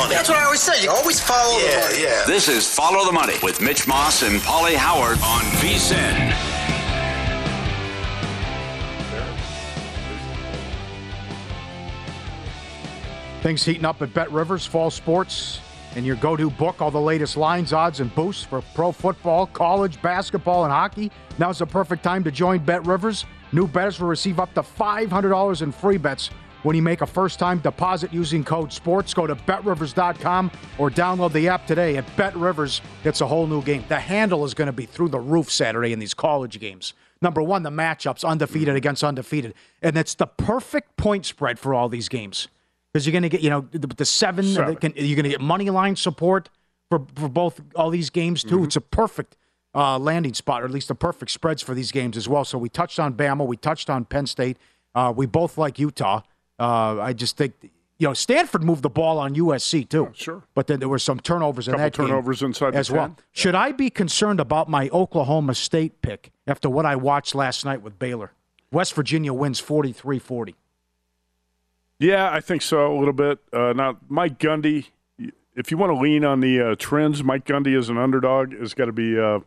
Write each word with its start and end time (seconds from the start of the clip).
Money. 0.00 0.14
That's 0.14 0.30
what 0.30 0.38
I 0.38 0.44
always 0.44 0.60
say. 0.60 0.82
You 0.82 0.90
always 0.90 1.20
follow 1.20 1.58
the 1.58 1.76
money. 1.78 2.02
yeah. 2.02 2.24
This 2.26 2.48
is 2.48 2.66
Follow 2.66 3.04
the 3.04 3.12
Money 3.12 3.34
with 3.42 3.60
Mitch 3.60 3.86
Moss 3.86 4.22
and 4.22 4.40
Pauly 4.40 4.74
Howard 4.74 5.18
on 5.22 5.42
VSIN. 5.60 6.32
Things 13.42 13.62
heating 13.62 13.84
up 13.84 14.00
at 14.00 14.14
Bet 14.14 14.32
Rivers 14.32 14.64
Fall 14.64 14.90
Sports 14.90 15.60
and 15.96 16.06
your 16.06 16.16
go-to 16.16 16.48
book. 16.48 16.80
All 16.80 16.90
the 16.90 16.98
latest 16.98 17.36
lines, 17.36 17.74
odds, 17.74 18.00
and 18.00 18.14
boosts 18.14 18.44
for 18.44 18.62
pro 18.74 18.92
football, 18.92 19.48
college 19.48 20.00
basketball, 20.00 20.64
and 20.64 20.72
hockey. 20.72 21.10
Now's 21.38 21.58
the 21.58 21.66
perfect 21.66 22.02
time 22.02 22.24
to 22.24 22.30
join 22.30 22.60
Bet 22.64 22.86
Rivers. 22.86 23.26
New 23.52 23.68
bettors 23.68 24.00
will 24.00 24.08
receive 24.08 24.40
up 24.40 24.54
to 24.54 24.62
$500 24.62 25.60
in 25.60 25.72
free 25.72 25.98
bets 25.98 26.30
when 26.62 26.76
you 26.76 26.82
make 26.82 27.00
a 27.00 27.06
first-time 27.06 27.58
deposit 27.58 28.12
using 28.12 28.44
code 28.44 28.72
SPORTS. 28.72 29.14
Go 29.14 29.26
to 29.26 29.34
betrivers.com 29.34 30.50
or 30.78 30.90
download 30.90 31.32
the 31.32 31.48
app 31.48 31.66
today. 31.66 31.96
At 31.96 32.06
BetRivers, 32.16 32.80
it's 33.04 33.20
a 33.20 33.26
whole 33.26 33.46
new 33.46 33.62
game. 33.62 33.84
The 33.88 34.00
handle 34.00 34.44
is 34.44 34.54
going 34.54 34.66
to 34.66 34.72
be 34.72 34.86
through 34.86 35.08
the 35.08 35.20
roof 35.20 35.50
Saturday 35.50 35.92
in 35.92 35.98
these 35.98 36.14
college 36.14 36.58
games. 36.60 36.94
Number 37.22 37.42
one, 37.42 37.62
the 37.62 37.70
matchups 37.70 38.24
undefeated 38.24 38.76
against 38.76 39.04
undefeated, 39.04 39.54
and 39.82 39.96
it's 39.98 40.14
the 40.14 40.26
perfect 40.26 40.96
point 40.96 41.26
spread 41.26 41.58
for 41.58 41.74
all 41.74 41.88
these 41.90 42.08
games 42.08 42.48
because 42.92 43.06
you're 43.06 43.12
going 43.12 43.22
to 43.22 43.28
get 43.28 43.42
you 43.42 43.50
know 43.50 43.68
the, 43.72 43.86
the 43.86 44.04
seven, 44.06 44.46
Seven. 44.46 44.76
Can, 44.76 44.92
you're 44.96 45.16
going 45.16 45.24
to 45.24 45.30
get 45.30 45.40
money 45.40 45.68
line 45.68 45.96
support 45.96 46.48
for 46.88 47.06
for 47.14 47.28
both 47.28 47.60
all 47.76 47.90
these 47.90 48.08
games 48.08 48.42
too. 48.42 48.64
It's 48.64 48.76
a 48.76 48.80
perfect 48.80 49.36
uh, 49.74 49.98
landing 49.98 50.32
spot, 50.32 50.62
or 50.62 50.64
at 50.64 50.70
least 50.70 50.88
the 50.88 50.94
perfect 50.94 51.30
spreads 51.30 51.62
for 51.62 51.74
these 51.74 51.92
games 51.92 52.16
as 52.16 52.26
well. 52.28 52.44
So 52.44 52.56
we 52.56 52.70
touched 52.70 52.98
on 52.98 53.14
Bama, 53.14 53.46
we 53.46 53.56
touched 53.58 53.90
on 53.90 54.06
Penn 54.06 54.26
State. 54.26 54.56
Uh, 54.94 55.12
we 55.14 55.26
both 55.26 55.56
like 55.56 55.78
Utah. 55.78 56.22
Uh, 56.60 57.00
I 57.00 57.14
just 57.14 57.36
think 57.38 57.54
you 57.62 58.06
know 58.06 58.12
Stanford 58.12 58.62
moved 58.62 58.82
the 58.82 58.90
ball 58.90 59.18
on 59.18 59.34
USC 59.34 59.88
too. 59.88 60.10
sure. 60.14 60.42
but 60.54 60.66
then 60.66 60.78
there 60.78 60.88
were 60.88 60.98
some 60.98 61.18
turnovers 61.18 61.66
in 61.68 61.76
that 61.76 61.94
game 61.94 62.06
turnovers 62.06 62.42
inside 62.42 62.72
the 62.72 62.78
as 62.78 62.90
well. 62.90 63.06
10. 63.06 63.16
Should 63.32 63.54
I 63.54 63.72
be 63.72 63.88
concerned 63.88 64.40
about 64.40 64.68
my 64.68 64.88
Oklahoma 64.90 65.54
State 65.54 66.02
pick 66.02 66.30
after 66.46 66.68
what 66.68 66.84
I 66.84 66.96
watched 66.96 67.34
last 67.34 67.64
night 67.64 67.80
with 67.82 67.98
Baylor? 67.98 68.32
West 68.70 68.94
Virginia 68.94 69.32
wins 69.32 69.60
43-40. 69.60 70.54
Yeah, 71.98 72.30
I 72.32 72.40
think 72.40 72.62
so 72.62 72.96
a 72.96 72.98
little 72.98 73.12
bit. 73.12 73.38
Uh, 73.52 73.72
now, 73.74 73.98
Mike 74.08 74.38
Gundy, 74.38 74.86
if 75.56 75.70
you 75.70 75.76
want 75.76 75.90
to 75.90 75.98
lean 75.98 76.24
on 76.24 76.40
the 76.40 76.60
uh, 76.60 76.74
trends, 76.78 77.22
Mike 77.24 77.44
Gundy 77.44 77.76
as 77.76 77.88
an 77.88 77.98
underdog 77.98 78.52
has 78.58 78.72
got 78.74 78.86
to 78.86 78.92
be 78.92 79.18
uh, 79.18 79.40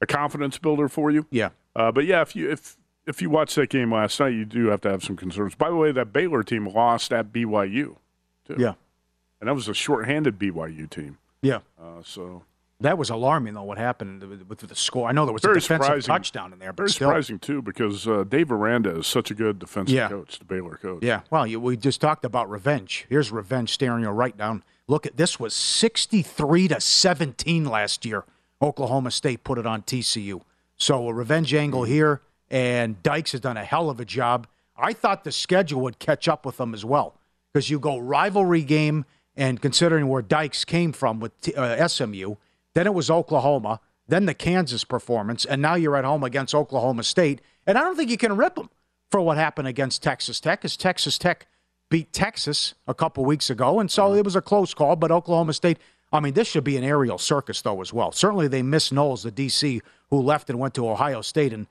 a 0.00 0.06
confidence 0.06 0.58
builder 0.58 0.88
for 0.88 1.10
you. 1.10 1.26
Yeah. 1.30 1.50
Uh, 1.76 1.92
but 1.92 2.04
yeah, 2.04 2.20
if 2.20 2.36
you 2.36 2.50
if 2.50 2.76
if 3.06 3.20
you 3.22 3.30
watched 3.30 3.56
that 3.56 3.68
game 3.70 3.92
last 3.92 4.18
night, 4.20 4.28
you 4.34 4.44
do 4.44 4.66
have 4.68 4.80
to 4.82 4.90
have 4.90 5.02
some 5.04 5.16
concerns. 5.16 5.54
By 5.54 5.68
the 5.70 5.76
way, 5.76 5.92
that 5.92 6.12
Baylor 6.12 6.42
team 6.42 6.66
lost 6.66 7.12
at 7.12 7.32
BYU, 7.32 7.96
too. 8.46 8.56
Yeah. 8.58 8.74
and 9.40 9.48
that 9.48 9.54
was 9.54 9.68
a 9.68 9.74
shorthanded 9.74 10.38
BYU 10.38 10.88
team. 10.88 11.18
Yeah. 11.42 11.58
Uh, 11.80 12.02
so 12.02 12.44
That 12.80 12.96
was 12.98 13.10
alarming, 13.10 13.54
though, 13.54 13.62
what 13.62 13.76
happened 13.78 14.22
with, 14.24 14.46
with 14.48 14.58
the 14.60 14.74
score. 14.74 15.08
I 15.08 15.12
know 15.12 15.24
there 15.26 15.32
was 15.34 15.42
very 15.42 15.58
a 15.58 15.60
defensive 15.60 15.84
surprising 15.84 16.06
touchdown 16.14 16.52
in 16.54 16.58
there, 16.58 16.72
but 16.72 16.78
very 16.78 16.90
still. 16.90 17.08
surprising 17.08 17.38
too 17.38 17.60
because 17.62 18.08
uh, 18.08 18.24
Dave 18.24 18.50
Aranda 18.50 18.98
is 18.98 19.06
such 19.06 19.30
a 19.30 19.34
good 19.34 19.58
defensive 19.58 19.94
Yeah. 19.94 20.08
coach, 20.08 20.38
the 20.38 20.44
Baylor 20.46 20.76
coach. 20.80 21.02
Yeah, 21.02 21.20
well, 21.30 21.46
you, 21.46 21.60
we 21.60 21.76
just 21.76 22.00
talked 22.00 22.24
about 22.24 22.48
revenge. 22.50 23.06
Here's 23.10 23.30
revenge 23.30 23.70
staring 23.72 24.02
you 24.02 24.08
right 24.10 24.36
down. 24.36 24.64
Look 24.88 25.06
at 25.06 25.16
this 25.16 25.38
was 25.38 25.54
63 25.54 26.68
to 26.68 26.80
17 26.80 27.64
last 27.66 28.04
year. 28.04 28.24
Oklahoma 28.62 29.10
State 29.10 29.44
put 29.44 29.58
it 29.58 29.66
on 29.66 29.82
TCU. 29.82 30.40
So 30.76 31.08
a 31.08 31.12
revenge 31.14 31.52
angle 31.54 31.84
here, 31.84 32.22
and 32.50 33.02
Dykes 33.02 33.32
has 33.32 33.40
done 33.40 33.56
a 33.56 33.64
hell 33.64 33.90
of 33.90 34.00
a 34.00 34.04
job. 34.04 34.46
I 34.76 34.92
thought 34.92 35.24
the 35.24 35.32
schedule 35.32 35.80
would 35.82 35.98
catch 35.98 36.28
up 36.28 36.44
with 36.44 36.56
them 36.56 36.74
as 36.74 36.84
well 36.84 37.16
because 37.52 37.70
you 37.70 37.78
go 37.78 37.98
rivalry 37.98 38.62
game, 38.62 39.04
and 39.36 39.60
considering 39.60 40.08
where 40.08 40.22
Dykes 40.22 40.64
came 40.64 40.92
from 40.92 41.20
with 41.20 41.38
T- 41.40 41.54
uh, 41.54 41.86
SMU, 41.88 42.36
then 42.74 42.86
it 42.86 42.94
was 42.94 43.10
Oklahoma, 43.10 43.80
then 44.06 44.26
the 44.26 44.34
Kansas 44.34 44.84
performance, 44.84 45.44
and 45.44 45.62
now 45.62 45.74
you're 45.74 45.96
at 45.96 46.04
home 46.04 46.22
against 46.22 46.54
Oklahoma 46.54 47.02
State. 47.02 47.40
And 47.66 47.78
I 47.78 47.82
don't 47.82 47.96
think 47.96 48.10
you 48.10 48.16
can 48.16 48.36
rip 48.36 48.56
them 48.56 48.70
for 49.10 49.20
what 49.20 49.36
happened 49.36 49.68
against 49.68 50.02
Texas 50.02 50.40
Tech, 50.40 50.64
as 50.64 50.76
Texas 50.76 51.18
Tech 51.18 51.46
beat 51.90 52.12
Texas 52.12 52.74
a 52.86 52.94
couple 52.94 53.24
weeks 53.24 53.50
ago, 53.50 53.80
and 53.80 53.90
so 53.90 54.14
it 54.14 54.24
was 54.24 54.36
a 54.36 54.42
close 54.42 54.74
call. 54.74 54.96
But 54.96 55.10
Oklahoma 55.10 55.52
State, 55.52 55.78
I 56.12 56.20
mean, 56.20 56.34
this 56.34 56.48
should 56.48 56.64
be 56.64 56.76
an 56.76 56.84
aerial 56.84 57.18
circus 57.18 57.62
though 57.62 57.80
as 57.80 57.92
well. 57.92 58.12
Certainly, 58.12 58.48
they 58.48 58.62
missed 58.62 58.92
Knowles, 58.92 59.22
the 59.22 59.32
DC, 59.32 59.80
who 60.10 60.20
left 60.20 60.50
and 60.50 60.58
went 60.58 60.74
to 60.74 60.88
Ohio 60.88 61.20
State, 61.22 61.52
and 61.52 61.66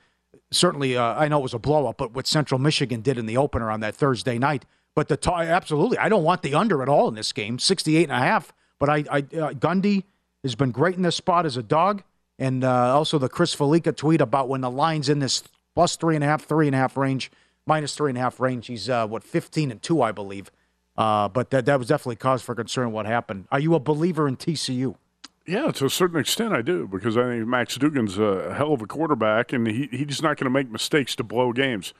certainly, 0.55 0.97
uh, 0.97 1.15
I 1.15 1.27
know 1.27 1.39
it 1.39 1.43
was 1.43 1.53
a 1.53 1.59
blow 1.59 1.87
up, 1.87 1.97
but 1.97 2.13
what 2.13 2.27
Central 2.27 2.59
Michigan 2.59 3.01
did 3.01 3.17
in 3.17 3.25
the 3.25 3.37
opener 3.37 3.69
on 3.71 3.79
that 3.81 3.95
Thursday 3.95 4.37
night. 4.37 4.65
But 4.95 5.07
the 5.07 5.17
t- 5.17 5.31
absolutely, 5.31 5.97
I 5.97 6.09
don't 6.09 6.23
want 6.23 6.41
the 6.43 6.53
under 6.53 6.81
at 6.81 6.89
all 6.89 7.07
in 7.07 7.15
this 7.15 7.31
game, 7.33 7.57
68 7.57 8.03
and 8.03 8.11
a 8.11 8.19
half. 8.19 8.53
But 8.79 8.89
I, 8.89 8.95
I 9.09 9.17
uh, 9.19 9.53
Gundy 9.53 10.03
has 10.43 10.55
been 10.55 10.71
great 10.71 10.95
in 10.95 11.01
this 11.01 11.15
spot 11.15 11.45
as 11.45 11.57
a 11.57 11.63
dog, 11.63 12.03
and 12.37 12.63
uh, 12.63 12.95
also 12.95 13.17
the 13.17 13.29
Chris 13.29 13.55
Fallica 13.55 13.91
tweet 13.91 14.21
about 14.21 14.49
when 14.49 14.61
the 14.61 14.69
line's 14.69 15.09
in 15.09 15.19
this 15.19 15.43
plus 15.73 15.95
three 15.95 16.15
and 16.15 16.23
a 16.23 16.27
half, 16.27 16.45
three 16.45 16.67
and 16.67 16.75
a 16.75 16.79
half 16.79 16.95
range, 16.97 17.31
minus 17.65 17.95
three 17.95 18.11
and 18.11 18.17
a 18.17 18.21
half 18.21 18.39
range. 18.39 18.67
He's 18.67 18.89
uh, 18.89 19.07
what 19.07 19.23
15 19.23 19.71
and 19.71 19.81
two, 19.81 20.01
I 20.01 20.11
believe. 20.11 20.51
Uh, 20.95 21.27
but 21.27 21.49
that 21.49 21.65
that 21.65 21.79
was 21.79 21.87
definitely 21.87 22.17
cause 22.17 22.43
for 22.43 22.53
concern. 22.53 22.91
What 22.91 23.07
happened? 23.07 23.47
Are 23.51 23.59
you 23.59 23.73
a 23.73 23.79
believer 23.79 24.27
in 24.27 24.37
TCU? 24.37 24.95
Yeah, 25.45 25.71
to 25.71 25.85
a 25.85 25.89
certain 25.89 26.19
extent, 26.19 26.53
I 26.53 26.61
do 26.61 26.87
because 26.87 27.17
I 27.17 27.23
think 27.23 27.47
Max 27.47 27.77
Duggan's 27.77 28.17
a 28.17 28.53
hell 28.53 28.73
of 28.73 28.81
a 28.81 28.87
quarterback, 28.87 29.51
and 29.51 29.67
he 29.67 29.89
he's 29.91 30.21
not 30.21 30.37
going 30.37 30.45
to 30.45 30.49
make 30.49 30.69
mistakes 30.69 31.15
to 31.17 31.23
blow 31.23 31.51
games. 31.51 31.93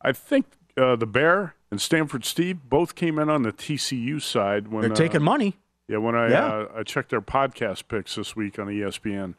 I 0.00 0.12
think 0.12 0.46
uh, 0.76 0.94
the 0.94 1.06
Bear 1.06 1.54
and 1.70 1.80
Stanford 1.80 2.24
Steve 2.24 2.58
both 2.68 2.94
came 2.94 3.18
in 3.18 3.28
on 3.28 3.42
the 3.42 3.52
TCU 3.52 4.22
side 4.22 4.68
when 4.68 4.82
They're 4.82 4.90
taking 4.90 5.22
uh, 5.22 5.24
money. 5.24 5.56
Yeah, 5.88 5.98
when 5.98 6.14
I 6.14 6.30
Yeah. 6.30 6.46
Uh, 6.46 6.68
I 6.76 6.82
checked 6.84 7.10
their 7.10 7.20
podcast 7.20 7.88
picks 7.88 8.14
this 8.14 8.36
week 8.36 8.58
on 8.58 8.68
ESPN, 8.68 9.34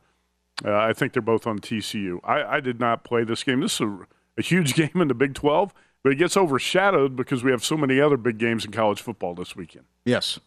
uh, 0.65 0.75
I 0.75 0.93
think 0.93 1.13
they're 1.13 1.21
both 1.21 1.47
on 1.47 1.59
TCU. 1.59 2.19
I, 2.23 2.57
I 2.57 2.59
did 2.59 2.79
not 2.79 3.03
play 3.03 3.23
this 3.23 3.43
game. 3.43 3.61
This 3.61 3.75
is 3.75 3.81
a, 3.81 4.07
a 4.37 4.41
huge 4.41 4.73
game 4.75 5.01
in 5.01 5.07
the 5.07 5.13
Big 5.13 5.33
12, 5.33 5.73
but 6.03 6.11
it 6.11 6.15
gets 6.15 6.35
overshadowed 6.35 7.15
because 7.15 7.43
we 7.43 7.51
have 7.51 7.63
so 7.63 7.77
many 7.77 7.99
other 7.99 8.17
big 8.17 8.37
games 8.37 8.65
in 8.65 8.71
college 8.71 9.01
football 9.01 9.35
this 9.35 9.55
weekend. 9.55 9.85
Yes. 10.05 10.39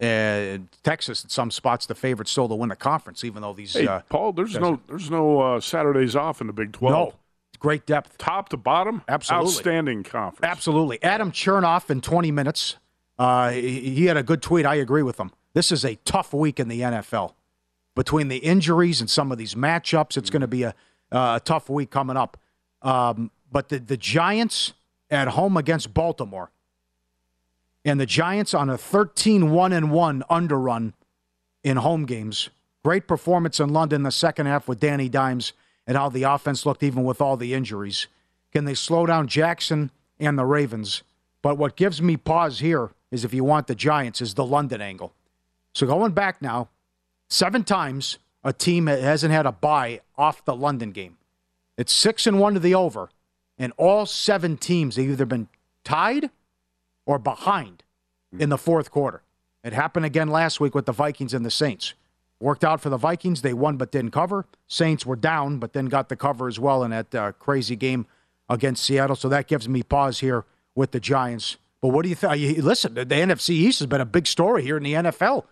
Uh, 0.00 0.58
Texas, 0.82 1.22
in 1.22 1.30
some 1.30 1.50
spots, 1.50 1.86
the 1.86 1.94
favorite 1.94 2.28
still 2.28 2.48
to 2.48 2.54
win 2.54 2.68
the 2.68 2.76
conference, 2.76 3.22
even 3.24 3.42
though 3.42 3.52
these. 3.52 3.72
Hey, 3.74 3.86
uh, 3.86 4.00
Paul, 4.08 4.32
there's 4.32 4.56
no 4.58 4.80
there's 4.88 5.10
no 5.10 5.40
uh, 5.40 5.60
Saturdays 5.60 6.16
off 6.16 6.40
in 6.40 6.46
the 6.48 6.52
Big 6.52 6.72
12. 6.72 6.92
no, 6.92 7.14
great 7.60 7.86
depth. 7.86 8.18
Top 8.18 8.48
to 8.50 8.56
bottom, 8.56 9.02
Absolutely. 9.08 9.48
outstanding 9.48 10.02
conference. 10.02 10.50
Absolutely. 10.50 11.02
Adam 11.02 11.30
Chernoff 11.30 11.90
in 11.90 12.00
20 12.00 12.32
minutes. 12.32 12.76
Uh, 13.18 13.50
he, 13.50 13.94
he 13.94 14.06
had 14.06 14.16
a 14.16 14.22
good 14.24 14.42
tweet. 14.42 14.66
I 14.66 14.74
agree 14.74 15.02
with 15.02 15.18
him. 15.18 15.30
This 15.54 15.70
is 15.70 15.84
a 15.84 15.94
tough 16.04 16.34
week 16.34 16.58
in 16.58 16.66
the 16.68 16.80
NFL. 16.80 17.34
Between 17.94 18.26
the 18.26 18.38
injuries 18.38 19.00
and 19.00 19.08
some 19.08 19.30
of 19.30 19.38
these 19.38 19.54
matchups, 19.54 20.16
it's 20.16 20.28
going 20.28 20.40
to 20.40 20.48
be 20.48 20.64
a, 20.64 20.74
uh, 21.12 21.38
a 21.40 21.40
tough 21.44 21.70
week 21.70 21.90
coming 21.90 22.16
up. 22.16 22.36
Um, 22.82 23.30
but 23.52 23.68
the, 23.68 23.78
the 23.78 23.96
Giants 23.96 24.72
at 25.10 25.28
home 25.28 25.56
against 25.56 25.94
Baltimore, 25.94 26.50
and 27.84 28.00
the 28.00 28.06
Giants 28.06 28.54
on 28.54 28.70
a 28.70 28.78
13 28.78 29.50
1 29.50 29.72
and 29.72 29.90
1 29.90 30.24
underrun 30.30 30.94
in 31.62 31.76
home 31.78 32.06
games. 32.06 32.50
Great 32.84 33.06
performance 33.06 33.60
in 33.60 33.70
London 33.70 34.02
the 34.02 34.10
second 34.10 34.46
half 34.46 34.68
with 34.68 34.80
Danny 34.80 35.08
Dimes 35.08 35.52
and 35.86 35.96
how 35.96 36.08
the 36.08 36.22
offense 36.22 36.64
looked 36.64 36.82
even 36.82 37.04
with 37.04 37.20
all 37.20 37.36
the 37.36 37.54
injuries. 37.54 38.06
Can 38.52 38.64
they 38.64 38.74
slow 38.74 39.06
down 39.06 39.26
Jackson 39.26 39.90
and 40.18 40.38
the 40.38 40.44
Ravens? 40.44 41.02
But 41.42 41.58
what 41.58 41.76
gives 41.76 42.00
me 42.00 42.16
pause 42.16 42.60
here 42.60 42.90
is 43.10 43.24
if 43.24 43.34
you 43.34 43.44
want 43.44 43.66
the 43.66 43.74
Giants 43.74 44.20
is 44.20 44.34
the 44.34 44.44
London 44.44 44.80
angle. 44.80 45.12
So 45.74 45.86
going 45.86 46.12
back 46.12 46.40
now, 46.40 46.68
seven 47.28 47.64
times 47.64 48.18
a 48.42 48.52
team 48.52 48.86
hasn't 48.86 49.32
had 49.32 49.46
a 49.46 49.52
bye 49.52 50.00
off 50.16 50.44
the 50.44 50.54
London 50.54 50.90
game. 50.90 51.16
It's 51.76 51.92
six 51.92 52.26
and 52.26 52.38
one 52.38 52.54
to 52.54 52.60
the 52.60 52.74
over, 52.74 53.10
and 53.58 53.72
all 53.76 54.06
seven 54.06 54.56
teams 54.56 54.96
have 54.96 55.06
either 55.06 55.26
been 55.26 55.48
tied 55.82 56.30
or 57.06 57.18
behind 57.18 57.84
in 58.38 58.48
the 58.48 58.58
fourth 58.58 58.90
quarter. 58.90 59.22
It 59.62 59.72
happened 59.72 60.04
again 60.04 60.28
last 60.28 60.60
week 60.60 60.74
with 60.74 60.86
the 60.86 60.92
Vikings 60.92 61.32
and 61.32 61.44
the 61.44 61.50
Saints. 61.50 61.94
Worked 62.40 62.64
out 62.64 62.80
for 62.80 62.90
the 62.90 62.96
Vikings. 62.96 63.42
They 63.42 63.54
won 63.54 63.76
but 63.76 63.90
didn't 63.90 64.10
cover. 64.10 64.46
Saints 64.66 65.06
were 65.06 65.16
down 65.16 65.58
but 65.58 65.72
then 65.72 65.86
got 65.86 66.08
the 66.08 66.16
cover 66.16 66.48
as 66.48 66.60
well 66.60 66.82
in 66.82 66.90
that 66.90 67.14
uh, 67.14 67.32
crazy 67.32 67.76
game 67.76 68.06
against 68.48 68.84
Seattle. 68.84 69.16
So 69.16 69.28
that 69.28 69.46
gives 69.46 69.68
me 69.68 69.82
pause 69.82 70.20
here 70.20 70.44
with 70.74 70.90
the 70.90 71.00
Giants. 71.00 71.56
But 71.80 71.88
what 71.88 72.02
do 72.02 72.08
you 72.08 72.14
think? 72.14 72.62
Listen, 72.62 72.94
the, 72.94 73.06
NFC 73.06 73.50
East 73.50 73.78
has 73.78 73.86
been 73.86 74.00
a 74.00 74.06
big 74.06 74.26
story 74.26 74.62
here 74.62 74.76
in 74.76 74.82
the 74.82 74.94
NFL. 74.94 75.44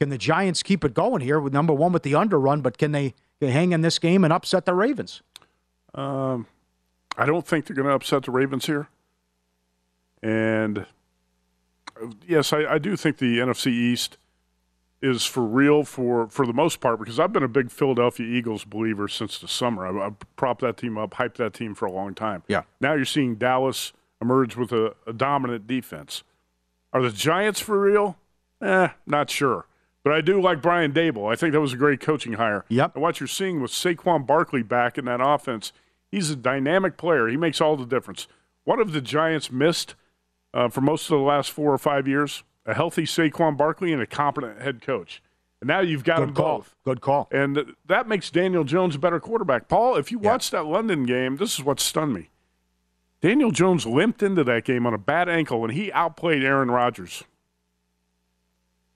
Can 0.00 0.08
the 0.08 0.18
Giants 0.18 0.62
keep 0.62 0.84
it 0.84 0.94
going 0.94 1.20
here 1.20 1.38
with 1.38 1.52
number 1.52 1.74
one 1.74 1.92
with 1.92 2.02
the 2.02 2.14
underrun, 2.14 2.62
but 2.62 2.78
can 2.78 2.92
they, 2.92 3.14
they 3.38 3.50
hang 3.50 3.72
in 3.72 3.82
this 3.82 3.98
game 3.98 4.24
and 4.24 4.32
upset 4.32 4.64
the 4.64 4.74
Ravens? 4.74 5.22
Um, 5.94 6.46
I 7.16 7.26
don't 7.26 7.46
think 7.46 7.66
they're 7.66 7.76
going 7.76 7.88
to 7.88 7.94
upset 7.94 8.22
the 8.22 8.30
Ravens 8.30 8.66
here. 8.66 8.88
And 10.22 10.86
yes, 12.26 12.52
I, 12.52 12.64
I 12.64 12.78
do 12.78 12.96
think 12.96 13.18
the 13.18 13.38
NFC 13.38 13.68
East 13.68 14.18
is 15.02 15.24
for 15.24 15.42
real 15.42 15.82
for, 15.82 16.28
for 16.28 16.46
the 16.46 16.52
most 16.52 16.80
part 16.80 16.98
because 16.98 17.18
I've 17.18 17.32
been 17.32 17.42
a 17.42 17.48
big 17.48 17.70
Philadelphia 17.70 18.26
Eagles 18.26 18.64
believer 18.64 19.08
since 19.08 19.38
the 19.38 19.48
summer. 19.48 19.86
I, 19.86 20.08
I 20.08 20.10
propped 20.36 20.60
that 20.60 20.76
team 20.76 20.98
up, 20.98 21.14
hyped 21.14 21.36
that 21.36 21.54
team 21.54 21.74
for 21.74 21.86
a 21.86 21.92
long 21.92 22.14
time. 22.14 22.42
Yeah. 22.48 22.62
Now 22.80 22.94
you're 22.94 23.04
seeing 23.04 23.36
Dallas 23.36 23.92
emerge 24.20 24.56
with 24.56 24.72
a, 24.72 24.94
a 25.06 25.12
dominant 25.12 25.66
defense. 25.66 26.22
Are 26.92 27.02
the 27.02 27.10
Giants 27.10 27.60
for 27.60 27.80
real? 27.80 28.18
Eh, 28.60 28.88
not 29.06 29.30
sure. 29.30 29.66
But 30.02 30.12
I 30.12 30.20
do 30.20 30.40
like 30.40 30.62
Brian 30.62 30.92
Daboll. 30.92 31.30
I 31.30 31.36
think 31.36 31.52
that 31.52 31.60
was 31.60 31.72
a 31.72 31.78
great 31.78 32.00
coaching 32.00 32.34
hire. 32.34 32.64
Yep. 32.68 32.94
And 32.94 33.02
what 33.02 33.20
you're 33.20 33.26
seeing 33.26 33.60
with 33.60 33.70
Saquon 33.70 34.26
Barkley 34.26 34.62
back 34.62 34.98
in 34.98 35.04
that 35.06 35.20
offense, 35.22 35.72
he's 36.10 36.30
a 36.30 36.36
dynamic 36.36 36.96
player. 36.96 37.28
He 37.28 37.36
makes 37.36 37.60
all 37.60 37.76
the 37.76 37.86
difference. 37.86 38.26
What 38.64 38.78
have 38.78 38.92
the 38.92 39.00
Giants 39.00 39.50
missed 39.50 39.94
uh, 40.54 40.68
for 40.68 40.80
most 40.80 41.04
of 41.10 41.18
the 41.18 41.24
last 41.24 41.50
four 41.50 41.72
or 41.72 41.78
five 41.78 42.06
years? 42.08 42.42
A 42.66 42.74
healthy 42.74 43.04
Saquon 43.04 43.56
Barkley 43.56 43.92
and 43.92 44.02
a 44.02 44.06
competent 44.06 44.60
head 44.60 44.82
coach. 44.82 45.22
And 45.60 45.68
now 45.68 45.80
you've 45.80 46.04
got 46.04 46.20
them 46.20 46.30
Good 46.30 46.36
call. 46.36 46.58
both. 46.58 46.76
Good 46.84 47.00
call. 47.00 47.28
And 47.32 47.54
th- 47.54 47.66
that 47.86 48.06
makes 48.08 48.30
Daniel 48.30 48.64
Jones 48.64 48.94
a 48.94 48.98
better 48.98 49.20
quarterback. 49.20 49.68
Paul, 49.68 49.96
if 49.96 50.10
you 50.10 50.18
watched 50.18 50.50
that 50.52 50.64
London 50.66 51.04
game, 51.04 51.36
this 51.36 51.58
is 51.58 51.64
what 51.64 51.80
stunned 51.80 52.14
me. 52.14 52.30
Daniel 53.20 53.50
Jones 53.50 53.84
limped 53.86 54.22
into 54.22 54.42
that 54.44 54.64
game 54.64 54.86
on 54.86 54.94
a 54.94 54.98
bad 54.98 55.28
ankle, 55.28 55.62
and 55.64 55.72
he 55.74 55.92
outplayed 55.92 56.42
Aaron 56.42 56.70
Rodgers. 56.70 57.24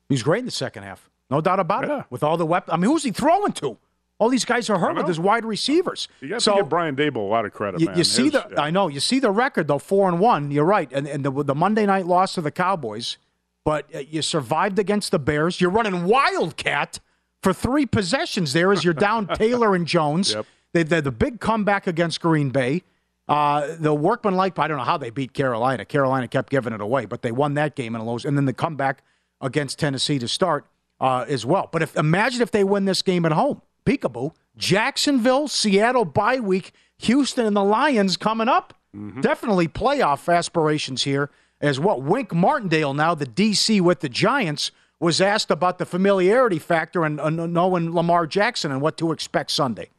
He's 0.09 0.23
great 0.23 0.41
in 0.41 0.45
the 0.47 0.51
second 0.51 0.83
half. 0.85 1.11
No 1.31 1.41
doubt 1.41 1.61
about 1.61 1.87
Yeah. 1.87 2.01
it. 2.01 2.05
With 2.11 2.23
all 2.23 2.37
the 2.37 2.47
weapons. 2.47 2.73
I 2.73 2.77
mean, 2.77 2.91
who's 2.91 3.03
he 3.03 3.11
throwing 3.11 3.53
to? 3.55 3.77
All 4.19 4.29
these 4.29 4.45
guys 4.45 4.71
are 4.71 4.79
hurt 4.79 4.97
with 4.97 5.09
his 5.09 5.19
wide 5.19 5.45
receivers. 5.45 6.09
You 6.21 6.29
got 6.29 6.43
so 6.43 6.53
to 6.53 6.57
give 6.59 6.69
Brian 6.69 6.95
Daboll 6.95 7.17
a 7.17 7.31
lot 7.31 7.45
of 7.45 7.53
credit, 7.53 7.81
you, 7.81 7.87
man. 7.87 7.99
you 7.99 8.05
see 8.05 8.25
His- 8.25 8.33
the 8.33 8.61
I 8.61 8.71
know 8.71 8.89
you 8.89 9.01
see 9.01 9.19
the 9.19 9.31
record 9.31 9.67
though 9.67 9.79
four 9.79 10.09
and 10.09 10.21
one. 10.21 10.51
You're 10.51 10.65
right, 10.65 10.91
and 10.93 11.09
and 11.09 11.25
the, 11.25 11.45
the 11.45 11.55
Monday 11.55 11.85
night 11.85 12.07
loss 12.07 12.35
to 12.35 12.41
the 12.41 12.53
Cowboys, 12.53 13.19
but 13.65 13.93
uh, 13.95 13.99
you 13.99 14.23
survived 14.23 14.79
against 14.79 15.11
the 15.11 15.19
Bears. 15.19 15.61
You're 15.61 15.71
running 15.71 16.05
wildcat 16.05 17.01
for 17.43 17.53
three 17.53 17.87
possessions. 17.87 18.53
There 18.53 18.73
as 18.73 18.85
you're 18.85 18.95
down 18.95 19.27
Taylor 19.35 19.75
and 19.75 19.87
Jones. 19.87 20.33
Yep. 20.33 20.47
They, 20.73 20.83
they 20.85 21.01
the 21.01 21.13
big 21.13 21.41
comeback 21.41 21.87
against 21.87 22.21
Green 22.21 22.51
Bay. 22.51 22.83
Uh, 23.27 23.75
the 23.79 23.95
workman 23.95 24.35
like 24.35 24.59
I 24.59 24.69
don't 24.69 24.77
know 24.77 24.85
how 24.85 24.99
they 24.99 25.11
beat 25.11 25.33
Carolina. 25.33 25.85
Carolina 25.85 26.29
kept 26.29 26.51
giving 26.51 26.73
it 26.73 26.81
away, 26.81 27.07
but 27.07 27.23
they 27.23 27.33
won 27.33 27.55
that 27.55 27.75
game 27.75 27.95
in 27.95 28.01
a 28.01 28.05
lows, 28.05 28.25
and 28.25 28.37
then 28.37 28.45
the 28.45 28.53
comeback 28.53 29.03
against 29.41 29.79
Tennessee 29.79 30.19
to 30.19 30.29
start 30.29 30.67
uh, 31.01 31.25
as 31.29 31.45
well. 31.45 31.69
But 31.73 31.83
if 31.83 31.97
imagine 31.97 32.43
if 32.43 32.51
they 32.51 32.65
win 32.65 32.85
this 32.85 33.03
game 33.03 33.25
at 33.25 33.33
home, 33.33 33.63
peekaboo, 33.85 34.35
Jacksonville, 34.57 35.49
Seattle 35.49 36.05
bye 36.05 36.41
week, 36.41 36.73
Houston, 36.99 37.47
and 37.47 37.57
the 37.57 37.65
Lions 37.65 38.17
coming 38.17 38.49
up. 38.49 38.75
Definitely 39.21 39.67
playoff 39.67 40.33
aspirations 40.33 41.03
here 41.03 41.31
as 41.61 41.81
well. 41.81 42.01
Wink 42.01 42.33
Martindale, 42.33 42.95
now 42.95 43.15
the 43.15 43.27
DC 43.27 43.81
with 43.81 44.01
the 44.01 44.09
Giants, 44.09 44.71
was 45.01 45.21
asked 45.21 45.51
about 45.51 45.79
the 45.79 45.85
familiarity 45.85 46.59
factor 46.59 47.05
and 47.05 47.21
uh, 47.21 47.29
knowing 47.29 47.93
Lamar 47.93 48.27
Jackson 48.27 48.71
and 48.71 48.81
what 48.81 48.97
to 48.99 49.11
expect 49.11 49.51
Sunday. 49.51 49.91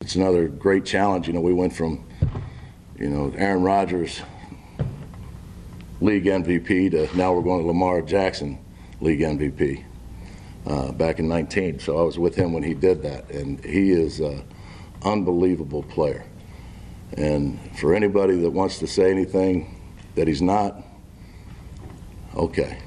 It's 0.00 0.16
another 0.16 0.48
great 0.48 0.84
challenge. 0.84 1.28
You 1.28 1.32
know, 1.32 1.40
we 1.40 1.54
went 1.54 1.72
from, 1.72 2.04
you 2.98 3.08
know, 3.08 3.32
Aaron 3.36 3.62
Rodgers, 3.62 4.20
league 6.00 6.24
MVP, 6.24 6.90
to 6.90 7.16
now 7.16 7.32
we're 7.32 7.42
going 7.42 7.62
to 7.62 7.66
Lamar 7.66 8.02
Jackson, 8.02 8.58
league 9.00 9.20
MVP, 9.20 9.84
uh, 10.66 10.92
back 10.92 11.18
in 11.18 11.28
19. 11.28 11.78
So 11.80 11.98
I 11.98 12.02
was 12.02 12.18
with 12.18 12.34
him 12.34 12.52
when 12.52 12.62
he 12.62 12.74
did 12.74 13.02
that, 13.02 13.30
and 13.30 13.62
he 13.64 13.90
is 13.90 14.20
an 14.20 14.44
unbelievable 15.02 15.82
player. 15.82 16.24
And 17.16 17.58
for 17.78 17.94
anybody 17.94 18.36
that 18.40 18.50
wants 18.50 18.78
to 18.80 18.86
say 18.86 19.10
anything 19.10 19.80
that 20.14 20.26
he's 20.26 20.42
not, 20.42 20.82
okay, 22.34 22.78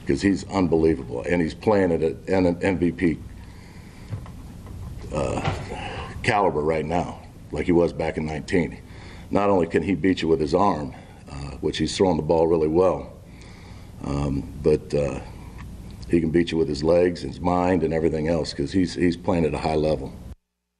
because 0.00 0.22
he's 0.22 0.48
unbelievable, 0.50 1.24
and 1.28 1.40
he's 1.42 1.54
playing 1.54 1.92
at 1.92 2.02
an 2.02 2.56
MVP 2.56 3.18
caliber 6.24 6.60
right 6.60 6.84
now, 6.84 7.20
like 7.52 7.66
he 7.66 7.72
was 7.72 7.92
back 7.92 8.16
in 8.16 8.26
19. 8.26 8.80
Not 9.30 9.50
only 9.50 9.66
can 9.66 9.82
he 9.82 9.94
beat 9.94 10.22
you 10.22 10.28
with 10.28 10.40
his 10.40 10.54
arm, 10.54 10.94
uh, 11.30 11.34
which 11.60 11.78
he's 11.78 11.96
throwing 11.96 12.16
the 12.16 12.22
ball 12.22 12.46
really 12.46 12.68
well, 12.68 13.12
um, 14.04 14.52
but 14.62 14.92
uh, 14.94 15.20
he 16.10 16.20
can 16.20 16.30
beat 16.30 16.50
you 16.50 16.58
with 16.58 16.68
his 16.68 16.82
legs, 16.82 17.22
his 17.22 17.40
mind, 17.40 17.82
and 17.82 17.92
everything 17.94 18.28
else 18.28 18.50
because 18.50 18.72
he's 18.72 18.94
he's 18.94 19.16
playing 19.16 19.44
at 19.44 19.54
a 19.54 19.58
high 19.58 19.74
level. 19.76 20.12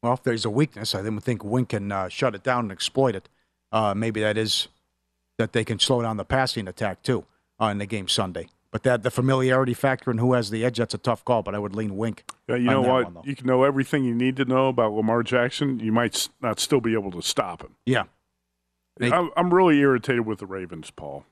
Well, 0.02 0.12
if 0.12 0.22
there's 0.22 0.44
a 0.44 0.50
weakness, 0.50 0.94
I 0.94 1.02
then 1.02 1.14
would 1.14 1.24
think 1.24 1.42
Wink 1.44 1.70
can 1.70 1.90
uh, 1.90 2.08
shut 2.08 2.34
it 2.34 2.42
down 2.42 2.64
and 2.66 2.72
exploit 2.72 3.14
it. 3.14 3.28
Uh, 3.72 3.94
maybe 3.94 4.20
that 4.20 4.36
is 4.36 4.68
that 5.38 5.52
they 5.52 5.64
can 5.64 5.78
slow 5.78 6.02
down 6.02 6.16
the 6.16 6.24
passing 6.24 6.68
attack 6.68 7.02
too 7.02 7.24
uh, 7.60 7.66
in 7.66 7.78
the 7.78 7.86
game 7.86 8.08
Sunday. 8.08 8.48
But 8.70 8.82
that 8.82 9.02
the 9.04 9.10
familiarity 9.10 9.72
factor 9.72 10.10
and 10.10 10.18
who 10.18 10.32
has 10.32 10.50
the 10.50 10.64
edge, 10.64 10.78
that's 10.78 10.94
a 10.94 10.98
tough 10.98 11.24
call. 11.24 11.42
But 11.44 11.54
I 11.54 11.58
would 11.58 11.76
lean 11.76 11.96
Wink. 11.96 12.24
Yeah, 12.48 12.56
you 12.56 12.68
on 12.70 12.74
know 12.74 12.82
that 12.82 12.92
what? 12.92 13.12
one, 13.14 13.24
you 13.24 13.36
can 13.36 13.46
know 13.46 13.62
everything 13.62 14.04
you 14.04 14.14
need 14.14 14.36
to 14.36 14.44
know 14.44 14.68
about 14.68 14.92
Lamar 14.92 15.22
Jackson. 15.22 15.78
You 15.78 15.92
might 15.92 16.28
not 16.42 16.58
still 16.58 16.80
be 16.80 16.92
able 16.92 17.12
to 17.12 17.22
stop 17.22 17.62
him. 17.62 17.76
Yeah. 17.86 18.04
They- 18.96 19.12
I'm, 19.12 19.30
I'm 19.36 19.54
really 19.54 19.78
irritated 19.78 20.26
with 20.26 20.40
the 20.40 20.46
Ravens, 20.46 20.90
Paul. 20.90 21.24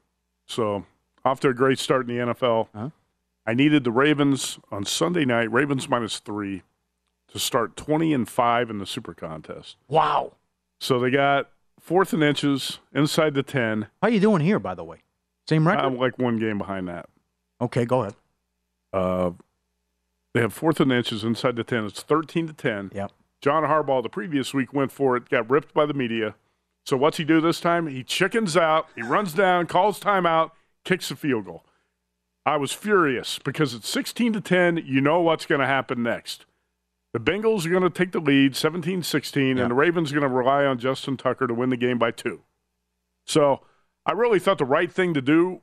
So, 0.47 0.87
off 1.25 1.41
to 1.41 1.49
a 1.49 1.55
great 1.55 1.79
start 1.79 2.09
in 2.09 2.17
the 2.17 2.23
NFL. 2.33 2.69
Huh? 2.75 2.91
I 3.47 3.55
needed 3.55 3.85
the 3.85 3.91
Ravens 3.91 4.59
on 4.71 4.85
Sunday 4.85 5.25
night, 5.25 5.51
Ravens 5.53 5.89
minus 5.89 6.19
three, 6.19 6.63
to 7.29 7.39
start 7.39 7.77
20 7.77 8.13
and 8.15 8.29
5 8.29 8.71
in 8.71 8.79
the 8.79 8.87
Super 8.87 9.15
Contest. 9.15 9.77
Wow. 9.89 10.35
So, 10.81 10.99
they 11.01 11.11
got 11.11 11.51
fourth 11.81 12.13
and 12.13 12.23
inches 12.23 12.79
inside 12.95 13.35
the 13.35 13.43
10. 13.43 13.83
How 14.01 14.09
are 14.09 14.11
you 14.11 14.21
doing 14.21 14.43
here, 14.43 14.59
by 14.59 14.75
the 14.75 14.85
way? 14.85 14.99
Same 15.49 15.67
record. 15.67 15.85
I'm 15.85 15.97
like 15.99 16.19
one 16.19 16.39
game 16.39 16.59
behind 16.59 16.87
that. 16.89 17.09
okay, 17.61 17.85
go 17.85 18.03
ahead. 18.03 18.15
Uh, 18.93 19.31
they 20.35 20.41
have 20.41 20.53
fourth 20.53 20.81
and 20.81 20.93
inches 20.93 21.25
inside 21.25 21.57
the 21.57 21.65
10. 21.65 21.87
It's 21.87 22.03
13 22.03 22.47
to 22.49 22.53
10. 22.53 22.93
Yep. 22.95 23.13
John 23.41 23.65
Harbaugh 23.65 24.03
the 24.03 24.09
previous 24.09 24.55
week 24.55 24.73
went 24.73 24.93
for 24.93 25.17
it, 25.17 25.29
got 25.29 25.51
ripped 25.51 25.75
by 25.75 25.85
the 25.85 25.95
media. 25.95 26.37
So 26.87 26.97
what's 26.97 27.17
he 27.17 27.25
do 27.25 27.41
this 27.41 27.61
time? 27.61 27.87
He 27.89 28.03
chickens 28.05 28.57
out, 28.57 28.87
he 28.95 29.03
runs 29.03 29.33
down, 29.35 29.67
calls 29.67 29.99
timeout, 29.99 30.51
kicks 30.85 31.11
a 31.11 31.17
field 31.17 31.47
goal. 31.47 31.65
I 32.45 32.57
was 32.57 32.73
furious 32.73 33.39
because 33.39 33.73
it's 33.75 33.89
16 33.89 34.33
to 34.35 34.41
10. 34.41 34.79
You 34.85 35.01
know 35.01 35.21
what's 35.21 35.47
going 35.47 35.61
to 35.61 35.67
happen 35.67 36.03
next. 36.03 36.45
The 37.13 37.21
Bengals 37.21 37.67
are 37.67 37.71
going 37.71 37.83
to 37.83 37.91
take 37.91 38.13
the 38.13 38.21
lead 38.21 38.57
17 38.57 39.03
16, 39.03 39.57
Yeah. 39.57 39.63
and 39.63 39.71
the 39.71 39.75
Ravens 39.75 40.11
are 40.11 40.19
going 40.19 40.29
to 40.29 40.35
rely 40.35 40.65
on 40.65 40.79
Justin 40.79 41.17
Tucker 41.17 41.47
to 41.47 41.55
win 41.55 41.71
the 41.71 41.77
game 41.77 41.99
by 41.99 42.11
two. 42.11 42.43
So 43.27 43.61
I 44.07 44.13
really 44.13 44.39
thought 44.39 44.59
the 44.59 44.65
right 44.65 44.91
thing 44.91 45.15
to 45.15 45.23
do 45.23 45.61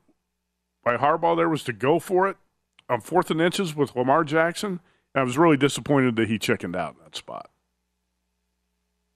by 0.83 0.95
Harbaugh 0.95 1.36
there 1.36 1.50
was 1.50 1.63
to 1.65 1.74
go 1.74 2.00
for 2.00 2.27
it 2.29 2.38
on 2.88 3.01
fourth 3.01 3.29
and 3.29 3.41
inches 3.41 3.75
with 3.75 3.95
Lamar 3.95 4.24
Jackson. 4.24 4.79
And 5.13 5.21
I 5.21 5.24
was 5.24 5.38
really 5.38 5.57
disappointed 5.57 6.15
that 6.15 6.29
he 6.29 6.38
chickened 6.39 6.75
out 6.75 6.93
in 6.98 7.03
that 7.03 7.15
spot. 7.15 7.50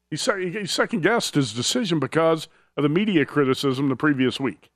He 0.09 0.17
second 0.17 1.01
guessed 1.01 1.35
his 1.35 1.53
decision 1.53 1.99
because 1.99 2.47
of 2.75 2.83
the 2.83 2.89
media 2.89 3.25
criticism 3.25 3.89
the 3.89 3.95
previous 3.95 4.39
week. 4.39 4.69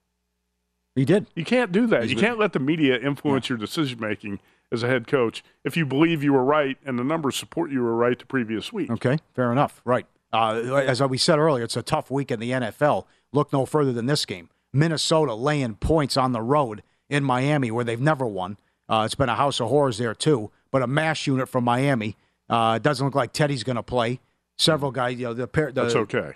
He 0.97 1.05
did. 1.05 1.27
You 1.35 1.45
can't 1.45 1.71
do 1.71 1.85
that. 1.87 2.01
He's 2.01 2.11
you 2.13 2.17
can't 2.17 2.39
let 2.39 2.53
the 2.53 2.59
media 2.59 2.97
influence 2.97 3.49
your 3.49 3.57
decision 3.59 3.99
making 3.99 4.39
as 4.71 4.81
a 4.81 4.87
head 4.87 5.05
coach 5.05 5.43
if 5.63 5.77
you 5.77 5.85
believe 5.85 6.23
you 6.23 6.33
were 6.33 6.43
right 6.43 6.75
and 6.83 6.97
the 6.97 7.03
numbers 7.03 7.35
support 7.35 7.69
you 7.69 7.83
were 7.83 7.95
right 7.95 8.17
the 8.17 8.25
previous 8.25 8.73
week. 8.73 8.89
Okay, 8.89 9.19
fair 9.35 9.51
enough. 9.51 9.79
Right. 9.85 10.07
Uh, 10.33 10.55
as 10.55 10.99
we 11.03 11.19
said 11.19 11.37
earlier, 11.37 11.63
it's 11.63 11.77
a 11.77 11.83
tough 11.83 12.09
week 12.09 12.31
in 12.31 12.39
the 12.39 12.49
NFL. 12.49 13.05
Look 13.31 13.53
no 13.53 13.67
further 13.67 13.93
than 13.93 14.07
this 14.07 14.25
game. 14.25 14.49
Minnesota 14.73 15.35
laying 15.35 15.75
points 15.75 16.17
on 16.17 16.31
the 16.31 16.41
road 16.41 16.81
in 17.09 17.23
Miami 17.23 17.69
where 17.69 17.85
they've 17.85 18.01
never 18.01 18.25
won. 18.25 18.57
Uh, 18.89 19.03
it's 19.05 19.15
been 19.15 19.29
a 19.29 19.35
house 19.35 19.59
of 19.61 19.69
horrors 19.69 19.99
there 19.99 20.15
too. 20.15 20.49
But 20.71 20.81
a 20.81 20.87
mash 20.87 21.27
unit 21.27 21.47
from 21.47 21.63
Miami. 21.63 22.17
Uh, 22.49 22.73
it 22.77 22.83
doesn't 22.83 23.05
look 23.05 23.15
like 23.15 23.33
Teddy's 23.33 23.63
going 23.63 23.75
to 23.75 23.83
play. 23.83 24.19
Several 24.57 24.91
guys, 24.91 25.19
you 25.19 25.25
know, 25.25 25.33
the 25.35 25.47
pair. 25.47 25.71
The, 25.71 25.83
That's 25.83 25.95
okay. 25.95 26.33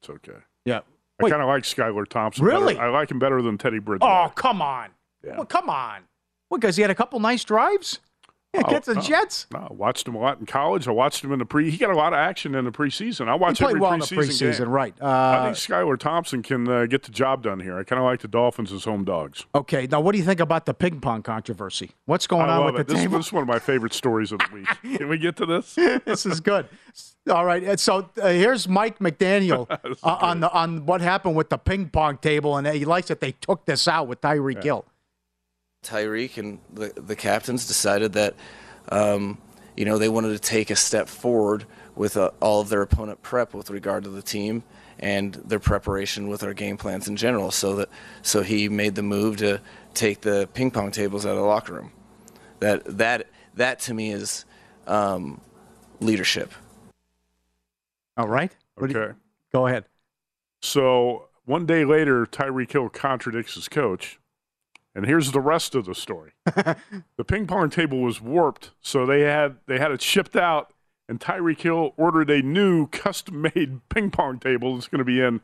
It's 0.00 0.08
okay. 0.08 0.38
Yeah. 0.64 0.80
I 1.22 1.28
kind 1.30 1.42
of 1.42 1.48
like 1.48 1.62
Skylar 1.64 2.08
Thompson. 2.08 2.44
Really? 2.44 2.74
better. 2.74 2.86
I 2.86 2.90
like 2.90 3.10
him 3.10 3.18
better 3.18 3.40
than 3.42 3.58
Teddy 3.58 3.78
Bridgewater. 3.78 4.30
Oh, 4.30 4.32
come 4.34 4.60
on. 4.62 4.88
Yeah. 5.24 5.36
Well, 5.36 5.46
come 5.46 5.70
on. 5.70 6.00
What, 6.48 6.60
because 6.60 6.76
he 6.76 6.82
had 6.82 6.90
a 6.90 6.94
couple 6.94 7.18
nice 7.20 7.44
drives 7.44 8.00
against 8.52 8.86
the 8.86 8.94
no. 8.94 9.00
Jets? 9.00 9.46
No, 9.52 9.66
I 9.70 9.72
watched 9.72 10.06
him 10.06 10.14
a 10.14 10.18
lot 10.20 10.38
in 10.38 10.46
college. 10.46 10.86
I 10.86 10.90
watched 10.92 11.24
him 11.24 11.32
in 11.32 11.38
the 11.38 11.44
pre. 11.44 11.70
He 11.70 11.76
got 11.76 11.90
a 11.90 11.96
lot 11.96 12.12
of 12.12 12.18
action 12.18 12.54
in 12.54 12.64
the 12.64 12.70
preseason. 12.70 13.26
I 13.28 13.34
He 13.34 13.38
watched 13.40 13.62
every 13.62 13.80
well 13.80 13.92
in 13.94 14.00
the 14.00 14.06
preseason, 14.06 14.52
preseason, 14.52 14.58
game. 14.58 14.68
right. 14.68 14.94
I 15.00 15.04
Uh, 15.06 15.44
think 15.46 15.56
Skylar 15.56 15.98
Thompson 15.98 16.42
can 16.42 16.68
uh, 16.68 16.86
get 16.86 17.02
the 17.04 17.10
job 17.10 17.42
done 17.42 17.58
here. 17.60 17.78
I 17.78 17.82
kind 17.84 17.98
of 17.98 18.04
like 18.04 18.20
the 18.20 18.28
Dolphins 18.28 18.72
as 18.72 18.84
home 18.84 19.04
dogs. 19.04 19.46
okay, 19.54 19.86
now 19.90 20.00
what 20.00 20.12
do 20.12 20.18
you 20.18 20.24
think 20.24 20.40
about 20.40 20.66
the 20.66 20.74
ping 20.74 21.00
pong 21.00 21.22
controversy? 21.22 21.92
What's 22.06 22.26
going 22.26 22.48
I 22.48 22.58
on 22.58 22.66
with 22.66 22.80
it. 22.80 22.86
the 22.86 22.94
This, 22.94 23.02
table? 23.02 23.18
this 23.18 23.26
is 23.28 23.32
one 23.32 23.42
of 23.42 23.48
my 23.48 23.58
favorite 23.58 23.92
stories 23.94 24.30
of 24.30 24.38
the 24.40 24.48
week. 24.52 24.68
Can 24.98 25.08
we 25.08 25.18
get 25.18 25.36
to 25.36 25.46
this? 25.46 25.74
this 25.74 26.26
is 26.26 26.40
good. 26.40 26.68
All 27.30 27.46
right, 27.46 27.62
and 27.62 27.80
so 27.80 28.10
uh, 28.20 28.28
here's 28.28 28.68
Mike 28.68 28.98
McDaniel 28.98 29.66
uh, 30.02 30.18
on 30.20 30.40
the 30.40 30.52
on 30.52 30.84
what 30.84 31.00
happened 31.00 31.34
with 31.34 31.48
the 31.48 31.56
ping 31.56 31.88
pong 31.88 32.18
table, 32.18 32.56
and 32.58 32.66
he 32.66 32.84
likes 32.84 33.08
that 33.08 33.20
they 33.20 33.32
took 33.32 33.64
this 33.64 33.88
out 33.88 34.08
with 34.08 34.20
Tyreek 34.20 34.62
Hill. 34.62 34.84
Tyreek 35.84 36.38
and 36.38 36.58
the, 36.72 36.92
the 36.96 37.14
captains 37.16 37.66
decided 37.66 38.14
that, 38.14 38.34
um, 38.90 39.38
you 39.76 39.84
know, 39.84 39.98
they 39.98 40.08
wanted 40.08 40.30
to 40.30 40.38
take 40.38 40.70
a 40.70 40.76
step 40.76 41.08
forward 41.08 41.64
with 41.94 42.16
uh, 42.16 42.30
all 42.40 42.60
of 42.60 42.68
their 42.68 42.82
opponent 42.82 43.22
prep 43.22 43.54
with 43.54 43.70
regard 43.70 44.04
to 44.04 44.10
the 44.10 44.22
team 44.22 44.64
and 44.98 45.34
their 45.34 45.60
preparation 45.60 46.28
with 46.28 46.42
our 46.42 46.54
game 46.54 46.76
plans 46.76 47.06
in 47.06 47.16
general. 47.16 47.50
So 47.50 47.76
that 47.76 47.88
so 48.22 48.42
he 48.42 48.68
made 48.68 48.94
the 48.96 49.02
move 49.02 49.36
to 49.38 49.60
take 49.92 50.22
the 50.22 50.48
ping 50.54 50.70
pong 50.70 50.90
tables 50.90 51.24
out 51.24 51.30
of 51.30 51.36
the 51.36 51.42
locker 51.42 51.74
room. 51.74 51.92
That 52.60 52.98
that 52.98 53.28
that 53.54 53.80
to 53.80 53.94
me 53.94 54.10
is 54.10 54.44
um, 54.86 55.40
leadership. 56.00 56.52
All 58.16 58.28
right, 58.28 58.54
What 58.76 58.88
do 58.90 58.94
you- 58.98 59.00
Okay. 59.04 59.18
go 59.52 59.66
ahead. 59.66 59.84
So 60.62 61.28
one 61.44 61.66
day 61.66 61.84
later, 61.84 62.24
Tyreek 62.26 62.72
Hill 62.72 62.88
contradicts 62.88 63.54
his 63.54 63.68
coach. 63.68 64.18
And 64.96 65.04
here's 65.06 65.32
the 65.32 65.40
rest 65.40 65.74
of 65.74 65.86
the 65.86 65.94
story. 65.94 66.32
the 66.46 67.24
ping 67.26 67.48
pong 67.48 67.68
table 67.68 68.00
was 68.00 68.20
warped, 68.20 68.70
so 68.80 69.04
they 69.04 69.22
had 69.22 69.56
they 69.66 69.78
had 69.80 69.90
it 69.90 70.00
shipped 70.00 70.36
out, 70.36 70.72
and 71.08 71.18
Tyreek 71.18 71.60
Hill 71.60 71.94
ordered 71.96 72.30
a 72.30 72.42
new 72.42 72.86
custom-made 72.86 73.80
ping 73.88 74.12
pong 74.12 74.38
table 74.38 74.74
that's 74.74 74.86
going 74.86 75.00
to 75.00 75.04
be 75.04 75.20
in 75.20 75.40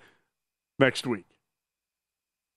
next 0.79 1.05
week. 1.05 1.27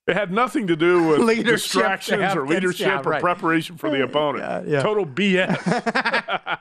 It 0.06 0.14
had 0.14 0.30
nothing 0.30 0.68
to 0.68 0.76
do 0.76 1.02
with 1.08 1.18
Leadership, 1.22 1.46
distractions 1.72 2.36
or 2.36 2.46
leadership 2.46 2.86
yeah, 2.86 3.00
or 3.16 3.18
preparation 3.20 3.76
for 3.76 3.90
the 3.90 4.02
opponent. 4.04 4.68
Yeah, 4.68 4.74
yeah. 4.76 4.82
Total 4.82 5.04
BS. 5.04 6.58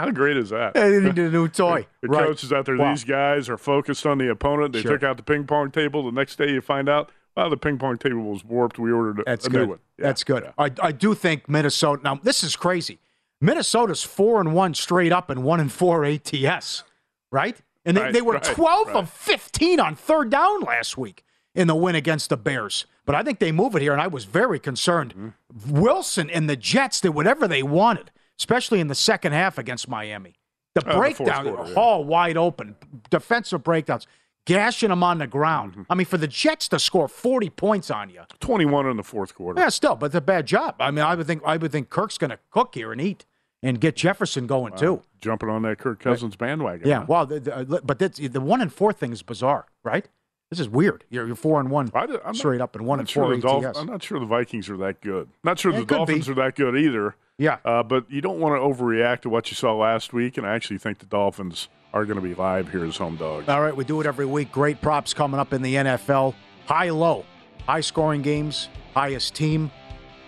How 0.00 0.10
great 0.10 0.36
is 0.36 0.50
that? 0.50 0.74
They 0.74 1.00
needed 1.00 1.18
a 1.18 1.30
new 1.30 1.48
toy. 1.48 1.86
The 2.02 2.08
right. 2.08 2.26
coach 2.26 2.44
is 2.44 2.52
out 2.52 2.66
there. 2.66 2.76
Wow. 2.76 2.90
These 2.90 3.04
guys 3.04 3.48
are 3.48 3.58
focused 3.58 4.04
on 4.06 4.18
the 4.18 4.30
opponent. 4.30 4.72
They 4.72 4.82
Sure. 4.82 4.92
took 4.92 5.02
out 5.02 5.16
the 5.16 5.22
ping 5.22 5.44
pong 5.46 5.70
table. 5.70 6.04
The 6.04 6.12
next 6.12 6.36
day, 6.36 6.50
you 6.50 6.60
find 6.60 6.88
out, 6.88 7.10
well, 7.36 7.50
the 7.50 7.56
ping 7.56 7.78
pong 7.78 7.98
table 7.98 8.22
was 8.22 8.44
warped. 8.44 8.78
We 8.78 8.92
ordered 8.92 9.20
a, 9.20 9.22
That's 9.26 9.46
a 9.46 9.50
good. 9.50 9.62
new 9.62 9.68
one. 9.70 9.78
Yeah, 9.98 10.06
That's 10.06 10.24
good. 10.24 10.44
yeah. 10.44 10.52
I, 10.58 10.70
I 10.82 10.92
do 10.92 11.14
think 11.14 11.48
Minnesota. 11.48 12.02
Now 12.02 12.14
this 12.22 12.42
is 12.44 12.56
crazy. 12.56 12.98
Minnesota's 13.40 14.02
four 14.02 14.40
and 14.40 14.54
one 14.54 14.74
straight 14.74 15.12
up 15.12 15.28
and 15.30 15.42
one 15.44 15.60
and 15.60 15.70
four 15.70 16.04
ATS, 16.04 16.84
right? 17.30 17.56
And 17.84 17.96
they, 17.96 18.00
Right, 18.00 18.12
they 18.12 18.22
were 18.22 18.34
right, 18.34 18.42
twelve 18.42 18.88
right. 18.88 18.96
of 18.96 19.10
fifteen 19.10 19.78
on 19.80 19.94
third 19.96 20.30
down 20.30 20.60
last 20.60 20.96
week 20.96 21.24
in 21.54 21.66
the 21.66 21.74
win 21.74 21.94
against 21.94 22.30
the 22.30 22.36
Bears. 22.36 22.86
But 23.06 23.14
I 23.14 23.22
think 23.22 23.38
they 23.38 23.52
move 23.52 23.74
it 23.76 23.82
here, 23.82 23.92
and 23.92 24.00
I 24.00 24.06
was 24.06 24.24
very 24.24 24.58
concerned. 24.58 25.14
Mm-hmm. 25.14 25.80
Wilson 25.80 26.30
and 26.30 26.48
the 26.48 26.56
Jets 26.56 27.00
did 27.02 27.10
whatever 27.10 27.46
they 27.46 27.62
wanted, 27.62 28.10
especially 28.38 28.80
in 28.80 28.88
the 28.88 28.94
second 28.94 29.32
half 29.32 29.58
against 29.58 29.88
Miami. 29.88 30.34
The 30.74 30.82
Oh, 30.86 30.92
the 30.94 30.98
breakdown, 30.98 31.44
quarter, 31.54 31.70
yeah. 31.70 31.76
all 31.76 32.04
wide 32.04 32.36
open, 32.36 32.74
defensive 33.08 33.62
breakdowns, 33.62 34.08
gashing 34.44 34.88
them 34.88 35.04
on 35.04 35.18
the 35.18 35.26
ground. 35.28 35.72
Mm-hmm. 35.72 35.82
I 35.88 35.94
mean, 35.94 36.06
for 36.06 36.18
the 36.18 36.26
Jets 36.26 36.68
to 36.70 36.78
score 36.80 37.06
forty 37.06 37.48
points 37.48 37.90
on 37.92 38.10
you, 38.10 38.22
21 38.40 38.88
in 38.88 38.96
the 38.96 39.04
fourth 39.04 39.34
quarter. 39.36 39.60
yeah, 39.60 39.68
still, 39.68 39.94
but 39.94 40.06
it's 40.06 40.14
a 40.16 40.20
bad 40.20 40.46
job. 40.46 40.74
I 40.80 40.90
mean, 40.90 41.04
I 41.04 41.14
would 41.14 41.26
think 41.28 41.42
I 41.46 41.56
would 41.56 41.70
think 41.70 41.90
Kirk's 41.90 42.18
going 42.18 42.30
to 42.30 42.38
cook 42.50 42.74
here 42.74 42.90
and 42.90 43.00
eat 43.00 43.24
and 43.62 43.80
get 43.80 43.94
Jefferson 43.94 44.46
going 44.48 44.74
too. 44.74 45.02
Jumping 45.20 45.48
on 45.48 45.62
that 45.62 45.78
Kirk 45.78 46.00
Cousins 46.00 46.34
bandwagon. 46.34 46.88
Yeah, 46.88 46.98
huh? 47.00 47.06
well, 47.08 47.26
the, 47.26 47.38
the, 47.40 47.80
but 47.84 47.98
that's, 48.00 48.18
the 48.18 48.40
one 48.40 48.60
and 48.60 48.72
four 48.72 48.92
thing 48.92 49.12
is 49.12 49.22
bizarre, 49.22 49.66
right? 49.84 50.06
This 50.50 50.58
is 50.60 50.68
weird. 50.68 51.04
You're, 51.08 51.26
you're 51.28 51.36
four 51.36 51.60
and 51.60 51.70
one 51.70 51.86
did- 51.86 51.94
I'm 51.96 52.20
not- 52.24 52.36
straight 52.36 52.60
up 52.60 52.74
and 52.76 52.84
one 52.84 52.98
and 52.98 53.08
sure 53.08 53.24
four 53.26 53.34
the 53.36 53.40
Dolph- 53.40 53.76
I'm 53.76 53.86
not 53.86 54.02
sure 54.02 54.18
the 54.20 54.26
Vikings 54.26 54.68
are 54.68 54.76
that 54.78 55.00
good. 55.00 55.28
Not 55.44 55.58
sure 55.60 55.72
It 55.72 55.76
the 55.76 55.84
Dolphins 55.86 56.26
be. 56.26 56.32
are 56.32 56.34
that 56.34 56.56
good 56.56 56.76
either. 56.76 57.14
Yeah. 57.38 57.58
Uh, 57.64 57.82
but 57.82 58.10
you 58.10 58.20
don't 58.20 58.38
want 58.38 58.54
to 58.54 58.60
overreact 58.60 59.22
to 59.22 59.28
what 59.28 59.50
you 59.50 59.54
saw 59.56 59.74
last 59.74 60.12
week, 60.12 60.36
and 60.36 60.46
I 60.46 60.54
actually 60.54 60.78
think 60.78 60.98
the 60.98 61.06
Dolphins 61.06 61.68
are 61.92 62.04
going 62.04 62.16
to 62.16 62.22
be 62.22 62.34
live 62.34 62.70
here 62.70 62.84
as 62.84 62.96
home 62.96 63.16
dogs. 63.16 63.48
All 63.48 63.60
right, 63.60 63.74
we 63.74 63.84
do 63.84 64.00
it 64.00 64.06
every 64.06 64.26
week. 64.26 64.52
Great 64.52 64.80
props 64.80 65.14
coming 65.14 65.38
up 65.40 65.52
in 65.52 65.62
the 65.62 65.74
NFL. 65.74 66.34
High 66.66 66.90
low, 66.90 67.24
high 67.66 67.80
scoring 67.80 68.22
games, 68.22 68.68
highest 68.94 69.34
team, 69.34 69.70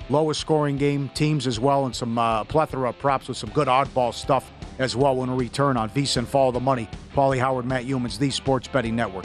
lowest 0.09 0.41
scoring 0.41 0.77
game 0.77 1.09
teams 1.11 1.47
as 1.47 1.59
well, 1.59 1.87
and 1.87 1.95
some 1.95 2.19
uh, 2.19 2.45
plethora 2.45 2.91
of 2.91 2.99
props 2.99 3.29
with 3.29 3.37
some 3.37 3.51
good 3.51 3.69
oddball 3.69 4.13
stuff 4.13 4.51
as 4.79 4.95
well 4.95 5.17
when 5.17 5.31
we 5.35 5.45
return 5.45 5.77
on 5.77 5.89
Visa 5.91 6.21
and 6.21 6.29
Follow 6.29 6.53
the 6.53 6.61
Money. 6.61 6.89
Pauly 7.15 7.39
Howard, 7.39 7.65
Matt 7.65 7.85
Humans, 7.85 8.19
the 8.19 8.31
Sports 8.31 8.69
Betting 8.69 8.95
Network. 8.95 9.25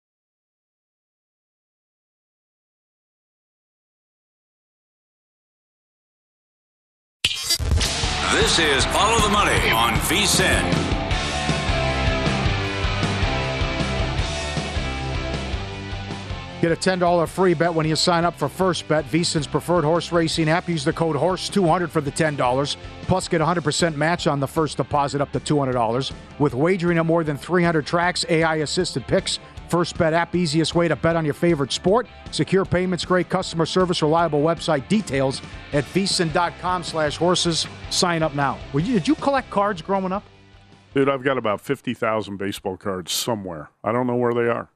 This 8.31 8.59
is 8.59 8.85
Follow 8.85 9.19
the 9.19 9.27
Money 9.27 9.71
on 9.71 9.93
VSIN. 10.07 10.91
Get 16.61 16.71
a 16.71 16.75
$10 16.75 17.27
free 17.27 17.53
bet 17.55 17.73
when 17.73 17.85
you 17.85 17.95
sign 17.97 18.23
up 18.23 18.37
for 18.37 18.47
First 18.47 18.87
Bet, 18.87 19.03
VSIN's 19.05 19.47
preferred 19.47 19.83
horse 19.83 20.13
racing 20.13 20.47
app. 20.47 20.69
Use 20.69 20.85
the 20.85 20.93
code 20.93 21.17
HORSE200 21.17 21.89
for 21.89 21.99
the 21.99 22.11
$10. 22.11 22.77
Plus, 23.01 23.27
get 23.27 23.41
100% 23.41 23.95
match 23.95 24.27
on 24.27 24.39
the 24.39 24.47
first 24.47 24.77
deposit 24.77 25.19
up 25.19 25.31
to 25.33 25.39
$200. 25.39 26.13
With 26.39 26.53
wagering 26.53 26.99
at 26.99 27.05
more 27.05 27.25
than 27.25 27.35
300 27.35 27.85
tracks, 27.85 28.23
AI 28.29 28.57
assisted 28.57 29.05
picks, 29.07 29.39
First 29.71 29.97
Bet 29.97 30.11
app, 30.11 30.35
easiest 30.35 30.75
way 30.75 30.89
to 30.89 30.97
bet 30.97 31.15
on 31.15 31.23
your 31.23 31.33
favorite 31.33 31.71
sport. 31.71 32.05
Secure 32.31 32.65
payments, 32.65 33.05
great 33.05 33.29
customer 33.29 33.65
service, 33.65 34.01
reliable 34.01 34.41
website 34.41 34.85
details 34.89 35.41
at 35.71 35.85
vsin.com 35.85 36.83
slash 36.83 37.15
horses. 37.15 37.65
Sign 37.89 38.21
up 38.21 38.35
now. 38.35 38.59
You, 38.73 38.81
did 38.81 39.07
you 39.07 39.15
collect 39.15 39.49
cards 39.49 39.81
growing 39.81 40.11
up? 40.11 40.25
Dude, 40.93 41.07
I've 41.07 41.23
got 41.23 41.37
about 41.37 41.61
50,000 41.61 42.35
baseball 42.35 42.75
cards 42.75 43.13
somewhere. 43.13 43.69
I 43.81 43.93
don't 43.93 44.07
know 44.07 44.17
where 44.17 44.33
they 44.33 44.49
are. 44.49 44.67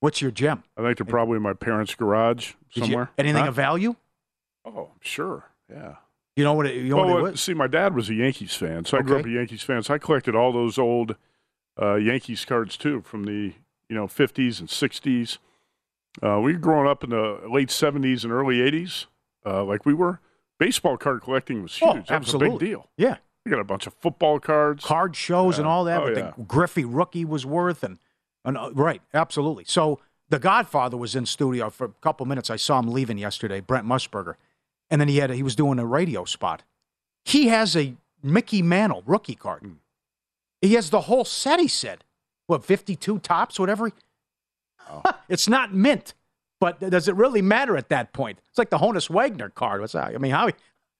What's 0.00 0.20
your 0.20 0.32
gem? 0.32 0.64
I 0.76 0.82
think 0.82 0.98
they're 0.98 1.06
probably 1.06 1.36
in 1.36 1.42
my 1.42 1.52
parents' 1.52 1.94
garage 1.94 2.54
somewhere. 2.70 3.04
You, 3.04 3.24
anything 3.24 3.44
huh? 3.44 3.50
of 3.50 3.54
value? 3.54 3.94
Oh, 4.64 4.88
sure. 5.00 5.44
Yeah. 5.72 5.94
You 6.34 6.42
know 6.42 6.54
what 6.54 6.66
it, 6.66 6.74
you 6.74 6.88
know 6.88 6.96
well, 6.96 7.08
what 7.08 7.18
uh, 7.18 7.30
was? 7.30 7.40
See, 7.40 7.54
my 7.54 7.68
dad 7.68 7.94
was 7.94 8.10
a 8.10 8.14
Yankees 8.14 8.56
fan, 8.56 8.84
so 8.84 8.98
I 8.98 9.02
grew 9.02 9.20
up 9.20 9.26
a 9.26 9.30
Yankees 9.30 9.62
fan. 9.62 9.84
So 9.84 9.94
I 9.94 9.98
collected 9.98 10.34
all 10.34 10.52
those 10.52 10.76
old 10.76 11.14
uh, 11.80 11.96
Yankees 11.96 12.44
cards 12.44 12.76
too 12.76 13.02
from 13.02 13.24
the 13.24 13.54
you 13.88 13.96
know 13.96 14.06
50s 14.06 14.60
and 14.60 14.68
60s. 14.68 15.38
Uh, 16.22 16.40
we 16.40 16.52
were 16.52 16.58
growing 16.58 16.88
up 16.88 17.04
in 17.04 17.10
the 17.10 17.40
late 17.48 17.68
70s 17.68 18.24
and 18.24 18.32
early 18.32 18.56
80s, 18.56 19.06
uh, 19.46 19.62
like 19.64 19.86
we 19.86 19.94
were. 19.94 20.20
Baseball 20.58 20.96
card 20.96 21.22
collecting 21.22 21.62
was 21.62 21.76
huge. 21.76 21.90
Oh, 21.90 22.02
that 22.08 22.20
was 22.20 22.34
a 22.34 22.38
big 22.38 22.58
deal. 22.58 22.88
Yeah. 22.96 23.16
We 23.44 23.50
got 23.50 23.60
a 23.60 23.64
bunch 23.64 23.86
of 23.86 23.94
football 23.94 24.38
cards. 24.40 24.84
Card 24.84 25.16
shows 25.16 25.56
and 25.58 25.66
all 25.66 25.84
that. 25.84 26.02
Oh, 26.02 26.08
yeah. 26.08 26.32
the 26.36 26.42
Griffey 26.44 26.84
rookie 26.84 27.24
was 27.24 27.46
worth. 27.46 27.82
and, 27.82 27.98
and 28.44 28.58
uh, 28.58 28.70
Right, 28.74 29.00
absolutely. 29.14 29.64
So 29.66 30.00
The 30.28 30.38
Godfather 30.38 30.96
was 30.98 31.14
in 31.16 31.24
studio 31.26 31.70
for 31.70 31.84
a 31.86 31.92
couple 32.02 32.26
minutes. 32.26 32.50
I 32.50 32.56
saw 32.56 32.78
him 32.78 32.88
leaving 32.88 33.16
yesterday, 33.16 33.60
Brent 33.60 33.86
Musburger. 33.86 34.34
And 34.90 35.00
then 35.00 35.08
he 35.08 35.16
had 35.18 35.30
a, 35.30 35.34
he 35.36 35.42
was 35.42 35.54
doing 35.56 35.78
a 35.78 35.86
radio 35.86 36.24
spot. 36.24 36.64
He 37.24 37.46
has 37.48 37.76
a 37.76 37.94
Mickey 38.22 38.60
Mantle 38.60 39.02
rookie 39.06 39.36
card. 39.36 39.62
Hmm. 39.62 39.72
He 40.60 40.74
has 40.74 40.90
the 40.90 41.02
whole 41.02 41.24
set, 41.24 41.60
he 41.60 41.68
said. 41.68 42.04
What, 42.46 42.64
52 42.64 43.18
Topps, 43.20 43.58
whatever? 43.58 43.86
he- 43.86 43.92
Oh. 44.90 45.02
it's 45.28 45.48
not 45.48 45.72
mint. 45.72 46.14
But 46.60 46.80
does 46.80 47.06
it 47.08 47.14
really 47.14 47.40
matter 47.42 47.76
at 47.76 47.88
that 47.90 48.12
point? 48.12 48.38
It's 48.50 48.58
like 48.58 48.70
the 48.70 48.78
Honus 48.78 49.08
Wagner 49.08 49.48
card. 49.48 49.80
What's 49.80 49.92
that? 49.94 50.14
I 50.14 50.18
mean, 50.18 50.32
how 50.32 50.50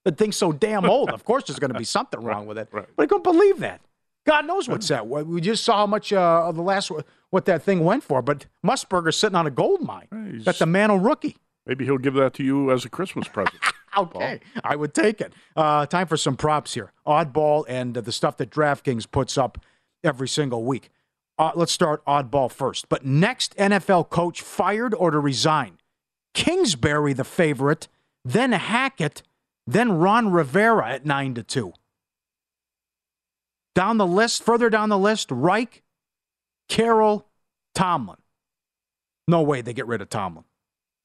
the 0.05 0.13
thing's 0.13 0.37
so 0.37 0.53
damn 0.53 0.87
old. 0.87 1.11
Of 1.11 1.25
course, 1.25 1.45
there's 1.45 1.59
going 1.59 1.73
to 1.73 1.79
be 1.79 1.85
something 1.97 2.21
wrong 2.23 2.47
with 2.47 2.57
it. 2.57 2.69
But 2.73 2.89
I 2.99 3.07
couldn't 3.07 3.25
believe 3.25 3.59
that. 3.59 3.81
God 4.27 4.47
knows 4.47 4.69
what's 4.69 4.89
that. 4.89 5.07
We 5.09 5.41
just 5.41 5.65
saw 5.65 5.79
how 5.79 5.87
much 5.87 6.13
uh, 6.13 6.45
of 6.47 6.55
the 6.57 6.63
last 6.63 6.91
what 7.31 7.45
that 7.47 7.63
thing 7.63 7.85
went 7.85 8.05
for. 8.05 8.23
But 8.23 8.47
Musburger's 8.65 9.17
sitting 9.17 9.35
on 9.37 9.47
a 9.47 9.51
gold 9.51 9.83
mine. 9.83 10.43
Got 10.45 10.57
the 10.57 10.67
Mantle 10.67 10.99
rookie. 10.99 11.37
Maybe 11.71 11.85
he'll 11.85 11.99
give 11.99 12.15
that 12.15 12.35
to 12.35 12.43
you 12.43 12.73
as 12.73 12.85
a 12.85 12.89
Christmas 12.89 13.29
present. 13.33 13.55
Okay, 13.97 14.41
I 14.65 14.75
would 14.75 14.93
take 14.93 15.21
it. 15.21 15.33
Uh, 15.55 15.87
time 15.87 16.09
for 16.09 16.17
some 16.17 16.37
props 16.37 16.75
here. 16.75 16.93
Oddball 17.07 17.65
and 17.69 17.97
uh, 17.97 18.01
the 18.01 18.11
stuff 18.11 18.37
that 18.39 18.51
DraftKings 18.51 19.09
puts 19.09 19.39
up 19.39 19.65
every 20.03 20.27
single 20.27 20.65
week. 20.65 20.91
Uh, 21.39 21.53
let's 21.55 21.71
start 21.71 22.05
oddball 22.07 22.51
first. 22.51 22.89
But 22.89 23.07
next 23.07 23.57
NFL 23.57 24.11
coach 24.11 24.43
fired 24.43 24.95
or 24.95 25.13
to 25.13 25.21
resign? 25.21 25.79
Kingsbury, 26.35 27.13
the 27.13 27.23
favorite, 27.23 27.87
then 28.25 28.51
Hackett, 28.51 29.23
then 29.65 29.93
Ron 29.93 30.33
Rivera 30.33 30.91
at 30.91 31.07
nine 31.07 31.35
to 31.35 31.45
two. 31.45 31.73
Down 33.77 33.97
the 33.97 34.07
list, 34.07 34.43
further 34.43 34.71
down 34.71 34.89
the 34.89 34.99
list, 34.99 35.29
Reich, 35.31 35.85
Carroll, 36.69 37.29
Tomlin. 37.77 38.19
No 39.29 39.43
way 39.43 39.61
they 39.63 39.73
get 39.73 39.87
rid 39.87 40.03
of 40.03 40.11
Tomlin, 40.11 40.45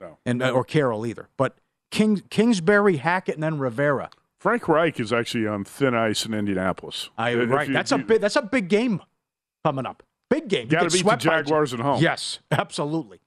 No. 0.02 0.18
and 0.26 0.42
uh, 0.44 0.52
or 0.52 0.64
Carroll 0.64 1.06
either. 1.06 1.30
But 1.38 1.58
King, 1.92 2.22
Kingsbury, 2.30 2.98
Hackett, 2.98 3.36
and 3.36 3.44
then 3.44 3.58
Rivera. 3.60 4.10
Frank 4.40 4.68
Reich 4.68 5.00
is 5.00 5.12
actually 5.14 5.48
on 5.48 5.64
thin 5.64 5.96
ice 5.96 6.26
in 6.26 6.34
Indianapolis. 6.34 7.10
I, 7.18 7.32
If 7.32 7.50
right, 7.50 7.68
you- 7.68 7.74
that's 7.74 7.92
a 7.92 7.98
big. 7.98 8.22
That's 8.22 8.36
a 8.36 8.42
big 8.42 8.68
game 8.68 9.02
coming 9.64 9.86
up. 9.86 10.04
Big 10.30 10.48
game. 10.48 10.68
Gotta 10.68 10.90
beat 10.90 11.06
the 11.06 11.16
Jaguars 11.16 11.74
at 11.74 11.80
home. 11.80 12.02
Yes, 12.02 12.40
absolutely. 12.52 13.20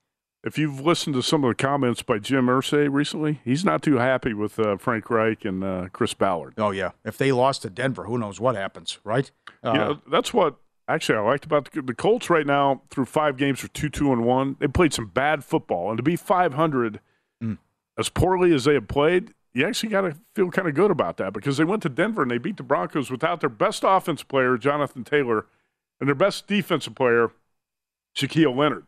If 0.43 0.57
you've 0.57 0.79
listened 0.79 1.15
to 1.15 1.21
some 1.23 1.43
of 1.43 1.49
the 1.49 1.55
comments 1.55 2.01
by 2.01 2.17
Jim 2.19 2.45
Irsay 2.47 2.87
recently, 2.89 3.41
he's 3.43 3.65
not 3.65 3.81
too 3.81 3.97
happy 3.97 4.33
with 4.33 4.57
uh, 4.57 4.77
Frank 4.77 5.09
Reich 5.09 5.43
and 5.43 5.63
uh, 5.63 5.87
Chris 5.91 6.13
Ballard. 6.13 6.53
Oh 6.57 6.71
yeah. 6.71 6.91
If 7.03 7.17
they 7.17 7.33
lost 7.33 7.63
to 7.63 7.69
Denver, 7.69 8.05
who 8.05 8.17
knows 8.17 8.39
what 8.39 8.55
happens, 8.55 8.99
right? 9.03 9.29
Uh, 9.63 9.73
yeah, 9.75 9.93
that's 10.09 10.33
what 10.33 10.55
actually 10.89 11.17
I 11.17 11.21
liked 11.21 11.45
about 11.45 11.71
the, 11.71 11.81
the 11.81 11.93
Colts 11.93 12.29
right 12.29 12.45
now. 12.45 12.81
Through 12.89 13.05
five 13.05 13.37
games, 13.37 13.59
for 13.59 13.67
two 13.69 13.89
two 13.89 14.11
and 14.11 14.23
one. 14.25 14.55
They 14.59 14.67
played 14.67 14.93
some 14.93 15.07
bad 15.07 15.43
football, 15.43 15.89
and 15.89 15.97
to 15.97 16.03
be 16.03 16.15
five 16.15 16.53
hundred, 16.55 16.99
Mm. 17.43 17.57
as 17.97 18.09
poorly 18.09 18.53
as 18.53 18.65
they 18.65 18.73
have 18.73 18.87
played, 18.89 19.33
you 19.53 19.65
actually 19.65 19.89
got 19.89 20.01
to 20.01 20.17
feel 20.35 20.51
kind 20.51 20.67
of 20.67 20.73
good 20.75 20.91
about 20.91 21.17
that 21.17 21.31
because 21.33 21.55
they 21.57 21.63
went 21.63 21.81
to 21.83 21.89
Denver 21.89 22.21
and 22.21 22.29
they 22.29 22.37
beat 22.37 22.57
the 22.57 22.63
Broncos 22.63 23.09
without 23.09 23.39
their 23.39 23.49
best 23.49 23.83
offense 23.87 24.23
player, 24.23 24.57
Jonathan 24.57 25.03
Taylor, 25.05 25.45
and 25.99 26.07
their 26.09 26.15
best 26.15 26.45
defensive 26.47 26.95
player, 26.95 27.31
Shaquille 28.15 28.55
Leonard. 28.55 28.85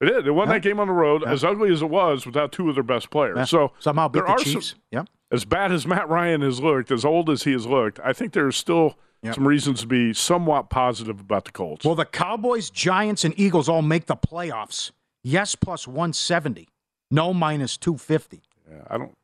They 0.00 0.06
did. 0.08 0.24
They 0.26 0.30
won 0.30 0.48
Yeah. 0.48 0.54
that 0.54 0.62
game 0.62 0.78
on 0.78 0.86
the 0.88 0.92
road, 0.92 1.22
Yeah. 1.24 1.32
as 1.32 1.42
ugly 1.42 1.72
as 1.72 1.82
it 1.82 1.90
was, 1.90 2.24
without 2.26 2.52
two 2.52 2.68
of 2.68 2.74
their 2.76 2.84
best 2.84 3.10
players. 3.10 3.36
Yeah. 3.36 3.44
So 3.44 3.72
somehow 3.78 4.08
there 4.08 4.22
the 4.22 4.28
are 4.28 4.38
Chiefs. 4.38 4.68
Some, 4.70 4.78
yeah. 4.92 5.04
as 5.32 5.44
bad 5.44 5.72
as 5.72 5.86
Matt 5.86 6.08
Ryan 6.08 6.42
has 6.42 6.60
looked, 6.60 6.90
as 6.90 7.04
old 7.04 7.28
as 7.30 7.42
he 7.44 7.52
has 7.52 7.66
looked, 7.66 7.98
I 8.04 8.12
think 8.12 8.32
there's 8.32 8.56
still 8.56 8.96
Yep. 9.22 9.34
some 9.34 9.48
reasons 9.48 9.80
to 9.80 9.86
be 9.88 10.14
somewhat 10.14 10.70
positive 10.70 11.18
about 11.20 11.44
the 11.44 11.50
Colts. 11.50 11.84
Well, 11.84 11.96
the 11.96 12.04
Cowboys, 12.04 12.70
Giants, 12.70 13.24
and 13.24 13.34
Eagles 13.38 13.68
all 13.68 13.82
make 13.82 14.06
the 14.06 14.16
playoffs. 14.16 14.92
Yes, 15.24 15.54
plus 15.56 15.88
one 15.88 16.12
seventy. 16.12 16.68
No, 17.10 17.34
minus 17.34 17.76
two 17.76 17.96
fifty. 17.98 18.42
Yeah, 18.70 18.82
I 18.88 18.98
don't. 18.98 19.16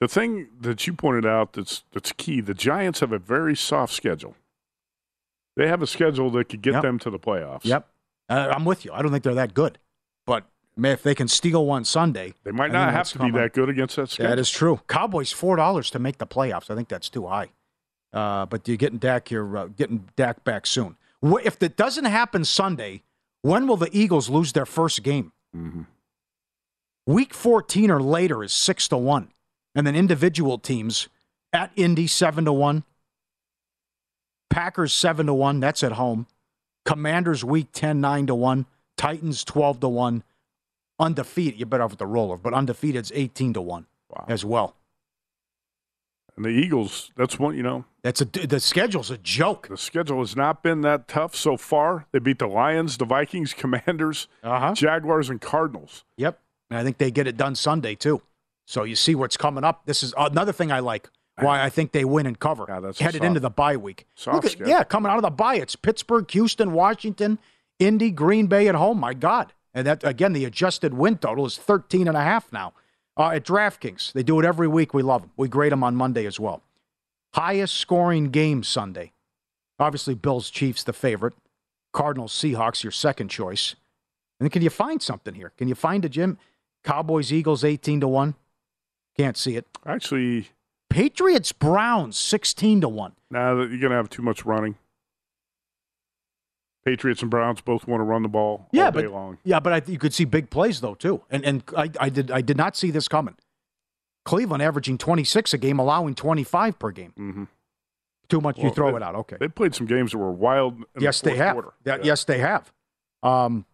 The 0.00 0.08
thing 0.08 0.48
that 0.60 0.86
you 0.86 0.92
pointed 0.92 1.24
out 1.26 1.54
that's 1.54 1.84
that's 1.92 2.12
key. 2.12 2.40
The 2.42 2.54
Giants 2.54 3.00
have 3.00 3.12
a 3.12 3.18
very 3.18 3.56
soft 3.56 3.92
schedule. 3.94 4.34
They 5.56 5.68
have 5.68 5.82
a 5.82 5.86
schedule 5.86 6.30
that 6.30 6.48
could 6.48 6.62
get 6.62 6.74
Yep. 6.74 6.82
them 6.82 6.98
to 7.00 7.10
the 7.10 7.18
playoffs. 7.18 7.64
Yep, 7.64 7.88
uh, 8.28 8.52
I'm 8.54 8.64
with 8.64 8.84
you. 8.84 8.92
I 8.92 9.02
don't 9.02 9.10
think 9.10 9.24
they're 9.24 9.34
that 9.34 9.54
good, 9.54 9.78
but 10.26 10.44
man, 10.76 10.92
if 10.92 11.02
they 11.02 11.14
can 11.14 11.28
steal 11.28 11.66
one 11.66 11.84
Sunday, 11.84 12.34
They 12.44 12.52
might 12.52 12.72
not 12.72 12.92
have 12.92 13.08
to 13.10 13.18
be 13.18 13.30
that 13.32 13.52
good 13.52 13.68
against 13.68 13.96
that 13.96 14.10
schedule. 14.10 14.30
That 14.30 14.38
is 14.38 14.50
true. 14.50 14.80
Cowboys 14.88 15.32
four 15.32 15.56
dollars 15.56 15.90
to 15.90 15.98
make 15.98 16.18
the 16.18 16.26
playoffs. 16.26 16.70
I 16.70 16.74
think 16.74 16.88
that's 16.88 17.08
too 17.10 17.26
high. 17.26 17.48
Uh, 18.12 18.46
but 18.46 18.66
you're 18.66 18.76
getting 18.76 18.98
Dak 18.98 19.28
here, 19.28 19.56
uh, 19.56 19.66
getting 19.66 20.08
Dak 20.16 20.42
back 20.44 20.66
soon. 20.66 20.96
If 21.22 21.58
that 21.60 21.76
doesn't 21.76 22.06
happen 22.06 22.44
Sunday, 22.44 23.02
when 23.42 23.66
will 23.66 23.76
the 23.76 23.90
Eagles 23.96 24.28
lose 24.28 24.52
their 24.52 24.66
first 24.66 25.02
game? 25.02 25.32
Mm-hmm. 25.56 25.82
Week 27.06 27.32
14 27.34 27.90
or 27.90 28.02
later 28.02 28.42
is 28.42 28.52
six 28.52 28.88
to 28.88 28.96
one, 28.96 29.32
and 29.74 29.86
then 29.86 29.94
individual 29.96 30.58
teams 30.58 31.08
at 31.52 31.70
Indy 31.76 32.06
seven 32.06 32.44
to 32.44 32.52
one, 32.52 32.84
Packers 34.48 34.92
seven 34.92 35.26
to 35.26 35.34
one. 35.34 35.60
That's 35.60 35.82
at 35.82 35.92
home. 35.92 36.26
Commanders 36.84 37.44
week 37.44 37.68
10, 37.72 38.00
9 38.00 38.26
to 38.28 38.34
1. 38.34 38.66
Titans 38.96 39.44
12 39.44 39.80
to 39.80 39.88
1. 39.88 40.22
Undefeated. 40.98 41.58
You're 41.58 41.66
better 41.66 41.84
off 41.84 41.90
with 41.90 41.98
the 41.98 42.06
roller, 42.06 42.36
but 42.36 42.52
undefeated's 42.54 43.12
18 43.14 43.52
to 43.54 43.60
1 43.60 43.86
Wow. 44.10 44.24
as 44.28 44.44
well. 44.44 44.74
And 46.36 46.44
the 46.44 46.50
Eagles, 46.50 47.10
that's 47.16 47.38
one, 47.38 47.56
you 47.56 47.62
know, 47.62 47.84
That's 48.02 48.20
a 48.20 48.24
the 48.24 48.60
schedule's 48.60 49.10
a 49.10 49.18
joke. 49.18 49.68
the 49.68 49.76
schedule 49.76 50.20
has 50.20 50.34
not 50.36 50.62
been 50.62 50.80
that 50.82 51.06
tough 51.08 51.34
so 51.36 51.56
far. 51.56 52.06
They 52.12 52.18
beat 52.18 52.38
the 52.38 52.46
Lions, 52.46 52.96
the 52.96 53.04
Vikings, 53.04 53.52
Commanders, 53.58 54.26
Uh-huh. 54.42 54.72
Jaguars, 54.74 55.28
and 55.28 55.40
Cardinals. 55.40 56.04
Yep. 56.16 56.40
And 56.70 56.78
I 56.78 56.82
think 56.84 56.98
they 56.98 57.10
get 57.10 57.26
it 57.26 57.36
done 57.36 57.54
Sunday 57.54 57.94
too. 57.94 58.22
So 58.66 58.84
you 58.84 58.94
see 58.96 59.14
what's 59.14 59.36
coming 59.36 59.64
up. 59.64 59.84
This 59.86 60.02
is 60.02 60.14
another 60.16 60.52
thing 60.52 60.70
I 60.72 60.78
like. 60.80 61.10
Why 61.40 61.62
I 61.62 61.70
think 61.70 61.92
they 61.92 62.04
win 62.04 62.26
and 62.26 62.38
cover. 62.38 62.66
Yeah, 62.68 62.80
that's 62.80 62.98
headed 63.00 63.20
soft- 63.20 63.26
into 63.26 63.40
the 63.40 63.48
bye 63.50 63.76
week. 63.78 64.06
soft 64.14 64.44
at, 64.60 64.66
yeah, 64.66 64.84
coming 64.84 65.10
out 65.10 65.16
of 65.16 65.22
the 65.22 65.30
bye, 65.30 65.54
it's 65.56 65.74
Pittsburgh, 65.74 66.30
Houston, 66.30 66.72
Washington, 66.72 67.38
Indy, 67.78 68.10
Green 68.10 68.46
Bay 68.46 68.68
at 68.68 68.74
home. 68.74 69.00
My 69.00 69.14
God. 69.14 69.54
And 69.72 69.86
that 69.86 70.04
again, 70.04 70.34
the 70.34 70.44
adjusted 70.44 70.92
win 70.94 71.16
total 71.16 71.46
is 71.46 71.56
13 71.56 72.08
and 72.08 72.16
a 72.16 72.20
half 72.22 72.52
now. 72.52 72.74
Uh, 73.20 73.32
at 73.32 73.44
DraftKings, 73.44 74.14
they 74.14 74.22
do 74.22 74.40
it 74.40 74.46
every 74.46 74.66
week. 74.66 74.94
We 74.94 75.02
love 75.02 75.20
them. 75.20 75.30
We 75.36 75.46
grade 75.46 75.72
them 75.72 75.84
on 75.84 75.94
Monday 75.94 76.24
as 76.24 76.40
well. 76.40 76.62
Highest 77.34 77.74
scoring 77.74 78.30
game 78.30 78.62
Sunday. 78.62 79.12
Obviously, 79.78 80.14
Bills 80.14 80.48
Chiefs 80.48 80.82
the 80.82 80.94
favorite. 80.94 81.34
Cardinals 81.92 82.32
Seahawks 82.32 82.82
your 82.82 82.92
second 82.92 83.28
choice. 83.28 83.74
And 84.38 84.46
then 84.46 84.50
can 84.50 84.62
you 84.62 84.70
find 84.70 85.02
something 85.02 85.34
here? 85.34 85.52
Can 85.58 85.68
you 85.68 85.74
find 85.74 86.02
a 86.06 86.08
Jim? 86.08 86.38
Cowboys 86.82 87.30
Eagles 87.30 87.62
18 87.62 88.00
to 88.00 88.08
1. 88.08 88.36
Can't 89.18 89.36
see 89.36 89.56
it. 89.56 89.66
Actually, 89.84 90.48
Patriots 90.88 91.52
Browns 91.52 92.18
16 92.18 92.80
to 92.80 92.88
1. 92.88 93.12
now 93.30 93.54
that 93.56 93.68
you're 93.68 93.80
going 93.80 93.90
to 93.90 93.96
have 93.96 94.08
too 94.08 94.22
much 94.22 94.46
running. 94.46 94.76
Patriots 96.84 97.20
and 97.22 97.30
Browns 97.30 97.60
both 97.60 97.86
want 97.86 98.00
to 98.00 98.04
run 98.04 98.22
the 98.22 98.28
ball 98.28 98.66
Yeah, 98.72 98.86
all 98.86 98.90
day 98.92 99.02
but 99.02 99.12
long. 99.12 99.38
yeah, 99.44 99.60
but 99.60 99.72
I, 99.72 99.82
you 99.90 99.98
could 99.98 100.14
see 100.14 100.24
big 100.24 100.48
plays 100.50 100.80
though 100.80 100.94
too. 100.94 101.22
And 101.30 101.44
and 101.44 101.62
I, 101.76 101.90
I 102.00 102.08
did 102.08 102.30
I 102.30 102.40
did 102.40 102.56
not 102.56 102.76
see 102.76 102.90
this 102.90 103.06
coming. 103.08 103.36
Cleveland 104.24 104.62
averaging 104.62 104.98
26 104.98 105.54
a 105.54 105.58
game, 105.58 105.78
allowing 105.78 106.14
25 106.14 106.78
per 106.78 106.90
game. 106.90 107.12
Mm-hmm. 107.18 107.44
Too 108.28 108.40
much, 108.40 108.58
you 108.58 108.70
throw 108.70 108.90
they- 108.90 108.96
it 108.98 109.02
out. 109.02 109.14
Okay. 109.16 109.36
They 109.40 109.48
played 109.48 109.74
some 109.74 109.86
games 109.86 110.12
that 110.12 110.18
were 110.18 110.30
wild. 110.30 110.76
In 110.94 111.02
yes, 111.02 111.20
the 111.20 111.30
they 111.30 111.36
have. 111.36 111.52
Quarter. 111.54 111.72
Yeah, 111.84 111.96
Yeah. 111.96 112.02
Yes, 112.04 112.24
they 112.24 112.38
have. 112.38 112.72
Um, 113.22 113.64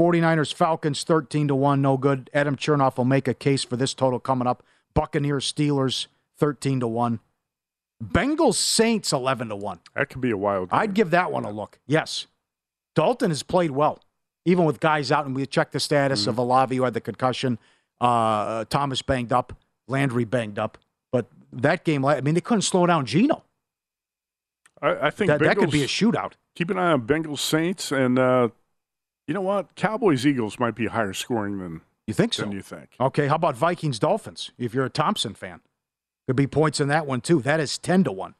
49ers 0.00 0.52
Falcons 0.52 1.04
13 1.04 1.48
to 1.48 1.54
1, 1.54 1.80
no 1.80 1.96
good. 1.96 2.28
Adam 2.34 2.56
Chernoff 2.56 2.96
will 2.98 3.04
make 3.04 3.26
a 3.28 3.34
case 3.34 3.64
for 3.64 3.76
this 3.76 3.94
total 3.94 4.20
coming 4.20 4.46
up. 4.46 4.62
Buccaneers 4.94 5.50
Steelers 5.50 6.06
13 6.38 6.80
to 6.80 6.86
1. 6.88 7.20
Bengals 8.02 8.54
Saints 8.54 9.12
11 9.12 9.48
to 9.48 9.56
1. 9.56 9.80
That 9.94 10.08
could 10.10 10.20
be 10.20 10.30
a 10.30 10.36
wild. 10.36 10.70
Game. 10.70 10.78
I'd 10.80 10.94
give 10.94 11.10
that 11.10 11.32
one 11.32 11.44
a 11.44 11.50
look. 11.50 11.78
Yes. 11.86 12.26
Dalton 12.94 13.30
has 13.30 13.42
played 13.42 13.70
well, 13.70 14.00
even 14.44 14.64
with 14.64 14.80
guys 14.80 15.10
out, 15.12 15.26
and 15.26 15.34
we 15.34 15.46
checked 15.46 15.72
the 15.72 15.80
status 15.80 16.26
of 16.26 16.38
Olave, 16.38 16.74
who 16.74 16.84
had 16.84 16.94
the 16.94 17.00
concussion, 17.00 17.58
uh, 18.00 18.64
Thomas 18.66 19.02
banged 19.02 19.32
up, 19.32 19.52
Landry 19.88 20.24
banged 20.24 20.58
up. 20.58 20.78
But 21.12 21.26
that 21.52 21.84
game, 21.84 22.04
I 22.04 22.20
mean, 22.20 22.34
they 22.34 22.40
couldn't 22.40 22.62
slow 22.62 22.86
down 22.86 23.06
Geno. 23.06 23.44
I, 24.82 25.06
I 25.06 25.10
think 25.10 25.28
That, 25.28 25.40
that 25.40 25.56
could 25.56 25.70
be 25.70 25.82
a 25.82 25.86
shootout. 25.86 26.32
Keep 26.54 26.70
an 26.70 26.78
eye 26.78 26.92
on 26.92 27.06
Bengals 27.06 27.38
Saints, 27.38 27.92
and 27.92 28.18
uh, 28.18 28.48
you 29.26 29.34
know 29.34 29.40
what? 29.40 29.74
Cowboys 29.74 30.26
Eagles 30.26 30.58
might 30.58 30.74
be 30.74 30.86
higher 30.86 31.12
scoring 31.12 31.58
than 31.58 31.80
You 32.06 32.14
think 32.14 32.34
so? 32.34 32.42
than 32.42 32.52
you 32.52 32.62
think. 32.62 32.90
Okay, 33.00 33.26
how 33.28 33.36
about 33.36 33.56
Vikings 33.56 33.98
Dolphins? 33.98 34.50
If 34.58 34.74
you're 34.74 34.84
a 34.84 34.90
Thompson 34.90 35.34
fan, 35.34 35.60
could 36.26 36.36
be 36.36 36.46
points 36.46 36.80
in 36.80 36.88
that 36.88 37.06
one 37.06 37.20
too. 37.20 37.40
That 37.40 37.60
is 37.60 37.78
ten 37.78 38.04
to 38.04 38.12
one. 38.12 38.34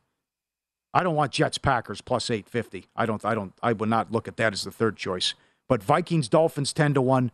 I 0.92 1.03
don't 1.03 1.14
want 1.14 1.33
Jets 1.33 1.59
Packers 1.59 2.01
plus 2.01 2.31
eight 2.31 2.49
fifty. 2.49 2.87
I 2.96 3.07
don't. 3.07 3.25
I 3.25 3.35
don't. 3.35 3.53
I 3.62 3.72
would 3.72 3.88
not 3.88 4.12
look 4.12 4.29
at 4.29 4.37
that 4.38 4.53
as 4.53 4.64
the 4.64 4.70
third 4.70 4.96
choice. 4.96 5.35
But 5.68 5.83
Vikings 5.83 6.29
Dolphins 6.29 6.72
ten 6.72 6.94
to 6.94 7.03
one, 7.03 7.31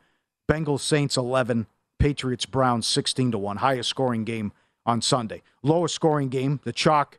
Bengals 0.51 0.81
Saints 0.81 1.17
eleven, 1.17 1.67
Patriots 1.99 2.47
Browns 2.47 2.87
sixteen 2.87 3.31
to 3.33 3.39
one. 3.39 3.59
Highest 3.59 3.89
scoring 3.89 4.25
game 4.25 4.53
on 4.85 5.01
Sunday. 5.01 5.43
Lowest 5.63 5.95
scoring 5.95 6.29
game, 6.29 6.61
the 6.65 6.73
chalk, 6.73 7.19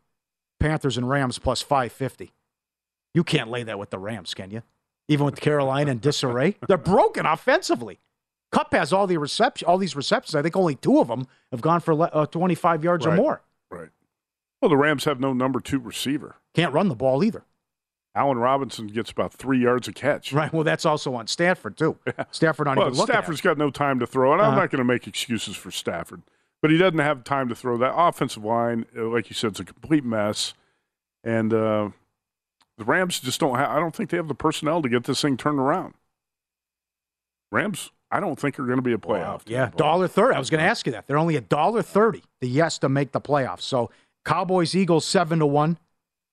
Panthers 0.60 0.98
and 0.98 1.10
Rams 1.10 1.39
plus 1.39 1.62
five 1.62 1.91
fifty. 1.91 2.34
You 3.13 3.24
can't 3.24 3.50
lay 3.50 3.63
that 3.63 3.80
with 3.80 3.91
the 3.91 4.00
Rams, 4.00 4.34
can 4.34 4.52
you? 4.52 4.63
Even 5.08 5.26
with 5.26 5.39
Carolina 5.39 5.91
in 5.91 6.00
disarray, 6.00 6.56
they're 6.67 6.78
broken 6.78 7.26
offensively. 7.26 8.00
Kupp 8.54 8.72
has 8.74 8.94
all 8.94 9.08
the 9.08 9.18
reception, 9.18 9.68
all 9.68 9.78
these 9.78 9.96
receptions. 9.96 10.36
I 10.36 10.42
think 10.42 10.56
only 10.56 10.76
two 10.76 11.00
of 11.00 11.08
them 11.08 11.28
have 11.52 11.60
gone 11.62 11.80
for 11.82 11.94
uh, 12.16 12.26
25 12.28 12.84
yards 12.84 13.06
or 13.06 13.16
more. 13.16 13.42
Right. 13.72 13.89
Well, 14.62 14.70
the 14.70 14.78
Rams 14.78 15.06
have 15.06 15.20
no 15.20 15.34
number 15.34 15.60
two 15.60 15.80
receiver. 15.80 16.36
Can't 16.54 16.72
run 16.74 16.88
the 16.88 16.96
ball 16.96 17.24
either. 17.24 17.44
Allen 18.16 18.38
Robinson 18.38 18.86
gets 18.88 19.10
about 19.10 19.34
three 19.34 19.60
yards 19.60 19.88
a 19.88 19.92
catch. 19.92 20.32
Right. 20.32 20.54
Well, 20.54 20.63
that's 20.63 20.86
also 20.86 21.16
on 21.16 21.26
Stafford 21.28 21.78
too. 21.78 21.98
Yeah. 22.08 22.26
Stafford 22.32 22.68
not 22.68 22.78
Well, 22.78 22.94
Stafford's 22.94 23.42
got 23.42 23.58
no 23.58 23.72
time 23.72 24.00
to 24.00 24.06
throw, 24.08 24.34
and 24.34 24.42
I'm 24.42 24.50
Uh-huh. 24.52 24.60
not 24.62 24.70
going 24.70 24.78
to 24.80 24.84
make 24.86 25.08
excuses 25.08 25.56
for 25.56 25.72
Stafford, 25.72 26.22
but 26.62 26.70
he 26.70 26.78
doesn't 26.78 27.00
have 27.00 27.24
time 27.24 27.50
to 27.50 27.56
throw. 27.56 27.76
That 27.78 27.96
offensive 27.98 28.46
line, 28.46 28.86
uh, 28.96 29.06
like 29.08 29.32
you 29.32 29.34
said, 29.34 29.52
it's 29.52 29.60
a 29.60 29.66
complete 29.66 30.06
mess, 30.06 30.54
and 31.24 31.52
uh, 31.52 31.89
the 32.78 32.86
Rams 32.86 33.20
just 33.20 33.39
don't. 33.39 33.58
have 33.58 33.72
I 33.72 33.80
don't 33.80 33.96
think 33.96 34.12
they 34.12 34.18
have 34.18 34.28
the 34.28 34.36
personnel 34.36 34.84
to 34.84 34.89
get 34.89 35.06
this 35.06 35.24
thing 35.24 35.36
turned 35.36 35.60
around. 35.60 35.96
Rams, 37.52 37.89
I 38.13 38.19
don't 38.19 38.39
think 38.39 38.60
are 38.60 38.65
going 38.65 38.78
to 38.78 38.82
be 38.84 38.93
a 38.93 38.97
playoff. 38.97 39.43
team. 39.45 39.56
Yeah, 39.56 39.71
dollar 39.76 40.08
thirty. 40.08 40.36
I 40.36 40.39
was 40.39 40.49
going 40.49 40.63
to 40.63 40.69
ask 40.69 40.86
you 40.86 40.91
that. 40.93 41.08
They're 41.08 41.17
only 41.17 41.36
a 41.36 41.41
dollar 41.41 41.82
thirty. 41.82 42.23
The 42.41 42.47
yes 42.47 42.78
to 42.80 42.89
make 42.89 43.12
the 43.12 43.21
playoffs. 43.21 43.62
So 43.62 43.89
Cowboys 44.26 44.76
Eagles 44.76 45.06
seven 45.06 45.39
to 45.39 45.45
one. 45.45 45.78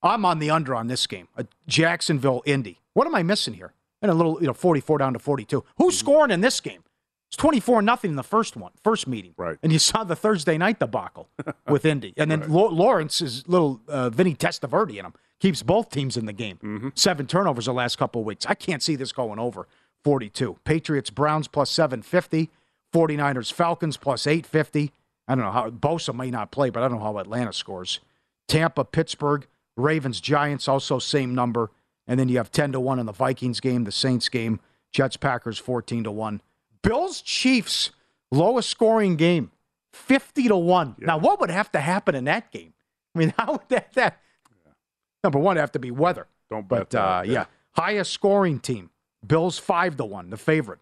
I'm 0.03 0.25
on 0.25 0.39
the 0.39 0.51
under 0.51 0.75
on 0.75 0.87
this 0.87 1.07
game. 1.07 1.29
A 1.37 1.47
Jacksonville 1.67 2.43
Indy. 2.47 2.81
What 2.95 3.07
am 3.07 3.15
I 3.15 3.23
missing 3.23 3.55
here? 3.55 3.75
And 4.03 4.11
a 4.11 4.15
little, 4.15 4.39
you 4.41 4.47
know, 4.47 4.55
44 4.55 4.97
down 4.99 5.13
to 5.13 5.19
42. 5.19 5.63
Who's 5.77 5.99
scoring 5.99 6.31
in 6.31 6.41
this 6.41 6.59
game? 6.61 6.83
It's 7.29 7.37
24 7.37 7.83
nothing 7.83 8.11
in 8.11 8.17
the 8.17 8.23
first 8.23 8.57
one, 8.57 8.73
first 8.83 9.07
meeting. 9.07 9.35
Right. 9.37 9.59
And 9.63 9.73
you 9.73 9.79
saw 9.79 10.03
the 10.05 10.17
Thursday 10.17 10.57
night 10.59 10.81
debacle 10.81 11.29
with 11.69 11.85
Indy. 11.85 12.15
And 12.17 12.31
then 12.31 12.51
Lau- 12.51 12.71
Lawrence 12.71 13.21
is 13.21 13.47
little 13.47 13.81
uh, 13.89 14.09
Vinny 14.11 14.35
Testaverde 14.35 14.97
in 14.99 15.05
him. 15.05 15.13
Keeps 15.39 15.63
both 15.63 15.91
teams 15.91 16.17
in 16.17 16.27
the 16.27 16.33
game. 16.33 16.93
Seven 16.95 17.27
turnovers 17.27 17.67
the 17.67 17.73
last 17.73 17.97
couple 17.97 18.21
of 18.23 18.27
weeks. 18.27 18.47
I 18.47 18.55
can't 18.55 18.83
see 18.83 18.97
this 18.97 19.13
going 19.13 19.39
over 19.39 19.69
42. 20.05 20.59
Patriots 20.65 21.11
Browns 21.11 21.49
plus 21.49 21.71
750. 21.71 22.51
49ers 22.93 23.53
Falcons 23.53 23.97
plus 23.97 24.27
850. 24.27 24.93
I 25.29 25.35
don't 25.35 25.45
know 25.45 25.53
how 25.53 25.71
Bosa 25.71 26.15
may 26.15 26.31
not 26.31 26.51
play, 26.51 26.71
but 26.71 26.83
I 26.83 26.89
don't 26.89 26.99
know 26.99 27.05
how 27.05 27.19
Atlanta 27.19 27.53
scores. 27.53 28.01
Tampa 28.49 28.85
Pittsburgh 28.85 29.47
Ravens 29.77 30.21
Giants 30.21 30.67
also 30.67 30.99
same 30.99 31.35
number. 31.35 31.71
And 32.07 32.19
then 32.19 32.29
you 32.29 32.39
have 32.39 32.51
10 32.51 32.73
to 32.73 32.81
1 32.81 32.99
in 32.99 33.07
the 33.07 33.13
Vikings 33.13 33.61
game, 33.61 33.85
the 33.85 33.93
Saints 33.93 34.29
game, 34.29 34.59
Jets 34.93 35.17
Packers 35.17 35.59
14 35.59 36.05
to 36.05 36.11
1. 36.11 36.43
Bills 36.83 37.21
Chiefs 37.23 37.91
lowest 38.33 38.69
scoring 38.69 39.17
game 39.17 39.53
50 39.93 40.49
to 40.49 40.57
1. 40.57 40.97
Now 40.99 41.19
what 41.19 41.41
would 41.41 41.51
have 41.51 41.71
to 41.73 41.81
happen 41.81 42.15
in 42.17 42.25
that 42.25 42.51
game? 42.51 42.73
I 43.15 43.19
mean, 43.19 43.35
how 43.39 43.53
would 43.53 43.69
that 43.69 43.93
that 43.95 44.21
Number 45.23 45.39
1 45.39 45.57
have 45.59 45.73
to 45.73 45.79
be 45.79 45.91
weather. 45.91 46.27
Don't 46.51 46.67
bet 46.67 46.79
But 46.79 46.91
that, 46.91 46.99
uh, 47.01 47.23
yeah. 47.23 47.33
yeah, 47.33 47.45
highest 47.73 48.13
scoring 48.13 48.59
team. 48.59 48.91
Bills 49.27 49.59
5 49.59 49.97
to 49.99 50.05
1, 50.05 50.31
the 50.31 50.37
favorite. 50.37 50.79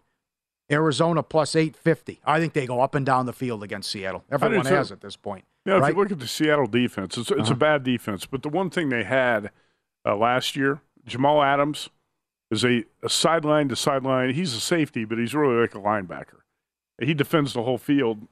Arizona 0.71 1.23
plus 1.23 1.55
850. 1.55 2.21
I 2.25 2.39
think 2.39 2.53
they 2.53 2.67
go 2.67 2.81
up 2.81 2.93
and 2.95 3.05
down 3.05 3.25
the 3.25 3.33
field 3.33 3.63
against 3.63 3.89
Seattle. 3.91 4.23
Everyone 4.31 4.65
has 4.65 4.91
at 4.91 5.01
this 5.01 5.15
point. 5.15 5.45
Yeah, 5.65 5.81
if 5.83 5.89
you 5.95 5.99
look 6.01 6.11
at 6.11 6.19
the 6.19 6.27
Seattle 6.27 6.67
defense, 6.67 7.17
it's, 7.17 7.31
it's 7.31 7.41
Uh-huh. 7.41 7.53
a 7.53 7.57
bad 7.57 7.83
defense. 7.83 8.25
But 8.25 8.43
the 8.43 8.49
one 8.49 8.69
thing 8.69 8.89
they 8.89 9.03
had 9.03 9.49
uh, 10.05 10.15
last 10.15 10.55
year, 10.55 10.81
Jamal 11.05 11.41
Adams 11.43 11.89
is 12.51 12.63
a, 12.63 12.83
a 13.03 13.09
sideline 13.09 13.67
to 13.69 13.75
sideline. 13.75 14.33
He's 14.33 14.53
a 14.53 14.59
safety, 14.59 15.05
but 15.05 15.17
he's 15.17 15.33
really 15.33 15.55
like 15.59 15.73
a 15.75 15.79
linebacker. 15.79 16.41
He 17.01 17.13
defends 17.13 17.53
the 17.53 17.63
whole 17.63 17.77
field, 17.77 18.27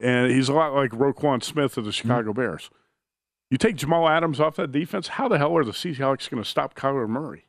and 0.00 0.30
he's 0.30 0.48
a 0.48 0.54
lot 0.54 0.74
like 0.74 0.90
Roquan 0.92 1.42
Smith 1.42 1.76
of 1.76 1.84
the 1.84 1.90
Mm-hmm. 1.90 2.08
Chicago 2.08 2.32
Bears. 2.32 2.70
You 3.50 3.58
take 3.58 3.76
Jamal 3.76 4.08
Adams 4.08 4.40
off 4.40 4.56
that 4.56 4.72
defense, 4.72 5.08
how 5.08 5.28
the 5.28 5.38
hell 5.38 5.56
are 5.56 5.64
the 5.64 5.72
Seahawks 5.72 6.28
going 6.30 6.42
to 6.42 6.48
stop 6.48 6.74
Kyler 6.74 7.08
Murray? 7.08 7.44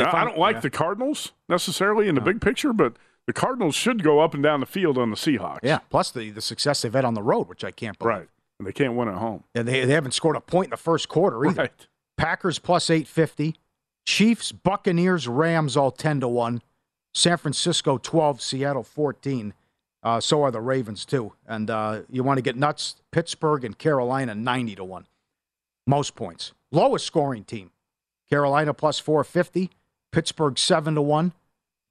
I- 0.00 0.24
don't 0.24 0.38
like 0.38 0.56
yeah. 0.56 0.60
the 0.60 0.70
Cardinals 0.70 1.32
necessarily 1.48 2.08
in 2.08 2.14
the 2.14 2.20
big 2.20 2.40
picture, 2.40 2.72
but 2.72 2.94
the 3.26 3.32
Cardinals 3.32 3.74
should 3.74 4.02
go 4.02 4.20
up 4.20 4.34
and 4.34 4.42
down 4.42 4.60
the 4.60 4.66
field 4.66 4.98
on 4.98 5.10
the 5.10 5.16
Seahawks. 5.16 5.60
Yeah, 5.62 5.78
plus 5.90 6.10
the, 6.10 6.30
the 6.30 6.40
success 6.40 6.82
they've 6.82 6.92
had 6.92 7.04
on 7.04 7.14
the 7.14 7.22
road, 7.22 7.48
which 7.48 7.64
I 7.64 7.70
can't 7.70 7.98
believe. 7.98 8.16
Right. 8.16 8.28
And 8.58 8.66
they 8.66 8.72
can't 8.72 8.94
win 8.94 9.08
at 9.08 9.14
home. 9.16 9.44
Yeah, 9.54 9.62
they, 9.62 9.84
they 9.84 9.92
haven't 9.92 10.12
scored 10.12 10.36
a 10.36 10.40
point 10.40 10.66
in 10.66 10.70
the 10.70 10.76
first 10.76 11.08
quarter 11.08 11.44
either. 11.46 11.62
Right. 11.62 11.86
Packers 12.16 12.58
plus 12.58 12.90
850. 12.90 13.56
Chiefs, 14.04 14.52
Buccaneers, 14.52 15.28
Rams 15.28 15.76
all 15.76 15.90
10 15.90 16.20
to 16.20 16.28
1. 16.28 16.62
San 17.14 17.36
Francisco 17.36 17.98
12, 17.98 18.40
Seattle 18.40 18.82
14. 18.82 19.54
Uh, 20.02 20.20
so 20.20 20.42
are 20.42 20.50
the 20.50 20.60
Ravens 20.60 21.04
too. 21.04 21.32
And 21.46 21.70
uh, 21.70 22.00
you 22.10 22.24
want 22.24 22.38
to 22.38 22.42
get 22.42 22.56
nuts, 22.56 22.96
Pittsburgh 23.10 23.64
and 23.64 23.78
Carolina 23.78 24.34
90 24.34 24.76
to 24.76 24.84
1. 24.84 25.06
Most 25.86 26.14
points. 26.16 26.52
Lowest 26.70 27.06
scoring 27.06 27.44
team. 27.44 27.70
Carolina 28.28 28.72
plus 28.72 28.98
450, 28.98 29.70
Pittsburgh 30.12 30.58
7 30.58 30.94
to 30.94 31.02
1, 31.02 31.32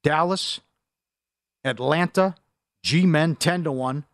Dallas, 0.04 0.62
Atlanta, 1.64 2.36
G-men 2.84 3.36
10 3.36 3.66
to 3.66 3.72
1, 3.72 4.06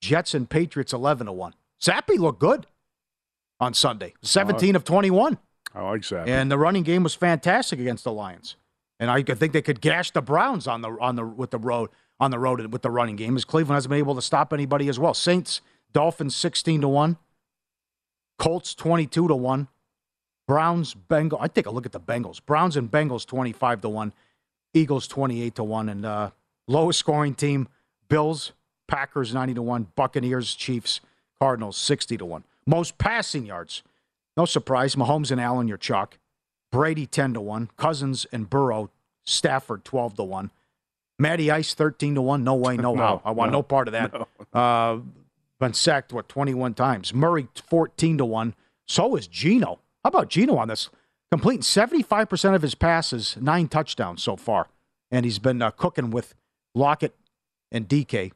Jets 0.00 0.34
and 0.34 0.48
Patriots 0.48 0.92
11 0.92 1.26
to 1.26 1.32
1. 1.32 1.54
Zappe 1.80 2.18
looked 2.18 2.40
good 2.40 2.66
on 3.60 3.74
Sunday. 3.74 4.14
17 4.22 4.74
of 4.76 4.84
21. 4.84 5.38
I 5.74 5.82
like 5.82 6.02
Zappe. 6.02 6.26
And 6.26 6.50
the 6.50 6.58
running 6.58 6.82
game 6.82 7.02
was 7.02 7.14
fantastic 7.14 7.78
against 7.78 8.04
the 8.04 8.12
Lions. 8.12 8.56
And 8.98 9.10
I 9.10 9.22
think 9.22 9.52
they 9.52 9.62
could 9.62 9.80
gash 9.80 10.10
the 10.10 10.20
Browns 10.20 10.66
on 10.66 10.82
the 10.82 10.90
on 11.00 11.16
the 11.16 11.24
with 11.24 11.50
the 11.50 11.58
road 11.58 11.88
on 12.18 12.30
the 12.30 12.38
road 12.38 12.70
with 12.70 12.82
the 12.82 12.90
running 12.90 13.16
game. 13.16 13.34
As 13.34 13.46
Cleveland 13.46 13.76
hasn't 13.76 13.88
been 13.88 13.98
able 13.98 14.14
to 14.14 14.22
stop 14.22 14.52
anybody 14.52 14.88
as 14.88 14.98
well. 14.98 15.14
Saints, 15.14 15.62
Dolphins, 15.94 16.36
sixteen 16.36 16.82
to 16.82 16.88
one. 16.88 17.16
Colts, 18.38 18.74
twenty-two 18.74 19.26
to 19.28 19.34
one. 19.34 19.68
Browns, 20.50 20.96
Bengals. 21.08 21.38
I 21.40 21.46
take 21.46 21.66
a 21.66 21.70
look 21.70 21.86
at 21.86 21.92
the 21.92 22.00
Bengals. 22.00 22.44
Browns 22.44 22.76
and 22.76 22.90
Bengals, 22.90 23.24
twenty-five 23.24 23.82
to 23.82 23.88
one. 23.88 24.12
Eagles, 24.74 25.06
twenty-eight 25.06 25.54
to 25.54 25.62
one. 25.62 25.88
And 25.88 26.04
uh, 26.04 26.30
lowest 26.66 26.98
scoring 26.98 27.36
team, 27.36 27.68
Bills, 28.08 28.50
Packers, 28.88 29.32
ninety 29.32 29.54
to 29.54 29.62
one. 29.62 29.86
Buccaneers, 29.94 30.56
Chiefs, 30.56 31.02
Cardinals, 31.38 31.76
sixty 31.76 32.16
to 32.16 32.24
one. 32.24 32.42
Most 32.66 32.98
passing 32.98 33.46
yards. 33.46 33.84
No 34.36 34.44
surprise. 34.44 34.96
Mahomes 34.96 35.30
and 35.30 35.40
Allen, 35.40 35.68
your 35.68 35.78
chalk. 35.78 36.18
Brady, 36.72 37.06
10 37.06 37.34
to 37.34 37.40
1. 37.40 37.70
Cousins 37.76 38.26
and 38.32 38.50
Burrow, 38.50 38.90
Stafford, 39.22 39.84
12 39.84 40.16
to 40.16 40.24
1. 40.24 40.50
Matty 41.18 41.50
Ice, 41.50 41.74
13 41.74 42.16
to 42.16 42.22
1. 42.22 42.42
No 42.42 42.54
way, 42.54 42.76
no, 42.76 42.94
No, 42.94 43.00
how. 43.00 43.22
I 43.24 43.30
want 43.30 43.52
no, 43.52 43.58
no, 43.58 43.62
part 43.62 43.86
of 43.86 43.92
that. 43.92 44.28
Uh, 44.52 44.98
been 45.60 45.74
sacked, 45.74 46.12
what, 46.12 46.28
21 46.28 46.74
times. 46.74 47.14
Murray, 47.14 47.46
14 47.68 48.18
to 48.18 48.24
1. 48.24 48.54
So 48.86 49.14
is 49.14 49.28
Geno. 49.28 49.78
How 50.04 50.08
about 50.08 50.30
Geno 50.30 50.56
on 50.56 50.68
this? 50.68 50.88
Completing 51.30 51.62
75% 51.62 52.54
of 52.54 52.62
his 52.62 52.74
passes, 52.74 53.36
nine 53.40 53.68
touchdowns 53.68 54.22
so 54.22 54.36
far. 54.36 54.68
And 55.10 55.24
he's 55.24 55.38
been 55.38 55.62
uh, 55.62 55.70
cooking 55.70 56.10
with 56.10 56.34
Lockett 56.74 57.14
and 57.70 57.88
DK. 57.88 58.32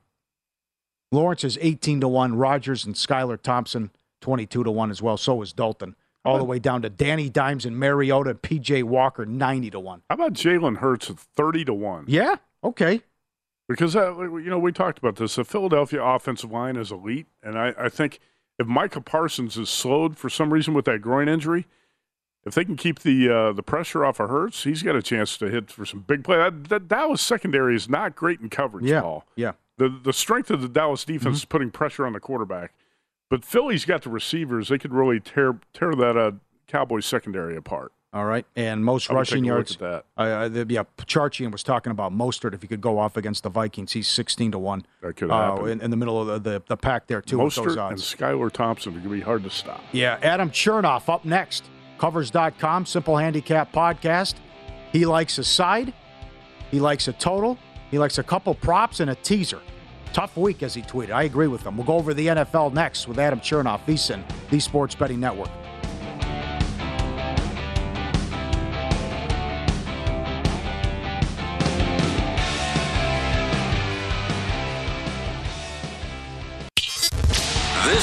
Lawrence 1.10 1.44
is 1.44 1.58
18 1.60 2.00
to 2.00 2.08
1. 2.08 2.36
Rodgers 2.36 2.84
and 2.84 2.94
Skylar 2.94 3.40
Thompson, 3.40 3.90
22 4.20 4.64
to 4.64 4.70
1 4.70 4.90
as 4.90 5.02
well. 5.02 5.16
So 5.16 5.42
is 5.42 5.52
Dalton. 5.52 5.96
All 6.24 6.38
the 6.38 6.44
way 6.44 6.58
down 6.58 6.80
to 6.82 6.88
Danny 6.88 7.28
Dimes 7.28 7.66
and 7.66 7.78
Mariota 7.78 8.30
and 8.30 8.40
PJ 8.40 8.82
Walker, 8.84 9.26
90 9.26 9.70
to 9.70 9.80
1. 9.80 10.02
How 10.08 10.14
about 10.14 10.32
Jalen 10.32 10.78
Hurts 10.78 11.10
at 11.10 11.18
30 11.18 11.66
to 11.66 11.74
1? 11.74 12.06
Yeah, 12.08 12.36
okay. 12.62 13.02
Because, 13.68 13.94
uh, 13.94 14.18
you 14.18 14.48
know, 14.48 14.58
we 14.58 14.72
talked 14.72 14.98
about 14.98 15.16
this. 15.16 15.34
The 15.34 15.44
Philadelphia 15.44 16.02
offensive 16.02 16.50
line 16.50 16.76
is 16.76 16.90
elite. 16.90 17.26
And 17.42 17.58
I, 17.58 17.74
I 17.78 17.88
think 17.90 18.20
if 18.58 18.66
Micah 18.66 19.00
Parsons 19.00 19.56
is 19.56 19.68
slowed 19.68 20.16
for 20.16 20.28
some 20.30 20.52
reason 20.52 20.74
with 20.74 20.84
that 20.86 21.00
groin 21.00 21.28
injury, 21.28 21.66
if 22.44 22.54
they 22.54 22.64
can 22.64 22.76
keep 22.76 23.00
the 23.00 23.28
uh, 23.28 23.52
the 23.52 23.62
pressure 23.62 24.04
off 24.04 24.20
of 24.20 24.28
Hurts, 24.30 24.64
he's 24.64 24.82
got 24.82 24.94
a 24.96 25.02
chance 25.02 25.36
to 25.38 25.50
hit 25.50 25.70
for 25.70 25.84
some 25.86 26.00
big 26.00 26.22
play. 26.24 26.36
That, 26.36 26.64
that 26.68 26.88
Dallas 26.88 27.22
secondary 27.22 27.74
is 27.74 27.88
not 27.88 28.14
great 28.14 28.40
in 28.40 28.50
coverage, 28.50 28.84
Yeah, 28.86 29.00
all. 29.02 29.26
yeah. 29.36 29.52
The, 29.76 29.88
the 29.88 30.12
strength 30.12 30.50
of 30.50 30.60
the 30.62 30.68
Dallas 30.68 31.04
defense 31.04 31.24
Mm-hmm. 31.24 31.34
is 31.34 31.44
putting 31.46 31.70
pressure 31.70 32.06
on 32.06 32.12
the 32.12 32.20
quarterback. 32.20 32.72
But 33.30 33.44
Philly's 33.44 33.84
got 33.84 34.02
the 34.02 34.10
receivers. 34.10 34.68
They 34.68 34.78
could 34.78 34.92
really 34.92 35.18
tear 35.18 35.58
tear 35.72 35.94
that 35.94 36.16
uh, 36.16 36.32
Cowboys 36.68 37.06
secondary 37.06 37.56
apart. 37.56 37.92
All 38.14 38.24
right. 38.24 38.46
And 38.54 38.84
most 38.84 39.10
I 39.10 39.14
would 39.14 39.18
rushing 39.18 39.42
take 39.42 39.50
a 39.50 39.56
look 39.56 39.80
yards. 39.80 40.04
Uh, 40.16 40.20
uh, 40.20 40.48
the- 40.48 40.66
yeah, 40.68 40.84
Charchian 40.98 41.50
was 41.50 41.64
talking 41.64 41.90
about 41.90 42.12
Mostert 42.12 42.54
if 42.54 42.62
he 42.62 42.68
could 42.68 42.80
go 42.80 42.96
off 42.96 43.16
against 43.16 43.42
the 43.42 43.48
Vikings. 43.48 43.92
He's 43.92 44.06
16 44.06 44.52
to 44.52 44.58
1. 44.58 44.86
That 45.02 45.16
could 45.16 45.32
uh, 45.32 45.56
happen. 45.56 45.68
in, 45.68 45.80
in 45.80 45.90
the 45.90 45.96
middle 45.96 46.20
of 46.20 46.44
the, 46.44 46.50
the, 46.50 46.62
the 46.68 46.76
pack 46.76 47.08
there, 47.08 47.20
too, 47.20 47.38
Mostert 47.38 47.76
and. 47.90 47.98
Skylar 47.98 48.52
Thompson 48.52 48.92
are 48.92 48.98
going 48.98 49.02
to 49.02 49.10
be 49.10 49.20
hard 49.20 49.42
to 49.42 49.50
stop. 49.50 49.82
Yeah, 49.90 50.20
Adam 50.22 50.50
Chernoff 50.50 51.12
up 51.12 51.24
next. 51.24 51.64
Covers.com, 51.98 52.86
Simple 52.86 53.16
Handicap 53.16 53.72
Podcast. 53.72 54.34
He 54.92 55.06
likes 55.06 55.38
a 55.38 55.44
side, 55.44 55.92
he 56.70 56.78
likes 56.78 57.08
a 57.08 57.12
total, 57.12 57.58
he 57.90 57.98
likes 57.98 58.18
a 58.18 58.22
couple 58.22 58.54
props 58.54 59.00
and 59.00 59.10
a 59.10 59.14
teaser. 59.16 59.60
Tough 60.12 60.36
week, 60.36 60.62
as 60.62 60.74
he 60.74 60.82
tweeted. 60.82 61.10
I 61.10 61.24
agree 61.24 61.48
with 61.48 61.62
him. 61.62 61.76
We'll 61.76 61.86
go 61.86 61.94
over 61.94 62.14
the 62.14 62.28
NFL 62.28 62.72
next 62.72 63.08
with 63.08 63.18
Adam 63.18 63.40
Chernoff, 63.40 63.80
VSIN, 63.84 64.22
the 64.50 64.60
Sports 64.60 64.94
Betting 64.94 65.18
Network. 65.18 65.50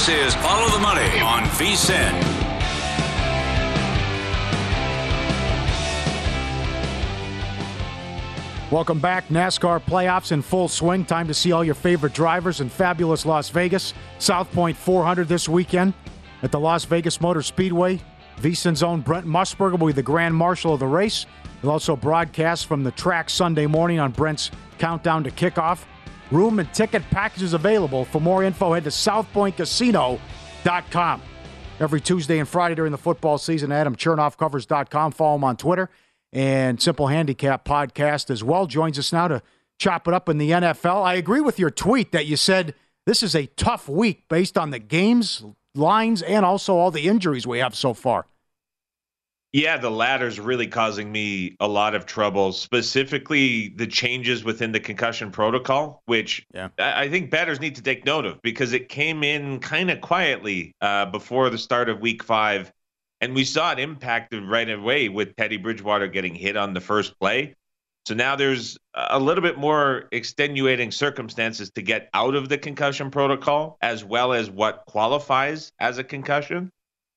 This 0.02 0.34
is 0.34 0.36
Follow 0.42 0.68
the 0.76 0.80
Money 0.80 1.22
on 1.22 1.44
VSIN. 1.44 2.12
Welcome 8.72 8.98
back. 8.98 9.28
NASCAR 9.28 9.80
playoffs 9.80 10.32
in 10.32 10.42
full 10.42 10.68
swing. 10.68 11.06
Time 11.06 11.28
to 11.28 11.36
see 11.36 11.52
all 11.52 11.64
your 11.64 11.76
favorite 11.76 12.14
drivers 12.14 12.62
in 12.62 12.70
fabulous 12.70 13.28
Las 13.28 13.50
Vegas. 13.50 13.94
South 14.18 14.52
Point 14.54 14.76
400 14.76 15.28
this 15.28 15.48
weekend 15.48 15.94
at 16.42 16.52
the 16.52 16.60
Las 16.60 16.84
Vegas 16.86 17.22
Motor 17.22 17.44
Speedway. 17.44 18.02
VSIN's 18.40 18.82
own 18.82 19.02
Brent 19.02 19.28
Musburger 19.28 19.78
will 19.78 19.86
be 19.86 19.94
the 19.94 20.02
grand 20.02 20.34
marshal 20.34 20.74
of 20.74 20.80
the 20.80 20.88
race. 20.88 21.28
He'll 21.62 21.70
also 21.70 21.96
broadcast 21.96 22.66
from 22.66 22.84
the 22.84 22.92
track 22.92 23.30
Sunday 23.30 23.68
morning 23.68 24.00
on 24.00 24.14
Brent's 24.14 24.50
countdown 24.80 25.24
to 25.26 25.30
kickoff. 25.30 25.84
Room 26.32 26.60
and 26.60 26.72
ticket 26.74 27.04
packages 27.10 27.54
available. 27.54 28.06
For 28.06 28.22
more 28.22 28.44
info, 28.44 28.74
head 28.74 28.84
to 28.86 28.89
southpointcasino.com. 28.89 31.22
Every 31.80 32.02
Tuesday 32.02 32.39
and 32.39 32.48
Friday 32.48 32.76
during 32.76 32.91
the 32.91 32.98
football 32.98 33.38
season, 33.38 33.72
Adam 33.72 33.96
Chernoffcovers.com. 33.96 35.12
Follow 35.13 35.36
him 35.36 35.44
on 35.44 35.58
Twitter 35.58 35.89
and 36.32 36.82
Simple 36.82 37.08
Handicap 37.08 37.65
Podcast 37.65 38.30
as 38.30 38.44
well. 38.44 38.67
Joins 38.67 39.00
us 39.00 39.12
now 39.12 39.28
to 39.28 39.41
chop 39.80 40.08
it 40.08 40.13
up 40.13 40.30
in 40.30 40.38
the 40.38 40.52
NFL. 40.52 41.04
I 41.04 41.15
agree 41.15 41.41
with 41.41 41.60
your 41.60 41.72
tweet 41.72 42.12
that 42.12 42.28
you 42.28 42.38
said 42.38 42.76
this 43.06 43.24
is 43.24 43.36
a 43.36 43.48
tough 43.48 43.89
week 43.89 44.28
based 44.30 44.58
on 44.58 44.70
the 44.70 44.80
games, 44.80 45.44
lines, 45.74 46.22
and 46.22 46.46
also 46.46 46.76
all 46.76 46.91
the 46.91 47.08
injuries 47.08 47.48
we 47.48 47.60
have 47.60 47.76
so 47.76 47.94
far. 47.94 48.28
Yeah, 49.54 49.78
the 49.78 49.92
latter's 49.92 50.40
really 50.40 50.68
causing 50.68 51.12
me 51.12 51.58
a 51.60 51.68
lot 51.68 51.94
of 51.94 52.06
trouble, 52.06 52.54
specifically 52.54 53.74
the 53.76 53.86
changes 53.86 54.46
within 54.46 54.72
the 54.72 54.80
concussion 54.80 55.30
protocol, 55.30 56.02
which 56.06 56.46
Yeah. 56.54 56.70
I 56.78 57.10
think 57.10 57.32
batters 57.32 57.60
need 57.60 57.76
to 57.76 57.82
take 57.82 58.06
note 58.06 58.26
of 58.26 58.42
because 58.42 58.72
it 58.72 58.88
came 58.88 59.24
in 59.24 59.60
kind 59.60 59.92
of 59.92 60.00
quietly 60.00 60.74
uh, 60.80 61.08
before 61.08 61.50
the 61.50 61.58
start 61.58 61.90
of 61.90 62.00
week 62.00 62.24
five. 62.24 62.72
And 63.20 63.36
we 63.36 63.44
saw 63.44 63.74
it 63.74 63.80
impacted 63.80 64.44
right 64.46 64.70
away 64.70 65.10
with 65.10 65.36
Teddy 65.36 65.58
Bridgewater 65.58 66.08
getting 66.08 66.34
hit 66.34 66.56
on 66.56 66.74
the 66.74 66.82
first 66.82 67.20
play. 67.20 67.56
So 68.08 68.16
now 68.16 68.36
there's 68.36 68.78
a 68.96 69.20
little 69.20 69.44
bit 69.44 69.60
more 69.60 70.06
extenuating 70.12 70.92
circumstances 70.92 71.70
to 71.72 71.84
get 71.84 72.10
out 72.16 72.34
of 72.34 72.50
the 72.50 72.58
concussion 72.58 73.12
protocol, 73.12 73.78
as 73.82 74.04
well 74.04 74.34
as 74.34 74.50
what 74.50 74.86
qualifies 74.88 75.72
as 75.80 76.00
a 76.00 76.04
concussion. 76.04 76.72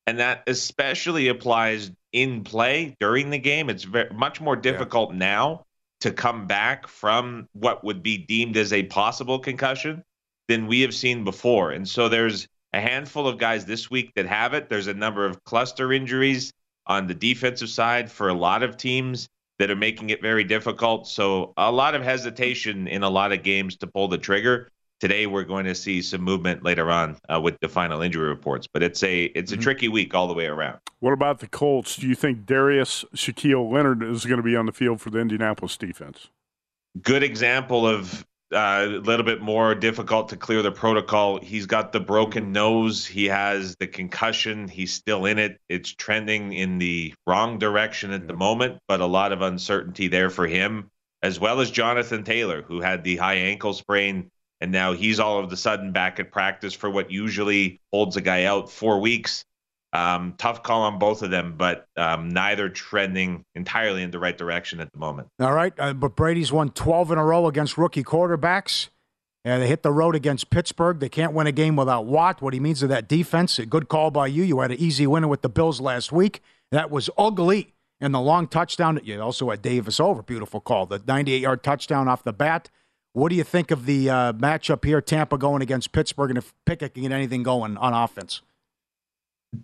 And 0.07 0.19
that 0.19 0.43
especially 0.47 1.29
applies 1.29 1.91
in 2.13 2.45
play 2.45 2.97
during 3.01 3.31
the 3.31 3.39
game. 3.39 3.71
It's 3.71 3.85
very, 3.85 4.13
much 4.15 4.41
more 4.41 4.57
difficult 4.57 5.15
now 5.15 5.65
to 6.01 6.13
come 6.13 6.47
back 6.47 6.87
from 6.87 7.49
what 7.53 7.83
would 7.85 8.03
be 8.03 8.19
deemed 8.19 8.57
as 8.57 8.73
a 8.73 8.83
possible 8.85 9.39
concussion 9.39 10.05
than 10.49 10.67
we 10.67 10.83
have 10.83 10.95
seen 10.95 11.25
before. 11.25 11.71
And 11.71 11.89
so 11.89 12.09
there's 12.09 12.47
a 12.75 12.81
handful 12.81 13.27
of 13.27 13.39
guys 13.39 13.65
this 13.65 13.91
week 13.91 14.13
that 14.15 14.27
have 14.27 14.53
it. 14.53 14.69
There's 14.69 14.89
a 14.89 14.95
number 14.95 15.25
of 15.25 15.43
cluster 15.45 15.93
injuries 15.93 16.53
on 16.87 17.07
the 17.07 17.15
defensive 17.15 17.71
side 17.71 18.11
for 18.11 18.29
a 18.29 18.35
lot 18.35 18.63
of 18.63 18.77
teams 18.77 19.29
that 19.59 19.71
are 19.71 19.77
making 19.77 20.11
it 20.11 20.21
very 20.21 20.45
difficult. 20.45 21.07
So 21.07 21.55
a 21.57 21.71
lot 21.71 21.95
of 21.95 22.03
hesitation 22.03 22.89
in 22.89 23.03
a 23.03 23.09
lot 23.09 23.33
of 23.33 23.43
games 23.43 23.77
to 23.79 23.87
pull 23.87 24.09
the 24.09 24.19
trigger. 24.19 24.71
Today 25.01 25.27
we're 25.27 25.45
going 25.45 25.67
to 25.67 25.75
see 25.75 26.01
some 26.03 26.23
movement 26.23 26.63
later 26.63 26.91
on 26.91 27.17
uh, 27.29 27.41
with 27.41 27.59
the 27.61 27.69
final 27.69 28.01
injury 28.01 28.29
reports, 28.29 28.67
but 28.67 28.83
it's 28.83 29.03
a 29.03 29.25
it's 29.25 29.53
a 29.53 29.57
tricky 29.57 29.89
week 29.89 30.15
all 30.15 30.29
the 30.29 30.35
way 30.35 30.47
around. 30.47 30.79
What 31.01 31.13
about 31.13 31.41
the 31.41 31.49
Colts? 31.49 31.97
Do 31.97 32.07
you 32.07 32.15
think 32.15 32.47
Darius 32.47 33.05
Shaquille 33.15 33.71
Leonard 33.71 34.03
is 34.03 34.25
going 34.25 34.39
to 34.39 34.43
be 34.43 34.57
on 34.57 34.67
the 34.67 34.73
field 34.73 35.01
for 35.01 35.11
the 35.11 35.19
Indianapolis 35.19 35.77
defense? 35.77 36.29
good 37.03 37.23
example 37.23 37.87
of 37.87 38.25
uh, 38.53 38.85
a 38.87 38.87
little 38.87 39.25
bit 39.25 39.41
more 39.41 39.75
difficult 39.75 40.29
to 40.29 40.37
clear 40.37 40.63
the 40.63 40.71
protocol. 40.71 41.41
He's 41.41 41.67
got 41.67 41.93
the 41.93 42.01
broken 42.01 42.53
nose. 42.53 43.05
He 43.05 43.25
has 43.25 43.75
the 43.77 43.87
concussion. 43.87 44.69
He's 44.69 44.93
still 44.93 45.27
in 45.27 45.39
it. 45.39 45.59
It's 45.69 45.93
trending 45.93 46.53
in 46.53 46.79
the 46.79 47.15
wrong 47.27 47.59
direction 47.59 48.13
at 48.13 48.29
the 48.29 48.37
moment, 48.37 48.79
but 48.87 49.01
a 49.01 49.07
lot 49.07 49.33
of 49.33 49.43
uncertainty 49.43 50.07
there 50.07 50.31
for 50.31 50.47
him, 50.47 50.91
as 51.23 51.41
well 51.41 51.61
as 51.61 51.71
Jonathan 51.71 52.23
Taylor, 52.23 52.63
who 52.63 52.81
had 52.81 53.03
the 53.03 53.17
high 53.17 53.37
ankle 53.37 53.75
sprain. 53.75 54.31
And 54.61 54.73
now 54.73 54.93
he's 54.93 55.21
all 55.21 55.39
of 55.43 55.53
a 55.53 55.57
sudden 55.57 55.93
back 55.93 56.21
at 56.21 56.31
practice 56.31 56.75
for 56.75 56.89
what 56.89 57.11
usually 57.11 57.81
holds 57.93 58.17
a 58.17 58.21
guy 58.21 58.45
out 58.45 58.71
four 58.71 59.01
weeks. 59.01 59.45
Um, 59.93 60.35
tough 60.39 60.63
call 60.63 60.83
on 60.83 60.99
both 60.99 61.23
of 61.23 61.31
them, 61.31 61.55
but 61.57 61.87
um, 61.97 62.31
neither 62.31 62.69
trending 62.69 63.45
entirely 63.55 64.03
in 64.03 64.11
the 64.11 64.19
right 64.19 64.37
direction 64.37 64.81
at 64.81 64.91
the 64.93 64.99
moment. 64.99 65.29
All 65.39 65.53
right, 65.53 65.73
uh, 65.79 65.93
but 65.93 66.17
Brady's 66.17 66.51
won 66.51 66.71
12 66.71 67.13
in 67.13 67.19
a 67.19 67.25
row 67.25 67.47
against 67.47 67.79
rookie 67.79 68.03
quarterbacks. 68.03 68.89
And 69.45 69.63
they 69.63 69.69
hit 69.69 69.83
the 69.83 69.93
road 69.93 70.15
against 70.15 70.49
Pittsburgh. 70.49 71.01
They 71.01 71.11
can't 71.11 71.35
win 71.35 71.47
a 71.47 71.53
game 71.53 71.77
without 71.77 72.07
Watt. 72.07 72.41
What 72.41 72.55
he 72.55 72.61
means 72.61 72.81
to 72.81 72.87
that 72.87 73.09
defense, 73.09 73.59
a 73.59 73.67
good 73.67 73.89
call 73.89 74.11
by 74.11 74.27
you. 74.29 74.43
You 74.43 74.61
had 74.61 74.71
an 74.71 74.79
easy 74.79 75.07
winner 75.07 75.29
with 75.29 75.43
the 75.43 75.51
Bills 75.51 75.81
last 75.83 76.13
week. 76.13 76.43
That 76.73 76.91
was 76.91 77.11
ugly. 77.19 77.75
And 78.01 78.15
the 78.15 78.21
long 78.21 78.49
touchdown, 78.49 79.01
you 79.05 79.21
also 79.21 79.51
had 79.51 79.61
Davis 79.61 80.01
over. 80.01 80.23
Beautiful 80.23 80.61
call. 80.61 80.87
The 80.87 81.03
98 81.07 81.43
yard 81.43 81.63
touchdown 81.63 82.09
off 82.09 82.25
the 82.25 82.33
bat. 82.33 82.71
What 83.15 83.31
do 83.31 83.37
you 83.37 83.45
think 83.45 83.71
of 83.71 83.87
the 83.87 84.11
uh, 84.11 84.33
matchup 84.33 84.85
here, 84.85 85.01
Tampa 85.01 85.39
going 85.39 85.63
against 85.63 85.93
Pittsburgh, 85.93 86.31
and 86.31 86.39
if 86.39 86.53
Pickett 86.67 86.95
can 86.95 87.05
get 87.05 87.13
anything 87.13 87.45
going 87.45 87.77
on 87.77 87.95
offense? 87.95 88.43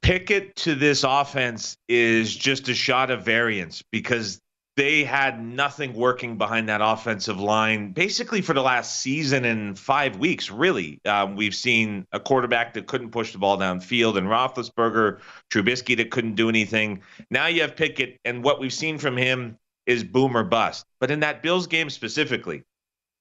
Pickett 0.02 0.54
to 0.54 0.76
this 0.76 1.02
offense 1.02 1.76
is 1.88 2.34
just 2.34 2.68
a 2.68 2.74
shot 2.74 3.10
of 3.10 3.24
variance 3.24 3.82
because 3.90 4.40
they 4.76 5.02
had 5.02 5.44
nothing 5.44 5.94
working 5.94 6.38
behind 6.38 6.68
that 6.68 6.80
offensive 6.80 7.40
line 7.40 7.90
basically 7.90 8.40
for 8.40 8.52
the 8.52 8.62
last 8.62 9.00
season 9.00 9.44
and 9.44 9.76
five 9.76 10.16
weeks, 10.16 10.48
really. 10.48 11.00
Um, 11.04 11.34
we've 11.34 11.54
seen 11.54 12.06
a 12.12 12.20
quarterback 12.20 12.74
that 12.74 12.86
couldn't 12.86 13.10
push 13.10 13.32
the 13.32 13.38
ball 13.38 13.58
downfield 13.58 14.16
and 14.16 14.28
Roethlisberger, 14.28 15.18
Trubisky 15.50 15.96
that 15.96 16.12
couldn't 16.12 16.36
do 16.36 16.48
anything. 16.48 17.02
Now 17.30 17.48
you 17.48 17.62
have 17.62 17.74
Pickett, 17.74 18.20
and 18.24 18.44
what 18.44 18.60
we've 18.60 18.72
seen 18.72 18.96
from 18.96 19.16
him 19.16 19.58
is 19.86 20.04
boom 20.04 20.36
or 20.36 20.44
bust. 20.44 20.86
But 21.00 21.10
in 21.10 21.18
that 21.20 21.42
Bills 21.42 21.66
game 21.66 21.90
specifically, 21.90 22.62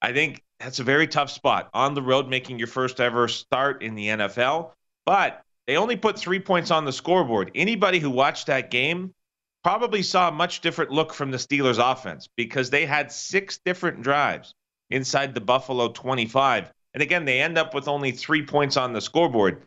I 0.02 0.14
think 0.14 0.44
that's 0.60 0.80
a 0.80 0.84
very 0.84 1.08
tough 1.08 1.30
spot 1.30 1.70
on 1.74 1.94
the 1.94 2.02
road, 2.02 2.28
making 2.28 2.60
your 2.60 2.68
first 2.68 3.00
ever 3.00 3.28
start 3.28 3.82
in 3.82 3.96
the 3.96 4.08
NFL. 4.08 4.72
But 5.06 5.42
they 5.68 5.78
only 5.78 5.96
put 5.96 6.18
three 6.18 6.40
points 6.40 6.72
on 6.72 6.86
the 6.86 6.92
scoreboard. 6.92 7.52
Anybody 7.56 8.00
who 8.00 8.10
watched 8.10 8.48
that 8.48 8.72
game 8.72 9.14
probably 9.64 10.02
saw 10.02 10.30
a 10.30 10.32
much 10.32 10.62
different 10.62 10.92
look 10.92 11.14
from 11.14 11.32
the 11.32 11.38
Steelers 11.38 11.80
offense 11.80 12.28
because 12.36 12.70
they 12.70 12.86
had 12.86 13.12
six 13.12 13.60
different 13.66 14.02
drives 14.02 14.54
inside 14.90 15.34
the 15.34 15.42
Buffalo 15.42 15.90
25. 15.90 16.72
And 16.94 17.04
again, 17.04 17.26
they 17.26 17.42
end 17.42 17.58
up 17.58 17.74
with 17.74 17.88
only 17.88 18.12
three 18.12 18.46
points 18.46 18.78
on 18.78 18.94
the 18.94 19.02
scoreboard. 19.02 19.64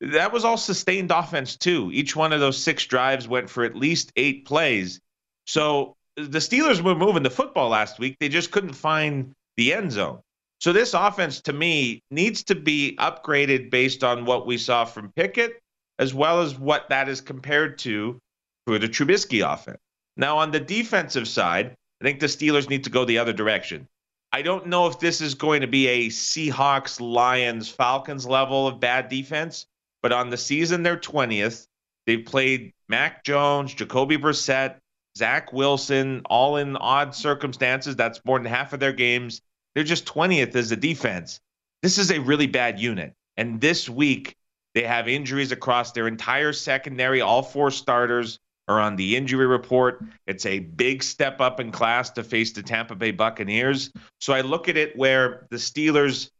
That 0.00 0.32
was 0.32 0.44
all 0.44 0.58
sustained 0.58 1.10
offense, 1.10 1.56
too. 1.56 1.90
Each 1.92 2.14
one 2.14 2.32
of 2.32 2.40
those 2.40 2.62
six 2.62 2.84
drives 2.84 3.26
went 3.26 3.48
for 3.48 3.64
at 3.64 3.74
least 3.74 4.12
eight 4.16 4.44
plays. 4.44 5.00
So 5.46 5.96
the 6.16 6.38
Steelers 6.38 6.82
were 6.82 6.94
moving 6.94 7.22
the 7.22 7.30
football 7.30 7.70
last 7.70 7.98
week. 7.98 8.16
They 8.20 8.28
just 8.28 8.50
couldn't 8.50 8.74
find 8.74 9.32
the 9.56 9.72
end 9.72 9.92
zone. 9.92 10.20
So 10.60 10.72
this 10.72 10.94
offense, 10.94 11.40
to 11.42 11.52
me, 11.52 12.02
needs 12.10 12.42
to 12.44 12.54
be 12.54 12.96
upgraded 12.98 13.70
based 13.70 14.02
on 14.02 14.24
what 14.24 14.46
we 14.46 14.56
saw 14.58 14.84
from 14.84 15.12
Pickett, 15.12 15.60
as 15.98 16.14
well 16.14 16.40
as 16.40 16.58
what 16.58 16.88
that 16.88 17.08
is 17.08 17.20
compared 17.20 17.78
to 17.80 18.18
for 18.66 18.78
the 18.78 18.88
Trubisky 18.88 19.46
offense. 19.46 19.78
Now, 20.16 20.38
on 20.38 20.50
the 20.50 20.60
defensive 20.60 21.28
side, 21.28 21.76
I 22.00 22.04
think 22.04 22.20
the 22.20 22.26
Steelers 22.26 22.68
need 22.68 22.84
to 22.84 22.90
go 22.90 23.04
the 23.04 23.18
other 23.18 23.32
direction. 23.32 23.86
I 24.32 24.42
don't 24.42 24.66
know 24.66 24.86
if 24.86 24.98
this 24.98 25.20
is 25.20 25.34
going 25.34 25.60
to 25.60 25.66
be 25.66 25.86
a 25.88 26.08
Seahawks, 26.08 27.00
Lions, 27.00 27.68
Falcons 27.68 28.26
level 28.26 28.66
of 28.66 28.80
bad 28.80 29.08
defense, 29.08 29.66
but 30.02 30.12
on 30.12 30.30
the 30.30 30.36
season, 30.36 30.82
they're 30.82 30.96
20th. 30.96 31.66
They've 32.06 32.24
played 32.24 32.72
Mac 32.88 33.24
Jones, 33.24 33.74
Jacoby 33.74 34.16
Brissett, 34.18 34.78
Zach 35.16 35.52
Wilson, 35.52 36.22
all 36.26 36.56
in 36.56 36.76
odd 36.76 37.14
circumstances. 37.14 37.96
That's 37.96 38.20
more 38.24 38.38
than 38.38 38.46
half 38.46 38.72
of 38.72 38.80
their 38.80 38.92
games. 38.92 39.40
They're 39.74 39.84
just 39.84 40.06
20th 40.06 40.54
as 40.54 40.72
a 40.72 40.76
defense. 40.76 41.40
This 41.82 41.98
is 41.98 42.10
a 42.10 42.20
really 42.20 42.46
bad 42.46 42.78
unit. 42.78 43.14
And 43.36 43.60
this 43.60 43.88
week, 43.88 44.36
they 44.74 44.82
have 44.82 45.08
injuries 45.08 45.52
across 45.52 45.92
their 45.92 46.06
entire 46.06 46.52
secondary. 46.52 47.22
All 47.22 47.42
four 47.42 47.70
starters 47.70 48.38
are 48.68 48.80
on 48.80 48.96
the 48.96 49.16
injury 49.16 49.46
report. 49.46 50.02
It's 50.26 50.44
a 50.44 50.58
big 50.58 51.02
step 51.02 51.40
up 51.40 51.60
in 51.60 51.72
class 51.72 52.10
to 52.10 52.24
face 52.24 52.52
the 52.52 52.62
Tampa 52.62 52.94
Bay 52.94 53.10
Buccaneers. 53.10 53.90
So 54.20 54.32
I 54.34 54.40
look 54.42 54.68
at 54.68 54.76
it 54.76 54.96
where 54.96 55.46
the 55.50 55.56
Steelers 55.56 56.30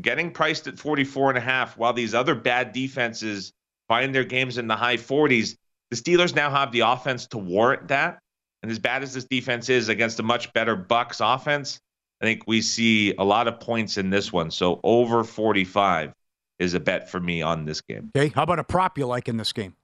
getting 0.00 0.32
priced 0.32 0.66
at 0.66 0.78
44 0.78 1.30
and 1.30 1.38
a 1.38 1.42
half 1.42 1.76
while 1.76 1.92
these 1.92 2.14
other 2.14 2.34
bad 2.34 2.72
defenses 2.72 3.52
find 3.88 4.14
their 4.14 4.24
games 4.24 4.58
in 4.58 4.66
the 4.66 4.76
high 4.76 4.96
40s. 4.96 5.56
The 5.90 5.96
Steelers 5.96 6.34
now 6.34 6.50
have 6.50 6.72
the 6.72 6.80
offense 6.80 7.26
to 7.28 7.38
warrant 7.38 7.88
that. 7.88 8.18
And 8.62 8.70
as 8.70 8.78
bad 8.78 9.02
as 9.02 9.14
this 9.14 9.24
defense 9.24 9.68
is 9.68 9.88
against 9.88 10.18
a 10.18 10.22
much 10.22 10.52
better 10.52 10.74
Bucks 10.74 11.20
offense, 11.20 11.80
I 12.20 12.24
think 12.24 12.42
we 12.46 12.60
see 12.60 13.14
a 13.14 13.24
lot 13.24 13.46
of 13.46 13.60
points 13.60 13.96
in 13.96 14.10
this 14.10 14.32
one. 14.32 14.50
So 14.50 14.80
over 14.82 15.22
45 15.22 16.12
is 16.58 16.74
a 16.74 16.80
bet 16.80 17.08
for 17.08 17.20
me 17.20 17.40
on 17.42 17.64
this 17.64 17.80
game. 17.80 18.10
Okay. 18.16 18.32
How 18.34 18.42
about 18.42 18.58
a 18.58 18.64
prop 18.64 18.98
you 18.98 19.06
like 19.06 19.28
in 19.28 19.36
this 19.36 19.52
game? 19.52 19.74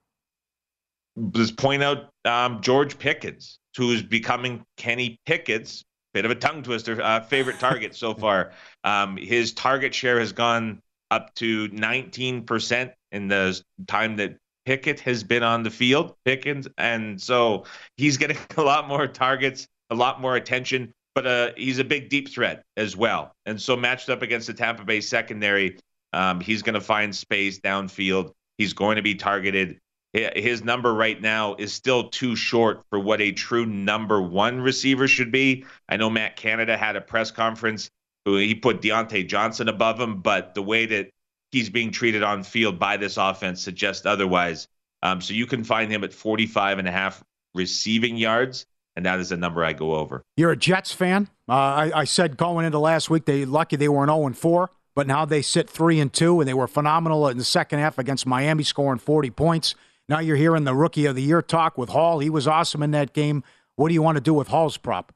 Just 1.31 1.55
point 1.55 1.81
out 1.81 2.09
um, 2.25 2.61
George 2.61 2.99
Pickens, 2.99 3.59
who's 3.77 4.03
becoming 4.03 4.65
Kenny 4.75 5.17
Pickett's 5.25 5.85
bit 6.15 6.23
of 6.23 6.31
a 6.31 6.35
tongue 6.35 6.63
twister 6.63 7.01
uh, 7.01 7.19
favorite 7.19 7.59
target 7.59 7.93
so 7.93 8.13
far. 8.25 8.51
Um, 8.83 9.17
his 9.17 9.53
target 9.53 9.93
share 9.93 10.19
has 10.19 10.31
gone 10.31 10.81
up 11.11 11.33
to 11.35 11.69
19% 11.69 12.93
in 13.11 13.27
the 13.27 13.61
time 13.87 14.15
that 14.15 14.37
Pickett 14.65 14.99
has 15.01 15.23
been 15.23 15.43
on 15.43 15.63
the 15.63 15.71
field, 15.71 16.15
Pickens, 16.25 16.67
and 16.77 17.21
so 17.21 17.65
he's 17.97 18.17
getting 18.19 18.37
a 18.57 18.61
lot 18.61 18.87
more 18.87 19.07
targets, 19.07 19.67
a 19.89 19.95
lot 19.95 20.21
more 20.21 20.35
attention 20.35 20.93
but 21.15 21.25
uh, 21.25 21.51
he's 21.55 21.79
a 21.79 21.83
big 21.83 22.09
deep 22.09 22.29
threat 22.29 22.63
as 22.75 22.95
well. 22.95 23.31
And 23.45 23.59
so 23.59 23.75
matched 23.75 24.09
up 24.09 24.21
against 24.21 24.47
the 24.47 24.53
Tampa 24.53 24.83
Bay 24.83 24.99
secondary, 24.99 25.79
um, 26.13 26.41
he's 26.41 26.61
going 26.61 26.75
to 26.75 26.81
find 26.81 27.15
space 27.15 27.59
downfield. 27.59 28.33
He's 28.57 28.73
going 28.73 28.97
to 28.97 29.01
be 29.01 29.15
targeted. 29.15 29.79
His 30.13 30.63
number 30.63 30.93
right 30.93 31.19
now 31.19 31.55
is 31.55 31.73
still 31.73 32.09
too 32.09 32.37
short 32.37 32.83
for 32.89 32.99
what 32.99 33.19
a 33.19 33.33
true 33.33 33.65
number 33.65 34.21
one 34.21 34.61
receiver 34.61 35.09
should 35.09 35.31
be. 35.31 35.65
I 35.89 35.97
know 35.97 36.09
Matt 36.09 36.37
Canada 36.37 36.77
had 36.77 36.95
a 36.95 37.01
press 37.01 37.31
conference. 37.31 37.89
He 38.23 38.55
put 38.55 38.81
Diontae 38.81 39.27
Johnson 39.27 39.67
above 39.67 39.99
him, 39.99 40.21
but 40.21 40.55
the 40.55 40.61
way 40.61 40.85
that 40.85 41.09
he's 41.55 41.69
being 41.69 41.89
treated 41.89 42.21
on 42.21 42.43
field 42.43 42.77
by 42.77 42.97
this 42.97 43.15
offense 43.17 43.61
suggests 43.61 44.05
otherwise. 44.05 44.67
Um, 45.01 45.21
so 45.21 45.33
you 45.33 45.45
can 45.45 45.63
find 45.63 45.91
him 45.91 46.03
at 46.03 46.13
45 46.13 46.79
and 46.79 46.87
a 46.87 46.91
half 46.91 47.23
receiving 47.53 48.17
yards 48.17 48.65
and 48.95 49.05
that 49.05 49.19
is 49.19 49.31
a 49.31 49.37
number 49.37 49.63
I 49.63 49.73
go 49.73 49.95
over. 49.95 50.23
You're 50.37 50.51
a 50.51 50.57
Jets 50.57 50.93
fan. 50.93 51.29
Uh, 51.47 51.51
I, 51.51 51.91
I, 51.93 52.03
said 52.05 52.37
going 52.37 52.65
into 52.65 52.79
last 52.79 53.09
week 53.09 53.25
they 53.25 53.45
lucky 53.45 53.75
they 53.75 53.89
weren't 53.89 54.09
0 54.09 54.31
4, 54.33 54.69
but 54.95 55.05
now 55.05 55.25
they 55.25 55.41
sit 55.41 55.69
three 55.69 55.99
and 55.99 56.11
two, 56.11 56.39
and 56.39 56.47
they 56.47 56.53
were 56.53 56.67
phenomenal 56.67 57.27
in 57.27 57.37
the 57.37 57.43
second 57.43 57.79
half 57.79 57.99
against 57.99 58.25
Miami, 58.25 58.63
scoring 58.63 58.99
40 58.99 59.29
points. 59.31 59.75
Now 60.07 60.19
you're 60.19 60.37
hearing 60.37 60.63
the 60.63 60.75
rookie 60.75 61.05
of 61.05 61.15
the 61.15 61.21
year 61.21 61.41
talk 61.41 61.77
with 61.77 61.89
Hall. 61.89 62.19
He 62.19 62.29
was 62.29 62.47
awesome 62.47 62.81
in 62.83 62.91
that 62.91 63.13
game. 63.13 63.43
What 63.75 63.89
do 63.89 63.93
you 63.93 64.01
want 64.01 64.15
to 64.15 64.21
do 64.21 64.33
with 64.33 64.47
Hall's 64.47 64.77
prop? 64.77 65.13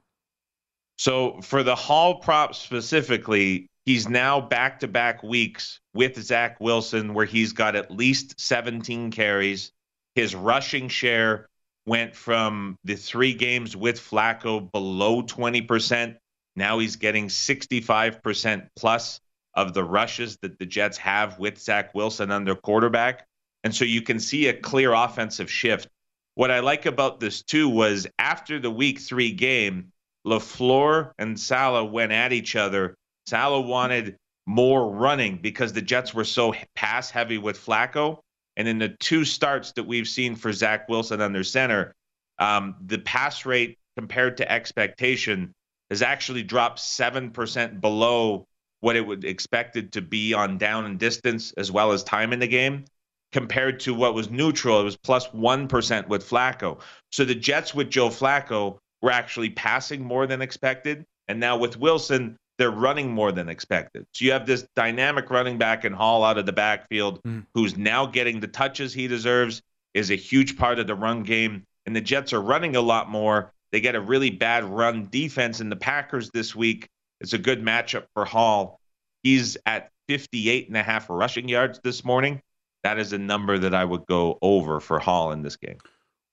So 0.98 1.40
for 1.42 1.64
the 1.64 1.76
Hall 1.76 2.16
prop 2.16 2.54
specifically, 2.54 3.69
he's 3.90 4.08
now 4.08 4.40
back 4.40 4.82
to 4.82 4.88
back 4.88 5.24
weeks 5.24 5.80
with 5.96 6.16
Zach 6.22 6.60
Wilson 6.60 7.16
where 7.16 7.26
he's 7.26 7.54
got 7.54 7.76
at 7.76 7.90
least 7.90 8.40
17 8.40 9.10
carries. 9.10 9.72
His 10.14 10.36
rushing 10.36 10.90
share 10.90 11.50
went 11.88 12.16
from 12.16 12.78
the 12.84 12.94
three 12.94 13.34
games 13.34 13.76
with 13.76 14.00
Flacco 14.00 14.72
below 14.72 15.24
20%. 15.24 16.18
Now 16.56 16.78
he's 16.78 16.98
getting 16.98 17.30
65% 17.30 18.68
plus 18.76 19.22
of 19.56 19.74
the 19.74 19.84
rushes 19.84 20.38
that 20.44 20.60
the 20.60 20.68
Jets 20.68 21.00
have 21.00 21.40
with 21.40 21.58
Zach 21.58 21.96
Wilson 21.96 22.30
under 22.30 22.54
quarterback. 22.54 23.26
And 23.64 23.74
so 23.74 23.86
you 23.86 24.04
can 24.04 24.20
see 24.20 24.50
a 24.50 24.54
clear 24.54 24.94
offensive 24.94 25.50
shift. 25.50 25.88
What 26.36 26.52
I 26.52 26.60
like 26.60 26.86
about 26.86 27.20
this 27.20 27.42
too 27.42 27.68
was 27.68 28.06
after 28.20 28.60
the 28.60 28.70
week 28.70 29.00
three 29.00 29.32
game, 29.32 29.92
LaFleur 30.28 31.10
and 31.18 31.40
Saleh 31.40 31.92
went 31.92 32.12
at 32.12 32.32
each 32.34 32.56
other. 32.56 32.96
Saleh 33.30 33.66
wanted 33.66 34.18
more 34.46 34.90
running 34.90 35.38
because 35.38 35.74
the 35.74 35.82
Jets 35.82 36.14
were 36.14 36.24
so 36.24 36.54
pass 36.76 37.12
heavy 37.12 37.38
with 37.38 37.64
Flacco. 37.64 38.20
And 38.58 38.68
in 38.68 38.80
the 38.80 38.90
two 38.90 39.24
starts 39.24 39.72
that 39.74 39.86
we've 39.86 40.08
seen 40.08 40.36
for 40.36 40.52
Zach 40.52 40.90
Wilson 40.90 41.22
under 41.22 41.44
center, 41.44 41.96
um, 42.40 42.76
the 42.86 42.98
pass 42.98 43.46
rate 43.46 43.78
compared 43.96 44.38
to 44.38 44.52
expectation 44.52 45.54
has 45.90 46.02
actually 46.02 46.44
dropped 46.44 46.80
7% 46.80 47.80
below 47.80 48.48
what 48.80 48.96
it 48.96 49.06
would 49.06 49.26
expected 49.26 49.92
to 49.94 50.02
be 50.02 50.34
on 50.34 50.58
down 50.58 50.86
and 50.86 51.00
distance 51.00 51.52
as 51.54 51.72
well 51.72 51.92
as 51.92 52.04
time 52.04 52.34
in 52.34 52.40
the 52.40 52.48
game 52.48 52.86
compared 53.32 53.80
to 53.82 53.94
what 53.94 54.14
was 54.14 54.30
neutral. 54.30 54.80
It 54.80 54.84
was 54.84 54.98
plus 54.98 55.32
1 55.34 55.64
with 55.64 56.28
Flacco. 56.28 56.80
So 57.12 57.26
the 57.26 57.36
Jets 57.36 57.76
with 57.76 57.90
Joe 57.90 58.10
Flacco 58.10 58.80
were 59.02 59.12
actually 59.12 59.52
passing 59.52 60.04
more 60.04 60.26
than 60.28 60.42
expected. 60.42 61.06
And 61.28 61.40
now 61.40 61.58
with 61.58 61.78
Wilson, 61.78 62.38
they're 62.60 62.70
running 62.70 63.10
more 63.10 63.32
than 63.32 63.48
expected. 63.48 64.06
So 64.12 64.26
you 64.26 64.34
have 64.34 64.46
this 64.46 64.68
dynamic 64.76 65.30
running 65.32 65.58
back 65.58 65.86
and 65.86 65.96
Hall 65.96 66.26
out 66.26 66.38
of 66.38 66.46
the 66.46 66.52
backfield 66.52 67.24
mm. 67.24 67.46
who's 67.54 67.78
now 67.78 68.06
getting 68.06 68.42
the 68.42 68.48
touches 68.48 68.94
he 68.94 69.08
deserves, 69.08 69.62
is 69.94 70.12
a 70.12 70.16
huge 70.16 70.58
part 70.58 70.78
of 70.78 70.86
the 70.86 70.94
run 70.94 71.24
game. 71.24 71.66
And 71.86 71.96
the 71.96 72.02
Jets 72.02 72.34
are 72.34 72.42
running 72.42 72.76
a 72.76 72.82
lot 72.82 73.10
more. 73.10 73.54
They 73.72 73.80
get 73.80 73.96
a 73.96 74.02
really 74.02 74.30
bad 74.30 74.66
run 74.66 75.08
defense 75.10 75.62
in 75.62 75.70
the 75.70 75.78
Packers 75.78 76.32
this 76.32 76.54
week. 76.54 76.90
It's 77.22 77.34
a 77.34 77.38
good 77.38 77.64
matchup 77.64 78.08
for 78.14 78.26
Hall. 78.26 78.82
He's 79.24 79.58
at 79.66 79.90
58 80.10 80.68
and 80.68 80.76
a 80.76 80.84
half 80.84 81.10
rushing 81.10 81.48
yards 81.48 81.80
this 81.82 82.04
morning. 82.04 82.42
That 82.84 83.00
is 83.00 83.14
a 83.14 83.18
number 83.18 83.58
that 83.58 83.74
I 83.74 83.86
would 83.86 84.06
go 84.06 84.38
over 84.42 84.82
for 84.82 85.00
Hall 85.00 85.32
in 85.32 85.44
this 85.44 85.56
game. 85.56 85.78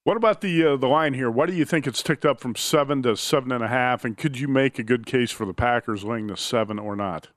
What 0.06 0.16
about 0.16 0.40
the 0.40 0.64
uh, 0.64 0.76
the 0.76 0.86
line 0.86 1.14
here? 1.14 1.28
Why 1.28 1.46
do 1.46 1.52
you 1.52 1.64
think 1.64 1.84
it's 1.84 2.00
ticked 2.00 2.24
up 2.24 2.38
from 2.38 2.54
seven 2.54 3.02
to 3.02 3.16
seven 3.16 3.50
and 3.50 3.64
a 3.64 3.66
half? 3.66 4.04
And 4.04 4.16
could 4.16 4.38
you 4.38 4.46
make 4.46 4.78
a 4.78 4.84
good 4.84 5.04
case 5.04 5.32
for 5.32 5.44
the 5.44 5.52
Packers 5.52 6.04
laying 6.04 6.28
the 6.28 6.36
seven 6.36 6.78
or 6.78 6.94
not? 6.94 7.30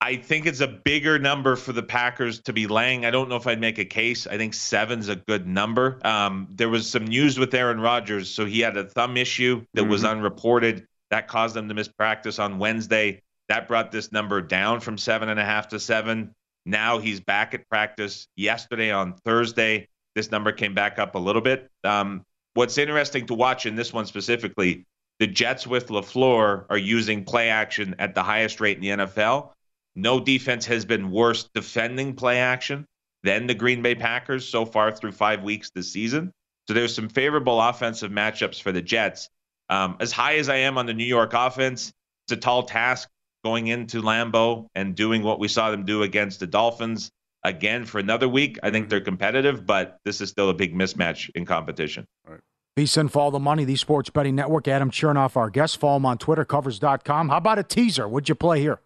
I 0.00 0.16
think 0.16 0.46
it's 0.46 0.60
a 0.60 0.66
bigger 0.66 1.18
number 1.18 1.54
for 1.54 1.74
the 1.74 1.82
Packers 1.82 2.40
to 2.44 2.54
be 2.54 2.66
laying. 2.66 3.04
I 3.04 3.10
don't 3.10 3.28
know 3.28 3.36
if 3.36 3.46
I'd 3.46 3.60
make 3.60 3.76
a 3.76 3.84
case. 3.84 4.26
I 4.26 4.38
think 4.38 4.54
seven's 4.54 5.10
a 5.10 5.16
good 5.16 5.46
number. 5.46 6.00
Um, 6.06 6.48
there 6.52 6.70
was 6.70 6.88
some 6.88 7.04
news 7.04 7.38
with 7.38 7.52
Aaron 7.52 7.80
Rodgers, 7.80 8.30
so 8.30 8.46
he 8.46 8.60
had 8.60 8.78
a 8.78 8.84
thumb 8.84 9.18
issue 9.18 9.62
that 9.74 9.82
mm-hmm. 9.82 9.90
was 9.90 10.04
unreported. 10.04 10.86
That 11.10 11.28
caused 11.28 11.54
him 11.54 11.68
to 11.68 11.74
miss 11.74 11.88
practice 11.88 12.38
on 12.38 12.58
Wednesday. 12.58 13.20
That 13.50 13.68
brought 13.68 13.92
this 13.92 14.10
number 14.10 14.40
down 14.40 14.80
from 14.80 14.96
seven 14.96 15.28
and 15.28 15.38
a 15.38 15.44
half 15.44 15.68
to 15.68 15.80
seven. 15.80 16.34
Now 16.64 16.96
he's 16.96 17.20
back 17.20 17.52
at 17.52 17.68
practice 17.68 18.26
yesterday 18.36 18.90
on 18.90 19.12
Thursday. 19.26 19.88
This 20.16 20.30
number 20.30 20.50
came 20.50 20.72
back 20.72 20.98
up 20.98 21.14
a 21.14 21.18
little 21.18 21.42
bit. 21.42 21.70
Um, 21.84 22.24
what's 22.54 22.78
interesting 22.78 23.26
to 23.26 23.34
watch 23.34 23.66
in 23.66 23.76
this 23.76 23.92
one 23.92 24.06
specifically, 24.06 24.86
the 25.18 25.26
Jets 25.26 25.66
with 25.66 25.88
LaFleur 25.88 26.64
are 26.70 26.78
using 26.78 27.24
play 27.24 27.50
action 27.50 27.94
at 27.98 28.14
the 28.14 28.22
highest 28.22 28.58
rate 28.58 28.78
in 28.78 28.82
the 28.82 29.04
NFL. 29.04 29.50
No 29.94 30.18
defense 30.18 30.64
has 30.66 30.86
been 30.86 31.10
worse 31.10 31.50
defending 31.54 32.14
play 32.14 32.38
action 32.38 32.86
than 33.24 33.46
the 33.46 33.54
Green 33.54 33.82
Bay 33.82 33.94
Packers 33.94 34.48
so 34.48 34.64
far 34.64 34.90
through 34.90 35.12
five 35.12 35.42
weeks 35.42 35.70
this 35.74 35.92
season. 35.92 36.32
So 36.66 36.72
there's 36.72 36.94
some 36.94 37.10
favorable 37.10 37.60
offensive 37.60 38.10
matchups 38.10 38.62
for 38.62 38.72
the 38.72 38.82
Jets. 38.82 39.28
Um, 39.68 39.96
as 40.00 40.12
high 40.12 40.36
as 40.36 40.48
I 40.48 40.56
am 40.56 40.78
on 40.78 40.86
the 40.86 40.94
New 40.94 41.04
York 41.04 41.32
offense, 41.34 41.92
it's 42.24 42.32
a 42.32 42.36
tall 42.36 42.62
task 42.62 43.08
going 43.44 43.66
into 43.66 44.00
Lambeau 44.00 44.68
and 44.74 44.94
doing 44.94 45.22
what 45.22 45.38
we 45.38 45.48
saw 45.48 45.70
them 45.70 45.84
do 45.84 46.02
against 46.02 46.40
the 46.40 46.46
Dolphins 46.46 47.10
again 47.46 47.84
for 47.84 47.98
another 47.98 48.28
week. 48.28 48.58
I 48.62 48.70
think 48.70 48.88
they're 48.88 49.00
competitive, 49.00 49.64
but 49.64 49.98
this 50.04 50.20
is 50.20 50.28
still 50.28 50.50
a 50.50 50.54
big 50.54 50.74
mismatch 50.74 51.30
in 51.34 51.46
competition. 51.46 52.06
Right. 52.28 52.40
VSIN 52.76 53.10
Follow 53.10 53.30
the 53.30 53.38
Money, 53.38 53.64
the 53.64 53.76
Sports 53.76 54.10
Betting 54.10 54.34
Network. 54.34 54.68
Adam 54.68 54.90
Chernoff, 54.90 55.36
our 55.36 55.48
guest. 55.48 55.78
Follow 55.78 55.96
him 55.96 56.04
on 56.04 56.18
Twitter, 56.18 56.44
covers.com. 56.44 57.30
How 57.30 57.38
about 57.38 57.58
a 57.58 57.62
teaser? 57.62 58.06
What'd 58.06 58.28
you 58.28 58.34
play 58.34 58.60
here? 58.60 58.80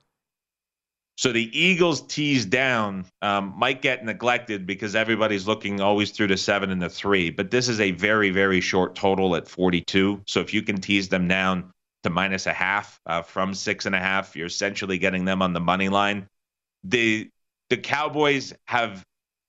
So 1.16 1.32
the 1.32 1.50
Eagles 1.58 2.00
tease 2.02 2.46
down 2.46 3.04
um, 3.20 3.52
might 3.58 3.82
get 3.82 4.04
neglected 4.04 4.64
because 4.66 4.94
everybody's 4.94 5.46
looking 5.46 5.80
always 5.80 6.12
through 6.12 6.28
the 6.28 6.36
seven 6.36 6.70
and 6.70 6.80
the 6.80 6.88
three, 6.88 7.30
but 7.30 7.50
this 7.50 7.68
is 7.68 7.80
a 7.80 7.90
very, 7.90 8.30
very 8.30 8.61
short 8.61 8.94
total 8.94 9.36
at 9.36 9.46
42. 9.46 10.22
So 10.26 10.40
if 10.40 10.54
you 10.54 10.62
can 10.62 10.80
tease 10.80 11.08
them 11.08 11.28
down 11.28 11.72
to 12.04 12.11
minus 12.11 12.46
a 12.46 12.54
half 12.54 12.98
uh, 13.04 13.20
from 13.20 13.52
six 13.52 13.84
and 13.84 13.94
a 13.94 13.98
half, 13.98 14.34
you're 14.34 14.46
essentially 14.46 14.96
getting 14.96 15.24
them 15.24 15.42
on 15.42 15.52
the 15.52 15.61
money 15.61 15.90
line. 15.90 16.26
The 16.84 17.28
the 17.70 17.76
Cowboys 17.76 18.52
have 18.66 19.04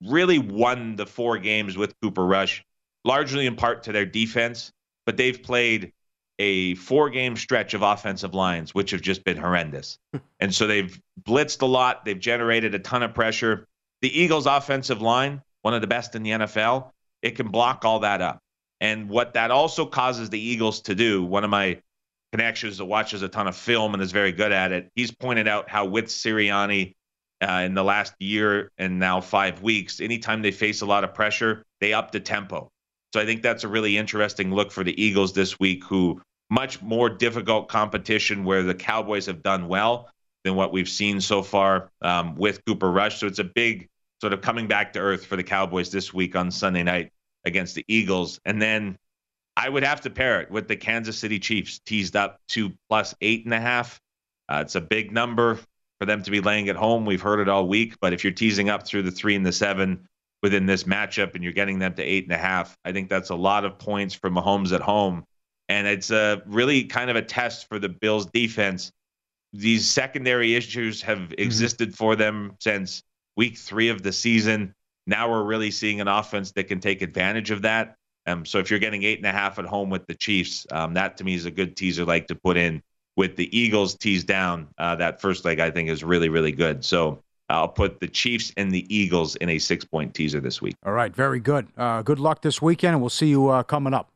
really 0.05 0.39
won 0.39 0.95
the 0.95 1.05
four 1.05 1.37
games 1.37 1.77
with 1.77 1.99
Cooper 2.01 2.25
Rush, 2.25 2.63
largely 3.03 3.45
in 3.45 3.55
part 3.55 3.83
to 3.83 3.91
their 3.91 4.05
defense, 4.05 4.71
but 5.05 5.17
they've 5.17 5.41
played 5.41 5.91
a 6.39 6.75
four 6.75 7.09
game 7.09 7.35
stretch 7.35 7.73
of 7.73 7.81
offensive 7.81 8.33
lines, 8.33 8.73
which 8.73 8.91
have 8.91 9.01
just 9.01 9.23
been 9.23 9.37
horrendous. 9.37 9.99
Hmm. 10.13 10.19
and 10.39 10.55
so 10.55 10.67
they've 10.67 10.99
blitzed 11.21 11.61
a 11.61 11.65
lot. 11.65 12.05
They've 12.05 12.19
generated 12.19 12.73
a 12.73 12.79
ton 12.79 13.03
of 13.03 13.13
pressure. 13.13 13.67
The 14.01 14.19
Eagles' 14.19 14.47
offensive 14.47 15.01
line, 15.01 15.41
one 15.61 15.73
of 15.73 15.81
the 15.81 15.87
best 15.87 16.15
in 16.15 16.23
the 16.23 16.31
NFL, 16.31 16.91
it 17.21 17.31
can 17.31 17.49
block 17.49 17.85
all 17.85 17.99
that 17.99 18.21
up. 18.21 18.39
And 18.79 19.09
what 19.09 19.33
that 19.33 19.51
also 19.51 19.85
causes 19.85 20.31
the 20.31 20.39
Eagles 20.39 20.81
to 20.81 20.95
do, 20.95 21.23
one 21.23 21.43
of 21.43 21.51
my 21.51 21.81
connections 22.31 22.77
that 22.77 22.85
watches 22.85 23.21
a 23.21 23.27
ton 23.27 23.47
of 23.47 23.55
film 23.55 23.93
and 23.93 24.01
is 24.01 24.11
very 24.11 24.31
good 24.31 24.51
at 24.51 24.71
it, 24.71 24.89
he's 24.95 25.11
pointed 25.11 25.47
out 25.47 25.69
how 25.69 25.85
with 25.85 26.05
Sirianni 26.05 26.95
uh, 27.41 27.63
in 27.65 27.73
the 27.73 27.83
last 27.83 28.13
year 28.19 28.71
and 28.77 28.99
now 28.99 29.21
five 29.21 29.61
weeks, 29.61 29.99
anytime 29.99 30.41
they 30.41 30.51
face 30.51 30.81
a 30.81 30.85
lot 30.85 31.03
of 31.03 31.13
pressure, 31.13 31.63
they 31.79 31.93
up 31.93 32.11
the 32.11 32.19
tempo. 32.19 32.69
So 33.13 33.19
I 33.19 33.25
think 33.25 33.41
that's 33.41 33.63
a 33.63 33.67
really 33.67 33.97
interesting 33.97 34.53
look 34.53 34.71
for 34.71 34.83
the 34.83 35.01
Eagles 35.01 35.33
this 35.33 35.59
week, 35.59 35.83
who 35.83 36.21
much 36.49 36.81
more 36.81 37.09
difficult 37.09 37.67
competition 37.67 38.43
where 38.43 38.63
the 38.63 38.75
Cowboys 38.75 39.25
have 39.25 39.41
done 39.41 39.67
well 39.67 40.09
than 40.43 40.55
what 40.55 40.71
we've 40.71 40.89
seen 40.89 41.21
so 41.21 41.41
far 41.41 41.89
um, 42.01 42.35
with 42.35 42.63
Cooper 42.65 42.91
Rush. 42.91 43.19
So 43.19 43.27
it's 43.27 43.39
a 43.39 43.43
big 43.43 43.89
sort 44.21 44.33
of 44.33 44.41
coming 44.41 44.67
back 44.67 44.93
to 44.93 44.99
earth 44.99 45.25
for 45.25 45.35
the 45.35 45.43
Cowboys 45.43 45.91
this 45.91 46.13
week 46.13 46.35
on 46.35 46.51
Sunday 46.51 46.83
night 46.83 47.11
against 47.45 47.75
the 47.75 47.85
Eagles. 47.87 48.39
And 48.45 48.61
then 48.61 48.97
I 49.57 49.67
would 49.67 49.83
have 49.83 50.01
to 50.01 50.09
pair 50.09 50.41
it 50.41 50.51
with 50.51 50.67
the 50.67 50.75
Kansas 50.75 51.17
City 51.17 51.39
Chiefs 51.39 51.79
teased 51.79 52.15
up 52.15 52.39
to 52.49 52.71
plus 52.89 53.15
eight 53.21 53.45
and 53.45 53.53
a 53.53 53.59
half. 53.59 53.99
Uh, 54.47 54.59
it's 54.61 54.75
a 54.75 54.81
big 54.81 55.11
number 55.11 55.59
for 56.01 56.07
them 56.07 56.23
to 56.23 56.31
be 56.31 56.41
laying 56.41 56.67
at 56.67 56.75
home. 56.75 57.05
We've 57.05 57.21
heard 57.21 57.39
it 57.39 57.47
all 57.47 57.67
week, 57.67 57.93
but 58.01 58.11
if 58.11 58.23
you're 58.23 58.33
teasing 58.33 58.71
up 58.71 58.87
through 58.87 59.03
the 59.03 59.11
three 59.11 59.35
and 59.35 59.45
the 59.45 59.51
seven 59.51 60.07
within 60.41 60.65
this 60.65 60.85
matchup 60.85 61.35
and 61.35 61.43
you're 61.43 61.53
getting 61.53 61.77
them 61.77 61.93
to 61.93 62.01
eight 62.01 62.23
and 62.23 62.33
a 62.33 62.37
half, 62.39 62.75
I 62.83 62.91
think 62.91 63.07
that's 63.07 63.29
a 63.29 63.35
lot 63.35 63.65
of 63.65 63.77
points 63.77 64.15
for 64.15 64.31
Mahomes 64.31 64.73
at 64.73 64.81
home 64.81 65.25
and 65.69 65.85
it's 65.85 66.09
a 66.09 66.41
really 66.47 66.85
kind 66.85 67.11
of 67.11 67.15
a 67.15 67.21
test 67.21 67.69
for 67.69 67.77
the 67.77 67.87
Bills 67.87 68.25
defense. 68.25 68.91
These 69.53 69.87
secondary 69.87 70.55
issues 70.55 71.03
have 71.03 71.19
mm-hmm. 71.19 71.33
existed 71.37 71.89
mm-hmm. 71.89 71.97
for 71.97 72.15
them 72.15 72.57
since 72.59 73.03
week 73.37 73.59
three 73.59 73.89
of 73.89 74.01
the 74.01 74.11
season. 74.11 74.73
Now 75.05 75.29
we're 75.29 75.43
really 75.43 75.69
seeing 75.69 76.01
an 76.01 76.07
offense 76.07 76.51
that 76.53 76.63
can 76.63 76.79
take 76.79 77.03
advantage 77.03 77.51
of 77.51 77.61
that. 77.61 77.95
Um, 78.25 78.43
so 78.43 78.57
if 78.57 78.71
you're 78.71 78.79
getting 78.79 79.03
eight 79.03 79.19
and 79.19 79.27
a 79.27 79.31
half 79.31 79.59
at 79.59 79.65
home 79.65 79.91
with 79.91 80.07
the 80.07 80.15
Chiefs, 80.15 80.65
um, 80.71 80.95
that 80.95 81.17
to 81.17 81.23
me 81.23 81.35
is 81.35 81.45
a 81.45 81.51
good 81.51 81.77
teaser 81.77 82.05
like 82.05 82.25
to 82.27 82.35
put 82.35 82.57
in 82.57 82.81
with 83.17 83.35
the 83.35 83.55
Eagles 83.57 83.95
tease 83.95 84.23
down. 84.23 84.67
Uh, 84.77 84.95
that 84.95 85.21
first 85.21 85.45
leg 85.45 85.59
I 85.59 85.71
think 85.71 85.89
is 85.89 86.03
really 86.03 86.29
really 86.29 86.51
good. 86.51 86.83
So 86.83 87.21
I'll 87.49 87.67
put 87.67 87.99
the 87.99 88.07
Chiefs 88.07 88.53
and 88.57 88.71
the 88.71 88.85
Eagles 88.95 89.35
in 89.37 89.49
a 89.49 89.59
six 89.59 89.83
point 89.85 90.13
teaser 90.13 90.39
this 90.39 90.61
week. 90.61 90.75
All 90.85 90.93
right, 90.93 91.13
very 91.13 91.39
good. 91.39 91.67
Uh, 91.77 92.01
good 92.01 92.19
luck 92.19 92.41
this 92.41 92.61
weekend, 92.61 92.93
and 92.93 93.01
we'll 93.01 93.09
see 93.09 93.27
you 93.27 93.49
uh, 93.49 93.63
coming 93.63 93.93
up. 93.93 94.11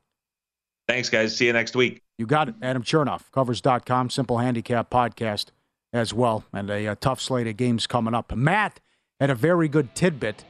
Thanks, 0.87 1.09
guys. 1.09 1.35
See 1.35 1.47
you 1.47 1.53
next 1.53 1.75
week. 1.75 2.01
You 2.17 2.25
got 2.25 2.49
it. 2.49 2.55
Adam 2.61 2.83
Chernoff, 2.83 3.31
covers.com, 3.31 4.09
Simple 4.09 4.37
Handicap 4.37 4.89
Podcast 4.89 5.47
as 5.91 6.13
well, 6.13 6.45
and 6.53 6.69
a, 6.69 6.85
a 6.87 6.95
tough 6.95 7.19
slate 7.19 7.47
of 7.47 7.57
games 7.57 7.87
coming 7.87 8.13
up. 8.13 8.33
Matt 8.35 8.79
had 9.19 9.29
a 9.29 9.35
very 9.35 9.67
good 9.67 9.95
tidbit 9.95 10.45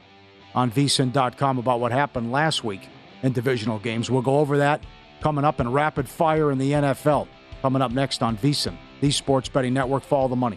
on 0.54 0.70
vsin.com 0.70 1.58
about 1.58 1.80
what 1.80 1.92
happened 1.92 2.32
last 2.32 2.64
week 2.64 2.88
in 3.22 3.32
divisional 3.32 3.78
games. 3.78 4.10
We'll 4.10 4.22
go 4.22 4.38
over 4.38 4.58
that 4.58 4.84
coming 5.20 5.44
up 5.44 5.60
in 5.60 5.72
rapid 5.72 6.08
fire 6.08 6.50
in 6.50 6.58
the 6.58 6.72
NFL. 6.72 7.28
Coming 7.66 7.82
up 7.82 7.90
next 7.90 8.22
on 8.22 8.36
VSIN, 8.36 8.76
the 9.00 9.10
Sports 9.10 9.48
Betting 9.48 9.74
Network. 9.74 10.04
Follow 10.04 10.28
the 10.28 10.36
money. 10.36 10.56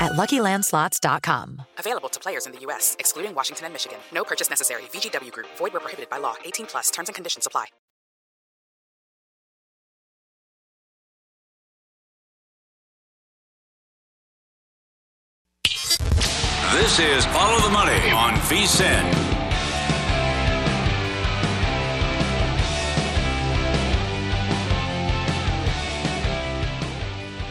at 0.00 0.12
LuckyLandSlots.com. 0.12 1.62
Available 1.78 2.08
to 2.08 2.20
players 2.20 2.46
in 2.46 2.52
the 2.52 2.60
U.S., 2.60 2.96
excluding 2.98 3.34
Washington 3.34 3.66
and 3.66 3.72
Michigan. 3.74 3.98
No 4.12 4.24
purchase 4.24 4.48
necessary. 4.48 4.82
VGW 4.92 5.32
Group. 5.32 5.48
Void 5.56 5.72
where 5.72 5.80
prohibited 5.80 6.08
by 6.08 6.18
law. 6.18 6.36
18 6.44 6.66
plus. 6.66 6.90
Terms 6.90 7.08
and 7.08 7.14
conditions 7.14 7.46
apply. 7.46 7.66
This 16.72 17.00
is 17.00 17.24
Follow 17.26 17.60
the 17.60 17.70
Money 17.70 18.10
on 18.10 18.34
VSIN. 18.34 19.10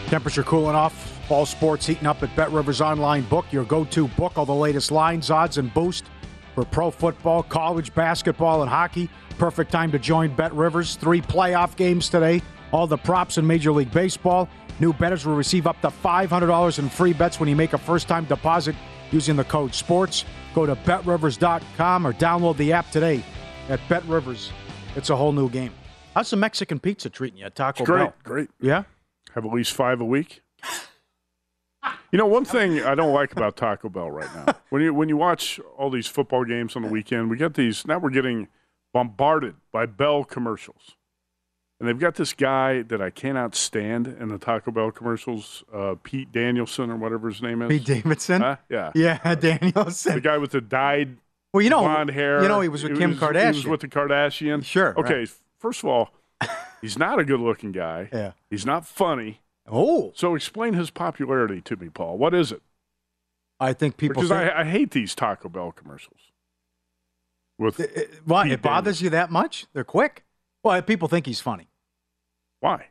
Temperature 0.09 0.43
cooling 0.43 0.75
off. 0.75 1.16
Fall 1.27 1.45
sports 1.45 1.85
heating 1.85 2.07
up 2.07 2.23
at 2.23 2.33
Bet 2.35 2.51
Rivers 2.51 2.79
Online 2.79 3.23
Book, 3.23 3.45
your 3.51 3.65
go 3.65 3.83
to 3.85 4.07
book. 4.09 4.37
All 4.37 4.45
the 4.45 4.53
latest 4.55 4.91
lines, 4.91 5.29
odds, 5.29 5.57
and 5.57 5.73
boost 5.73 6.05
for 6.55 6.63
pro 6.63 6.89
football, 6.89 7.43
college 7.43 7.93
basketball, 7.93 8.61
and 8.61 8.69
hockey. 8.69 9.09
Perfect 9.37 9.71
time 9.71 9.91
to 9.91 9.99
join 9.99 10.33
Bet 10.35 10.53
Rivers. 10.53 10.95
Three 10.95 11.21
playoff 11.21 11.75
games 11.75 12.07
today. 12.09 12.41
All 12.71 12.87
the 12.87 12.97
props 12.97 13.37
in 13.37 13.45
Major 13.45 13.71
League 13.71 13.91
Baseball. 13.91 14.47
New 14.79 14.93
bettors 14.93 15.25
will 15.25 15.35
receive 15.35 15.67
up 15.67 15.79
to 15.81 15.89
$500 15.89 16.79
in 16.79 16.89
free 16.89 17.13
bets 17.13 17.39
when 17.39 17.49
you 17.49 17.55
make 17.55 17.73
a 17.73 17.77
first 17.77 18.07
time 18.07 18.25
deposit 18.25 18.75
using 19.11 19.35
the 19.35 19.43
code 19.43 19.73
SPORTS. 19.75 20.23
Go 20.53 20.65
to 20.65 20.75
betrivers.com 20.75 22.07
or 22.07 22.13
download 22.13 22.57
the 22.57 22.71
app 22.73 22.89
today 22.91 23.23
at 23.69 23.79
Bet 23.89 24.05
Rivers. 24.05 24.51
It's 24.95 25.09
a 25.09 25.15
whole 25.15 25.31
new 25.33 25.49
game. 25.49 25.73
How's 26.15 26.29
the 26.29 26.37
Mexican 26.37 26.79
pizza 26.79 27.09
treating 27.09 27.39
you 27.39 27.45
at 27.45 27.55
Taco 27.55 27.83
It's 27.83 27.89
great, 27.89 27.99
Bell? 27.99 28.13
great. 28.23 28.49
Yeah? 28.61 28.83
Have 29.35 29.45
at 29.45 29.51
least 29.51 29.73
five 29.73 29.99
a 29.99 30.05
week. 30.05 30.41
You 32.11 32.17
know, 32.17 32.25
one 32.25 32.45
thing 32.45 32.81
I 32.83 32.95
don't 32.95 33.13
like 33.13 33.31
about 33.33 33.57
Taco 33.57 33.89
Bell 33.89 34.09
right 34.09 34.29
now, 34.33 34.55
when 34.69 34.81
you 34.81 34.93
when 34.93 35.09
you 35.09 35.17
watch 35.17 35.59
all 35.77 35.89
these 35.89 36.07
football 36.07 36.45
games 36.45 36.75
on 36.75 36.81
the 36.83 36.87
weekend, 36.87 37.29
we 37.29 37.37
get 37.37 37.53
these. 37.55 37.85
Now 37.85 37.99
we're 37.99 38.09
getting 38.11 38.47
bombarded 38.93 39.55
by 39.73 39.85
Bell 39.87 40.23
commercials, 40.23 40.95
and 41.79 41.87
they've 41.87 41.99
got 41.99 42.15
this 42.15 42.33
guy 42.33 42.81
that 42.83 43.01
I 43.01 43.09
cannot 43.09 43.55
stand 43.55 44.07
in 44.07 44.29
the 44.29 44.37
Taco 44.37 44.71
Bell 44.71 44.89
commercials, 44.91 45.63
uh, 45.73 45.95
Pete 46.01 46.31
Danielson 46.31 46.89
or 46.89 46.95
whatever 46.95 47.27
his 47.29 47.41
name 47.41 47.61
is. 47.61 47.67
Pete 47.69 47.83
Davidson? 47.85 48.41
Huh? 48.41 48.55
yeah, 48.69 48.91
Yeah, 48.95 49.35
Danielson. 49.35 50.15
the 50.15 50.21
guy 50.21 50.37
with 50.37 50.51
the 50.51 50.61
dyed 50.61 51.17
Well, 51.53 51.61
you 51.61 51.69
know, 51.69 51.81
blonde 51.81 52.11
hair. 52.11 52.41
you 52.41 52.47
know 52.47 52.61
he 52.61 52.69
was 52.69 52.83
with 52.83 52.97
Kim 52.97 53.15
Kardashian. 53.15 53.51
He 53.51 53.57
was 53.57 53.67
with 53.67 53.81
the 53.81 53.87
Kardashian. 53.89 54.63
Sure, 54.63 54.97
Okay. 54.97 55.19
right. 55.19 55.29
First 55.59 55.83
of 55.83 55.89
all, 55.89 56.11
he's 56.81 56.97
not 56.97 57.19
a 57.19 57.25
good-looking 57.25 57.71
guy. 57.73 58.09
Yeah. 58.13 58.31
He's 58.49 58.65
not 58.65 58.85
funny. 58.87 59.41
Oh. 59.67 60.11
So 60.15 60.35
explain 60.35 60.73
his 60.73 60.89
popularity 60.89 61.61
to 61.61 61.75
me, 61.75 61.89
Paul. 61.89 62.17
What 62.17 62.33
is 62.33 62.51
it? 62.51 62.61
I 63.59 63.73
think 63.73 63.97
people 63.97 64.21
because 64.21 64.29
think- 64.29 64.51
I, 64.51 64.61
I 64.61 64.63
hate 64.65 64.91
these 64.91 65.15
Taco 65.15 65.49
Bell 65.49 65.71
commercials. 65.71 66.19
With 67.59 67.79
Why? 68.25 68.43
Pete 68.43 68.53
It 68.53 68.61
bothers 68.61 69.01
you 69.01 69.09
that 69.09 69.31
much? 69.31 69.65
They're 69.73 69.83
quick. 69.83 70.23
Well, 70.63 70.79
people 70.83 71.07
think 71.07 71.25
he's 71.25 71.39
funny. 71.39 71.69
Why? 72.59 72.87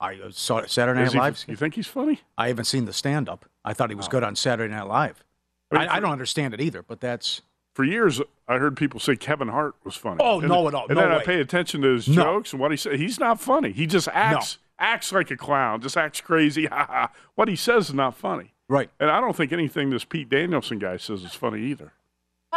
Are 0.00 0.12
you 0.12 0.24
uh, 0.24 0.30
saw 0.30 0.64
Saturday 0.66 1.00
Night 1.00 1.12
he- 1.12 1.18
Live? 1.18 1.44
you 1.46 1.56
think 1.56 1.74
he's 1.74 1.86
funny? 1.86 2.20
I 2.38 2.48
haven't 2.48 2.64
seen 2.66 2.84
the 2.86 2.92
stand 2.92 3.28
up. 3.28 3.46
I 3.64 3.72
thought 3.74 3.90
he 3.90 3.96
was 3.96 4.06
oh. 4.06 4.10
good 4.10 4.24
on 4.24 4.36
Saturday 4.36 4.72
Night 4.72 4.86
Live. 4.86 5.22
I 5.70 5.76
I, 5.76 5.78
mean, 5.80 5.88
I, 5.88 5.94
for- 5.96 6.00
don't 6.02 6.12
understand 6.12 6.54
it 6.54 6.60
either, 6.60 6.82
but 6.82 7.00
that's 7.00 7.42
For 7.74 7.84
years, 7.84 8.20
I 8.48 8.56
heard 8.58 8.76
people 8.76 9.00
say 9.00 9.16
Kevin 9.16 9.48
Hart 9.48 9.74
was 9.84 9.96
funny. 9.96 10.18
Oh, 10.20 10.40
And 10.40 10.48
no, 10.48 10.66
at 10.68 10.74
all. 10.74 10.86
And 10.88 10.96
no 10.96 11.02
then 11.02 11.12
I 11.12 11.22
pay 11.22 11.40
attention 11.40 11.82
to 11.82 11.88
his 11.94 12.08
No. 12.08 12.22
jokes 12.22 12.52
and 12.52 12.60
what 12.60 12.70
he 12.70 12.76
said. 12.78 12.98
He's 12.98 13.20
not 13.20 13.38
funny. 13.40 13.72
He 13.72 13.86
just 13.86 14.08
acts 14.08 14.58
acts 14.78 15.12
like 15.12 15.30
a 15.30 15.36
clown. 15.36 15.80
Just 15.80 15.96
acts 15.96 16.20
crazy. 16.20 16.66
Ha 16.70 16.86
ha. 16.88 17.10
What 17.34 17.48
he 17.48 17.56
says 17.56 17.88
is 17.88 17.94
not 17.94 18.16
funny. 18.16 18.52
Right. 18.68 18.90
And 18.98 19.10
I 19.10 19.20
don't 19.20 19.36
think 19.36 19.52
anything 19.52 19.90
this 19.90 20.04
Pete 20.04 20.28
Danielson 20.28 20.78
guy 20.78 20.96
says 20.96 21.22
is 21.22 21.34
funny 21.34 21.60
either. 21.62 21.92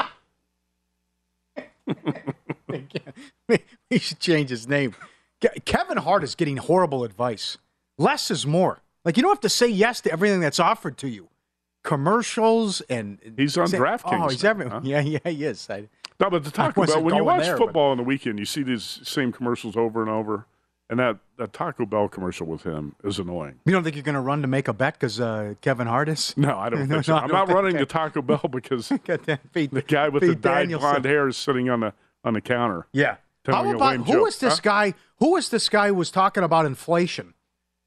he 3.89 3.97
should 3.99 4.19
change 4.19 4.49
his 4.49 4.67
name. 4.67 4.95
Kevin 5.65 5.97
Hart 5.97 6.23
is 6.23 6.35
getting 6.35 6.57
horrible 6.57 7.03
advice. 7.03 7.57
Less 7.97 8.29
is 8.31 8.45
more. 8.45 8.79
Like 9.05 9.17
you 9.17 9.23
don't 9.23 9.31
have 9.31 9.39
to 9.41 9.49
say 9.49 9.67
yes 9.67 10.01
to 10.01 10.11
everything 10.11 10.39
that's 10.41 10.59
offered 10.59 10.97
to 10.99 11.07
you. 11.09 11.29
Commercials 11.83 12.81
and 12.81 13.19
He's 13.37 13.57
on 13.57 13.67
say- 13.69 13.77
DraftKings 13.77 14.25
Oh, 14.25 14.27
he's 14.27 14.43
now, 14.43 14.49
every 14.49 14.67
huh? 14.69 14.81
yeah, 14.83 14.99
yeah, 14.99 15.19
he 15.23 15.45
is. 15.45 15.67
I, 15.69 15.87
No, 16.19 16.29
but 16.29 16.43
the 16.43 16.51
Taco 16.51 16.81
wasn't 16.81 17.03
when 17.05 17.15
you 17.15 17.23
watch 17.23 17.43
there, 17.43 17.57
but- 17.57 17.65
football 17.67 17.91
on 17.91 17.97
the 17.97 18.03
weekend, 18.03 18.37
you 18.37 18.45
see 18.45 18.63
these 18.63 18.99
same 19.03 19.31
commercials 19.31 19.77
over 19.77 20.01
and 20.01 20.09
over. 20.09 20.45
And 20.89 20.99
that, 20.99 21.17
that 21.37 21.53
Taco 21.53 21.85
Bell 21.85 22.07
commercial 22.07 22.47
with 22.47 22.63
him 22.63 22.95
is 23.03 23.19
annoying. 23.19 23.59
you 23.63 23.71
don't 23.71 23.83
think 23.83 23.95
you're 23.95 24.01
going 24.01 24.15
to 24.15 24.21
run 24.21 24.41
to 24.41 24.47
make 24.47 24.67
a 24.67 24.73
bet 24.73 24.95
because 24.95 25.19
uh, 25.19 25.53
Kevin 25.61 25.85
Hart 25.85 26.09
is? 26.09 26.33
No, 26.37 26.57
I 26.57 26.69
don't 26.69 26.87
No, 26.87 26.95
think 26.95 27.05
so. 27.05 27.13
no, 27.15 27.19
I'm 27.19 27.29
not 27.31 27.47
running 27.49 27.77
to 27.77 27.85
Taco 27.85 28.23
Bell 28.23 28.41
because 28.51 28.91
Got 29.05 29.23
that 29.27 29.53
Pete- 29.53 29.71
the 29.71 29.83
guy 29.83 30.09
with 30.09 30.21
the 30.21 30.33
dyed 30.33 30.61
Danielson. 30.63 30.89
blonde 30.89 31.05
hair 31.05 31.27
is 31.27 31.37
sitting 31.37 31.69
on 31.69 31.81
the 31.81 31.93
on 32.23 32.33
the 32.33 32.41
counter. 32.41 32.87
Yeah. 32.91 33.17
How 33.45 33.69
about 33.73 33.97
who 34.07 34.23
was 34.23 34.39
this 34.39 34.55
Huh? 34.55 34.61
guy? 34.63 34.93
Who 35.19 35.33
was 35.33 35.49
this 35.49 35.69
guy 35.69 35.87
who 35.87 35.93
was 35.93 36.11
talking 36.11 36.43
about 36.43 36.65
inflation, 36.65 37.33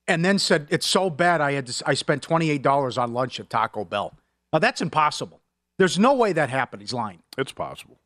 and 0.09 0.25
then 0.25 0.39
said 0.39 0.67
it's 0.71 0.87
so 0.87 1.11
bad 1.11 1.41
I 1.41 1.53
had 1.53 1.67
to, 1.67 1.85
I 1.87 1.95
spent 1.95 2.23
twenty 2.23 2.51
eight 2.51 2.63
dollars 2.63 2.97
on 2.99 3.13
lunch 3.13 3.39
at 3.41 3.51
Taco 3.51 3.85
Bell. 3.85 4.15
Now 4.53 4.59
that's 4.61 4.81
impossible. 4.81 5.41
There's 5.79 5.99
no 5.99 6.15
way 6.15 6.33
that 6.33 6.51
happened. 6.51 6.83
He's 6.83 6.93
lying. 6.95 7.19
It's 7.37 7.53
possible. 7.53 7.99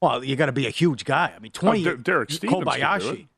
Well, 0.00 0.22
you 0.22 0.36
got 0.36 0.46
to 0.46 0.52
be 0.52 0.66
a 0.66 0.70
huge 0.70 1.04
guy. 1.04 1.32
I 1.34 1.38
mean, 1.38 1.52
Oh, 1.56 1.60
twenty. 1.60 1.84
Der- 1.84 1.96
Derek 1.96 2.30
Stevens. 2.30 2.64
Kobayashi. 2.64 3.28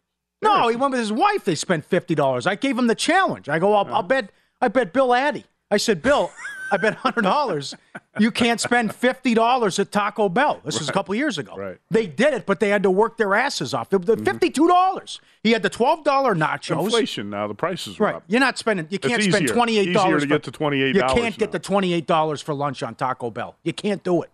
No, 0.43 0.69
he 0.69 0.77
went 0.77 0.93
with 0.93 1.01
his 1.01 1.13
wife. 1.13 1.45
They 1.45 1.55
spent 1.55 1.85
fifty 1.85 2.15
dollars. 2.15 2.47
I 2.47 2.55
gave 2.55 2.79
him 2.79 2.87
the 2.87 2.95
challenge. 2.95 3.49
I 3.49 3.59
go, 3.59 3.75
I'll, 3.75 3.93
I'll 3.95 4.03
bet. 4.03 4.31
I 4.61 4.69
bet 4.69 4.93
Bill 4.93 5.15
Addy. 5.15 5.45
I 5.71 5.77
said, 5.77 6.01
Bill, 6.01 6.31
I 6.73 6.77
bet 6.79 6.95
hundred 6.95 7.23
dollars. 7.23 7.75
You 8.19 8.31
can't 8.31 8.61
spend 8.61 8.95
fifty 8.95 9.35
dollars 9.35 9.79
at 9.79 9.93
Taco 9.93 10.29
Bell. 10.29 10.61
This 10.65 10.79
was 10.79 10.89
a 10.89 10.93
couple 10.93 11.15
years 11.15 11.39
ago. 11.39 11.55
Right. 11.57 11.79
They 11.91 12.07
did 12.07 12.35
it, 12.35 12.47
but 12.47 12.59
they 12.61 12.69
had 12.69 12.83
to 12.85 12.91
work 12.91 13.17
their 13.17 13.35
asses 13.35 13.75
off. 13.75 13.93
It 13.93 13.99
was 13.99 14.17
mm-hmm. 14.17 14.25
Fifty-two 14.25 14.67
dollars. 14.69 15.21
He 15.43 15.53
had 15.53 15.63
the 15.63 15.71
twelve 15.71 16.05
dollar 16.05 16.35
nachos. 16.35 16.85
Inflation 16.85 17.31
now, 17.31 17.47
the 17.49 17.55
prices 17.55 17.99
are 18.01 18.05
Right. 18.05 18.15
up. 18.17 18.25
You're 18.29 18.41
not 18.41 18.59
spending. 18.59 18.87
You 18.91 18.99
can't 18.99 19.23
spend 19.23 19.45
easier- 19.45 19.55
twenty 19.55 19.79
eight 19.79 19.93
dollars 19.93 20.23
easier 20.23 20.39
to 20.39 20.47
get 20.47 20.53
to 20.53 20.53
$28 20.53 20.95
You 20.95 21.03
can't 21.03 21.37
get 21.39 21.53
the 21.53 21.59
twenty 21.59 21.93
eight 21.93 22.07
dollars 22.07 22.41
for 22.41 22.55
lunch 22.55 22.83
on 22.83 22.95
Taco 22.95 23.31
Bell. 23.31 23.57
You 23.63 23.73
can't 23.73 24.03
do 24.03 24.23
it. 24.23 24.31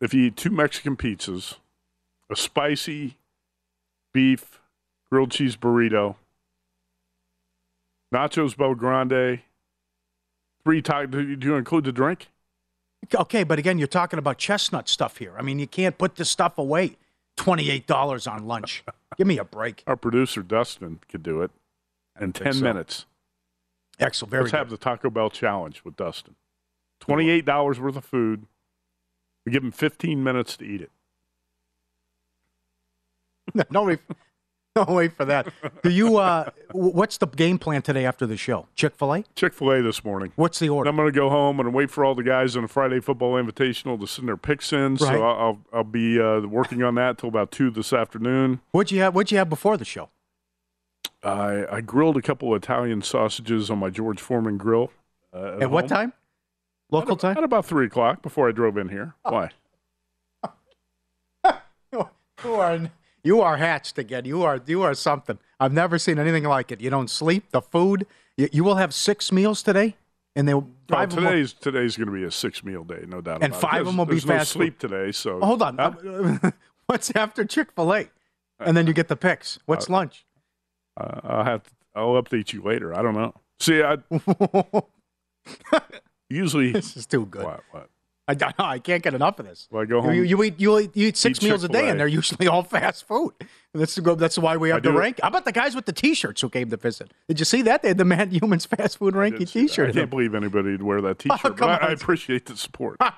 If 0.00 0.14
you 0.14 0.26
eat 0.26 0.36
two 0.36 0.50
Mexican 0.50 0.96
pizzas, 0.96 1.54
a 2.30 2.36
spicy 2.36 3.16
beef 4.12 4.60
grilled 5.10 5.30
cheese 5.30 5.56
burrito, 5.56 6.16
nachos 8.14 8.56
Bel 8.56 8.74
Grande, 8.74 9.40
three 10.62 10.82
ta- 10.82 11.06
do 11.06 11.36
you 11.40 11.56
include 11.56 11.84
the 11.84 11.92
drink? 11.92 12.28
Okay, 13.14 13.44
but 13.44 13.58
again, 13.58 13.78
you're 13.78 13.86
talking 13.88 14.18
about 14.18 14.38
chestnut 14.38 14.88
stuff 14.88 15.18
here. 15.18 15.34
I 15.38 15.42
mean, 15.42 15.58
you 15.58 15.66
can't 15.66 15.96
put 15.96 16.16
this 16.16 16.30
stuff 16.30 16.58
away. 16.58 16.96
Twenty-eight 17.36 17.86
dollars 17.86 18.26
on 18.26 18.46
lunch. 18.46 18.82
Give 19.16 19.26
me 19.26 19.38
a 19.38 19.44
break. 19.44 19.84
Our 19.86 19.96
producer 19.96 20.42
Dustin 20.42 20.98
could 21.08 21.22
do 21.22 21.42
it 21.42 21.52
in 22.20 22.32
ten 22.32 22.54
so. 22.54 22.64
minutes. 22.64 23.06
Excellent. 24.00 24.30
Very 24.30 24.42
Let's 24.42 24.52
good. 24.52 24.58
have 24.58 24.70
the 24.70 24.76
Taco 24.76 25.10
Bell 25.10 25.30
challenge 25.30 25.82
with 25.84 25.96
Dustin. 25.96 26.34
Twenty-eight 27.00 27.44
dollars 27.44 27.78
worth 27.78 27.96
of 27.96 28.04
food. 28.04 28.46
We 29.48 29.52
give 29.52 29.62
them 29.62 29.72
fifteen 29.72 30.22
minutes 30.22 30.58
to 30.58 30.64
eat 30.66 30.82
it. 30.82 30.90
no 33.70 33.84
wait, 33.84 33.98
no 34.76 34.84
wait 34.86 35.16
for 35.16 35.24
that. 35.24 35.48
Do 35.82 35.88
you? 35.88 36.18
Uh, 36.18 36.50
what's 36.72 37.16
the 37.16 37.26
game 37.26 37.58
plan 37.58 37.80
today 37.80 38.04
after 38.04 38.26
the 38.26 38.36
show? 38.36 38.66
Chick 38.74 38.94
Fil 38.98 39.14
A. 39.14 39.24
Chick 39.34 39.54
Fil 39.54 39.72
A 39.72 39.80
this 39.80 40.04
morning. 40.04 40.32
What's 40.36 40.58
the 40.58 40.68
order? 40.68 40.90
I'm 40.90 40.96
going 40.96 41.08
to 41.08 41.18
go 41.18 41.30
home 41.30 41.60
and 41.60 41.72
wait 41.72 41.90
for 41.90 42.04
all 42.04 42.14
the 42.14 42.22
guys 42.22 42.56
on 42.56 42.62
the 42.64 42.68
Friday 42.68 43.00
Football 43.00 43.42
Invitational 43.42 43.98
to 44.00 44.06
send 44.06 44.28
their 44.28 44.36
picks 44.36 44.70
in. 44.70 44.96
Right. 44.96 44.98
So 44.98 45.22
I'll 45.26 45.38
I'll, 45.38 45.58
I'll 45.72 45.84
be 45.84 46.20
uh, 46.20 46.40
working 46.40 46.82
on 46.82 46.96
that 46.96 47.16
till 47.16 47.30
about 47.30 47.50
two 47.50 47.70
this 47.70 47.94
afternoon. 47.94 48.60
What'd 48.72 48.90
you 48.90 49.00
have? 49.00 49.14
What'd 49.14 49.32
you 49.32 49.38
have 49.38 49.48
before 49.48 49.78
the 49.78 49.86
show? 49.86 50.10
I 51.22 51.64
I 51.72 51.80
grilled 51.80 52.18
a 52.18 52.22
couple 52.22 52.52
of 52.52 52.62
Italian 52.62 53.00
sausages 53.00 53.70
on 53.70 53.78
my 53.78 53.88
George 53.88 54.20
Foreman 54.20 54.58
grill. 54.58 54.92
Uh, 55.32 55.56
At 55.62 55.70
what 55.70 55.88
time? 55.88 56.12
Local 56.90 57.12
At, 57.12 57.20
time. 57.20 57.36
at 57.36 57.44
about 57.44 57.66
three 57.66 57.86
o'clock 57.86 58.22
before 58.22 58.48
I 58.48 58.52
drove 58.52 58.76
in 58.78 58.88
here. 58.88 59.14
Why? 59.22 59.50
You 62.44 62.54
are 62.54 62.90
you 63.24 63.40
are 63.40 63.56
hatched 63.56 63.98
again. 63.98 64.24
You 64.24 64.44
are 64.44 64.60
you 64.64 64.82
are 64.82 64.94
something. 64.94 65.38
I've 65.58 65.72
never 65.72 65.98
seen 65.98 66.20
anything 66.20 66.44
like 66.44 66.70
it. 66.70 66.80
You 66.80 66.88
don't 66.88 67.10
sleep. 67.10 67.50
The 67.50 67.60
food. 67.60 68.06
You, 68.36 68.48
you 68.52 68.62
will 68.62 68.76
have 68.76 68.94
six 68.94 69.32
meals 69.32 69.60
today, 69.60 69.96
and 70.36 70.46
they 70.46 70.54
Well, 70.54 70.68
five 70.88 71.08
of 71.08 71.16
them 71.16 71.24
will- 71.24 71.30
today's 71.32 71.52
today's 71.52 71.96
going 71.96 72.06
to 72.06 72.12
be 72.12 72.22
a 72.22 72.30
six 72.30 72.62
meal 72.62 72.84
day, 72.84 73.04
no 73.08 73.20
doubt. 73.20 73.42
And 73.42 73.52
about 73.52 73.60
five 73.60 73.74
it. 73.78 73.80
of 73.80 73.86
them 73.86 73.96
will 73.96 74.06
be 74.06 74.14
no 74.14 74.20
fast 74.20 74.52
food. 74.52 74.58
sleep 74.60 74.78
today. 74.78 75.10
So 75.10 75.40
Oh, 75.42 75.46
hold 75.46 75.62
on. 75.62 75.78
Huh? 75.78 76.50
What's 76.86 77.10
after 77.16 77.44
Chick 77.44 77.72
Fil 77.74 77.92
A? 77.92 78.08
And 78.60 78.76
then 78.76 78.86
you 78.86 78.92
get 78.92 79.08
the 79.08 79.16
picks. 79.16 79.58
What's 79.66 79.88
lunch? 79.90 80.24
Uh, 80.96 81.20
I'll 81.24 81.44
have 81.44 81.64
to, 81.64 81.70
I'll 81.96 82.22
update 82.22 82.52
you 82.52 82.62
later. 82.62 82.94
I 82.96 83.02
don't 83.02 83.14
know. 83.14 83.34
See, 83.58 83.82
I 83.82 83.96
usually 86.30 86.72
this 86.80 86.96
is 86.96 87.06
too 87.06 87.26
good. 87.26 87.44
What? 87.44 87.62
What? 87.70 87.90
I, 88.30 88.36
I 88.58 88.78
can't 88.78 89.02
get 89.02 89.14
enough 89.14 89.38
of 89.38 89.46
this. 89.46 89.68
Well, 89.70 89.82
I 89.82 89.86
go 89.86 90.02
home. 90.02 90.12
You, 90.12 90.22
you 90.22 90.42
eat 90.42 90.60
you 90.60 90.78
eat, 90.78 90.90
you 90.94 91.08
eat 91.08 91.16
six 91.16 91.42
eat 91.42 91.46
meals 91.48 91.64
a 91.64 91.68
day, 91.68 91.72
Chick-fil-A. 91.78 91.90
and 91.92 91.98
they're 92.00 92.06
usually 92.06 92.46
all 92.46 92.62
fast 92.62 93.06
food. 93.08 93.32
And 93.40 93.80
that's 93.80 93.94
the- 93.94 94.14
that's 94.16 94.36
why 94.38 94.58
we 94.58 94.68
have 94.68 94.82
the 94.82 94.92
rank. 94.92 95.20
How 95.22 95.28
about 95.28 95.46
the 95.46 95.52
guys 95.52 95.74
with 95.74 95.86
the 95.86 95.94
T-shirts 95.94 96.42
who 96.42 96.50
came 96.50 96.68
to 96.68 96.76
visit? 96.76 97.10
Did 97.26 97.38
you 97.38 97.46
see 97.46 97.62
that? 97.62 97.80
They 97.80 97.88
had 97.88 97.96
the 97.96 98.04
Mad 98.04 98.30
Humans 98.34 98.66
fast 98.66 98.98
food 98.98 99.16
ranking 99.16 99.46
T-shirt. 99.46 99.88
I 99.88 99.92
can't 99.92 100.10
believe 100.10 100.34
anybody 100.34 100.72
would 100.72 100.82
wear 100.82 101.00
that 101.00 101.18
T-shirt. 101.20 101.40
Oh, 101.42 101.50
but 101.54 101.82
I, 101.82 101.88
I 101.88 101.90
appreciate 101.92 102.44
the 102.44 102.56
support. 102.56 102.98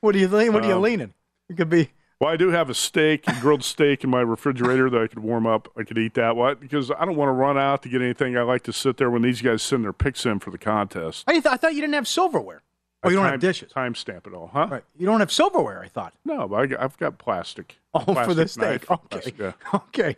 What 0.00 0.14
are 0.14 0.18
you 0.18 0.28
leaning? 0.28 0.52
What 0.52 0.64
are 0.64 0.68
you 0.68 0.74
Um, 0.74 0.82
leaning? 0.82 1.14
It 1.48 1.56
could 1.56 1.70
be. 1.70 1.90
Well, 2.20 2.30
I 2.32 2.36
do 2.36 2.50
have 2.50 2.70
a 2.70 2.74
steak, 2.74 3.24
a 3.26 3.38
grilled 3.40 3.64
steak 3.64 4.04
in 4.04 4.10
my 4.10 4.20
refrigerator 4.20 4.88
that 4.88 5.00
I 5.02 5.06
could 5.08 5.18
warm 5.18 5.46
up. 5.46 5.68
I 5.76 5.82
could 5.82 5.98
eat 5.98 6.14
that. 6.14 6.36
What? 6.36 6.60
Because 6.60 6.90
I 6.90 7.04
don't 7.04 7.16
want 7.16 7.28
to 7.28 7.32
run 7.32 7.58
out 7.58 7.82
to 7.82 7.88
get 7.88 8.00
anything. 8.00 8.36
I 8.36 8.42
like 8.42 8.62
to 8.64 8.72
sit 8.72 8.96
there 8.96 9.10
when 9.10 9.22
these 9.22 9.42
guys 9.42 9.62
send 9.62 9.84
their 9.84 9.92
picks 9.92 10.24
in 10.24 10.38
for 10.38 10.50
the 10.50 10.58
contest. 10.58 11.24
I, 11.26 11.32
th- 11.32 11.46
I 11.46 11.56
thought 11.56 11.74
you 11.74 11.80
didn't 11.80 11.94
have 11.94 12.06
silverware. 12.08 12.62
Oh, 13.02 13.10
you 13.10 13.16
don't 13.16 13.26
have 13.26 13.40
dishes. 13.40 13.70
Time 13.72 13.94
stamp 13.94 14.26
it 14.26 14.32
all, 14.32 14.46
huh? 14.52 14.68
Right. 14.70 14.84
You 14.96 15.04
don't 15.06 15.20
have 15.20 15.30
silverware. 15.30 15.82
I 15.82 15.88
thought. 15.88 16.14
No, 16.24 16.48
but 16.48 16.72
I, 16.72 16.84
I've 16.84 16.96
got 16.96 17.18
plastic. 17.18 17.76
Oh, 17.92 17.98
for 18.00 18.14
Plastic 18.14 18.36
the 18.36 18.48
steak. 18.48 18.62
knife. 18.62 18.90
Okay. 18.90 19.06
Plastic, 19.10 19.38
yeah. 19.38 19.52
Okay. 19.74 20.16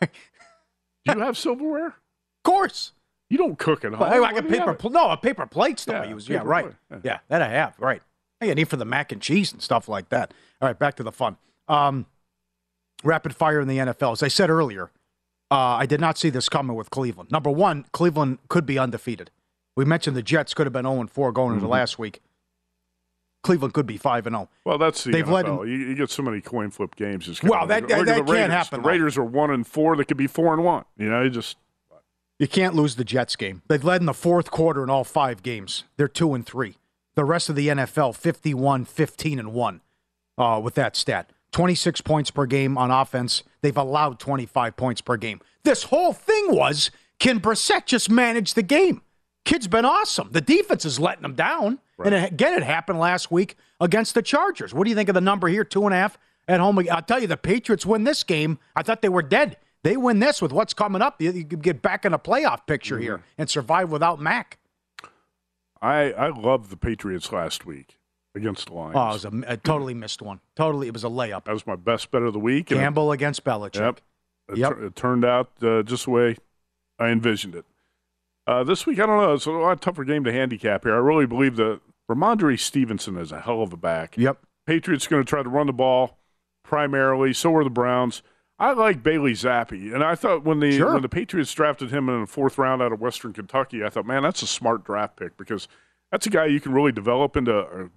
Do 1.06 1.14
you 1.14 1.20
have 1.20 1.36
silverware? 1.36 1.86
Of 1.88 1.94
course. 2.44 2.92
You 3.30 3.38
don't 3.38 3.58
cook 3.58 3.84
at 3.84 3.92
home. 3.92 4.00
Well, 4.08 4.24
I 4.24 4.32
got 4.32 4.46
paper. 4.48 4.66
have? 4.66 4.78
Pl- 4.78 4.90
no, 4.90 5.10
a 5.10 5.16
paper 5.16 5.46
plates 5.46 5.84
though. 5.84 5.94
Yeah, 5.94 6.02
I 6.02 6.04
use. 6.08 6.28
Yeah, 6.28 6.42
right. 6.44 6.64
plate, 6.66 6.74
yeah. 6.90 6.98
Yeah. 7.02 7.18
that 7.28 7.42
I 7.42 7.48
have. 7.48 7.74
Right. 7.78 8.02
I 8.40 8.46
got 8.46 8.56
need 8.56 8.68
for 8.68 8.76
the 8.76 8.84
mac 8.84 9.10
and 9.12 9.20
cheese 9.20 9.52
and 9.52 9.60
stuff 9.62 9.88
like 9.88 10.08
that. 10.10 10.32
All 10.60 10.68
right, 10.68 10.78
back 10.78 10.94
to 10.96 11.02
the 11.02 11.12
fun. 11.12 11.36
Um, 11.68 12.06
rapid 13.02 13.34
fire 13.34 13.60
in 13.60 13.68
the 13.68 13.78
NFL. 13.78 14.12
As 14.12 14.22
I 14.22 14.28
said 14.28 14.50
earlier, 14.50 14.90
uh, 15.50 15.54
I 15.56 15.86
did 15.86 16.00
not 16.00 16.18
see 16.18 16.30
this 16.30 16.48
coming 16.48 16.76
with 16.76 16.90
Cleveland. 16.90 17.30
Number 17.30 17.50
one, 17.50 17.86
Cleveland 17.92 18.38
could 18.48 18.66
be 18.66 18.78
undefeated. 18.78 19.30
We 19.76 19.84
mentioned 19.84 20.16
the 20.16 20.22
Jets 20.22 20.52
could 20.52 20.66
have 20.66 20.72
been 20.72 20.84
0 20.84 21.06
4 21.06 21.32
going 21.32 21.54
into 21.54 21.66
Mhm. 21.66 21.70
last 21.70 21.98
week. 21.98 22.20
Cleveland 23.42 23.72
could 23.72 23.86
be 23.86 23.96
5 23.96 24.26
and 24.26 24.34
0. 24.36 24.48
Well, 24.66 24.76
that's 24.76 25.02
the 25.04 25.12
They've 25.12 25.28
led 25.28 25.46
NFL. 25.46 25.62
in- 25.62 25.68
you, 25.70 25.76
you 25.78 25.94
get 25.94 26.10
so 26.10 26.22
many 26.22 26.42
coin 26.42 26.70
flip 26.70 26.94
games. 26.94 27.26
It's 27.26 27.42
Well, 27.42 27.66
that- 27.66 27.88
that 27.88 28.04
the 28.04 28.22
can't 28.24 28.52
happen, 28.52 28.80
The 28.80 28.82
though. 28.82 28.88
Raiders 28.90 29.16
are 29.16 29.24
one 29.24 29.50
and 29.50 29.66
four. 29.66 29.96
They 29.96 30.04
could 30.04 30.18
be 30.18 30.26
four 30.26 30.52
and 30.52 30.62
one. 30.62 30.84
You 30.98 31.08
know, 31.08 31.22
you 31.22 31.30
just 31.30 31.56
You 32.38 32.48
can't 32.48 32.74
lose 32.74 32.96
the 32.96 33.04
Jets 33.04 33.36
game. 33.36 33.60
They've 33.68 33.84
led 33.84 34.00
in 34.00 34.06
the 34.06 34.14
fourth 34.14 34.50
quarter 34.50 34.82
in 34.82 34.88
all 34.88 35.04
five 35.04 35.42
games. 35.42 35.84
They're 35.98 36.08
2 36.08 36.32
and 36.34 36.44
3. 36.46 36.78
The 37.14 37.24
rest 37.24 37.50
of 37.50 37.54
the 37.56 37.68
NFL 37.68 38.14
51 38.14 38.86
15 38.86 39.38
and 39.38 39.52
1 39.52 39.82
uh, 40.40 40.58
with 40.58 40.74
that 40.74 40.96
stat. 40.96 41.30
26 41.52 42.00
points 42.00 42.30
per 42.30 42.46
game 42.46 42.78
on 42.78 42.90
offense. 42.90 43.42
They've 43.60 43.76
allowed 43.76 44.18
25 44.18 44.76
points 44.76 45.00
per 45.00 45.16
game. 45.16 45.40
This 45.64 45.84
whole 45.84 46.12
thing 46.12 46.54
was 46.54 46.90
can 47.18 47.38
Brissett 47.38 47.86
just 47.86 48.08
manage 48.08 48.54
the 48.54 48.62
game? 48.62 49.02
Kid's 49.44 49.68
been 49.68 49.84
awesome. 49.84 50.28
The 50.32 50.40
defense 50.40 50.84
is 50.84 50.98
letting 50.98 51.22
them 51.22 51.34
down. 51.34 51.78
And 52.02 52.14
it, 52.14 52.32
again, 52.32 52.54
it 52.54 52.62
happened 52.62 52.98
last 52.98 53.30
week 53.30 53.56
against 53.80 54.14
the 54.14 54.22
Chargers. 54.22 54.72
What 54.72 54.84
do 54.84 54.90
you 54.90 54.96
think 54.96 55.08
of 55.10 55.14
the 55.14 55.20
number 55.20 55.48
here? 55.48 55.64
Two 55.64 55.84
and 55.84 55.92
a 55.92 55.96
half 55.96 56.18
at 56.48 56.60
home. 56.60 56.78
I'll 56.90 57.02
tell 57.02 57.20
you, 57.20 57.26
the 57.26 57.36
Patriots 57.36 57.84
win 57.84 58.04
this 58.04 58.22
game. 58.22 58.58
I 58.74 58.82
thought 58.82 59.02
they 59.02 59.08
were 59.10 59.22
dead. 59.22 59.58
They 59.82 59.96
win 59.96 60.18
this 60.18 60.40
with 60.40 60.52
what's 60.52 60.72
coming 60.72 61.02
up. 61.02 61.20
You, 61.20 61.32
you 61.32 61.44
could 61.44 61.62
get 61.62 61.82
back 61.82 62.04
in 62.04 62.14
a 62.14 62.18
playoff 62.18 62.66
picture 62.66 62.98
here 62.98 63.22
and 63.36 63.50
survive 63.50 63.90
without 63.90 64.20
Mac. 64.20 64.58
I 65.82 66.12
I 66.12 66.28
loved 66.28 66.70
the 66.70 66.76
Patriots 66.76 67.32
last 67.32 67.64
week 67.66 67.96
against 68.34 68.66
the 68.68 68.74
Lions. 68.74 68.94
Oh, 68.96 69.08
it 69.08 69.12
was 69.12 69.24
a, 69.24 69.52
a 69.52 69.56
totally 69.56 69.94
missed 69.94 70.22
one. 70.22 70.40
Totally, 70.56 70.86
it 70.86 70.92
was 70.92 71.04
a 71.04 71.08
layup. 71.08 71.44
that 71.44 71.52
was 71.52 71.66
my 71.66 71.76
best 71.76 72.10
bet 72.10 72.22
of 72.22 72.32
the 72.32 72.38
week. 72.38 72.70
and 72.70 72.80
it- 72.80 72.82
Gamble 72.84 73.12
against 73.12 73.44
Belichick. 73.44 73.76
Yep. 73.80 74.00
It, 74.50 74.58
Yep. 74.58 74.70
tur- 74.72 74.84
it 74.86 74.96
turned 74.96 75.24
out 75.24 75.50
uh, 75.62 75.82
just 75.82 76.04
the 76.06 76.10
way 76.10 76.36
I 76.98 77.08
envisioned 77.08 77.54
it. 77.54 77.64
Uh, 78.46 78.64
this 78.64 78.84
week, 78.86 78.98
I 78.98 79.06
don't 79.06 79.20
know. 79.20 79.34
It's 79.34 79.46
a 79.46 79.50
lot 79.52 79.80
tougher 79.80 80.04
game 80.04 80.24
to 80.24 80.32
handicap 80.32 80.82
here. 80.84 80.94
I 80.94 80.98
really 80.98 81.26
believe 81.26 81.56
that 81.56 81.80
Rhamondre 82.10 82.58
Stevenson 82.58 83.16
is 83.16 83.30
a 83.30 83.40
hell 83.40 83.62
of 83.62 83.72
a 83.72 83.76
back. 83.76 84.16
Yep. 84.18 84.38
Patriots 84.66 85.06
going 85.06 85.22
to 85.22 85.28
try 85.28 85.42
to 85.42 85.48
run 85.48 85.66
the 85.68 85.72
ball 85.72 86.18
primarily. 86.64 87.32
So 87.32 87.54
are 87.56 87.64
the 87.64 87.70
Browns. 87.70 88.22
I 88.58 88.72
like 88.72 89.02
Bailey 89.02 89.32
Zappe, 89.32 89.94
and 89.94 90.04
I 90.04 90.14
thought 90.14 90.44
when 90.44 90.60
the 90.60 90.76
Sure. 90.76 90.92
when 90.92 91.00
the 91.02 91.08
Patriots 91.08 91.52
drafted 91.54 91.90
him 91.90 92.08
in 92.10 92.20
the 92.22 92.26
fourth 92.26 92.58
round 92.58 92.82
out 92.82 92.92
of 92.92 93.00
Western 93.00 93.32
Kentucky, 93.32 93.82
I 93.82 93.88
thought, 93.88 94.04
man, 94.04 94.22
that's 94.22 94.42
a 94.42 94.46
smart 94.46 94.84
draft 94.84 95.16
pick 95.16 95.36
because 95.38 95.66
that's 96.12 96.26
a 96.26 96.30
guy 96.30 96.44
you 96.46 96.60
can 96.60 96.72
really 96.72 96.92
develop 96.92 97.36
into 97.38 97.56
a, 97.56 97.88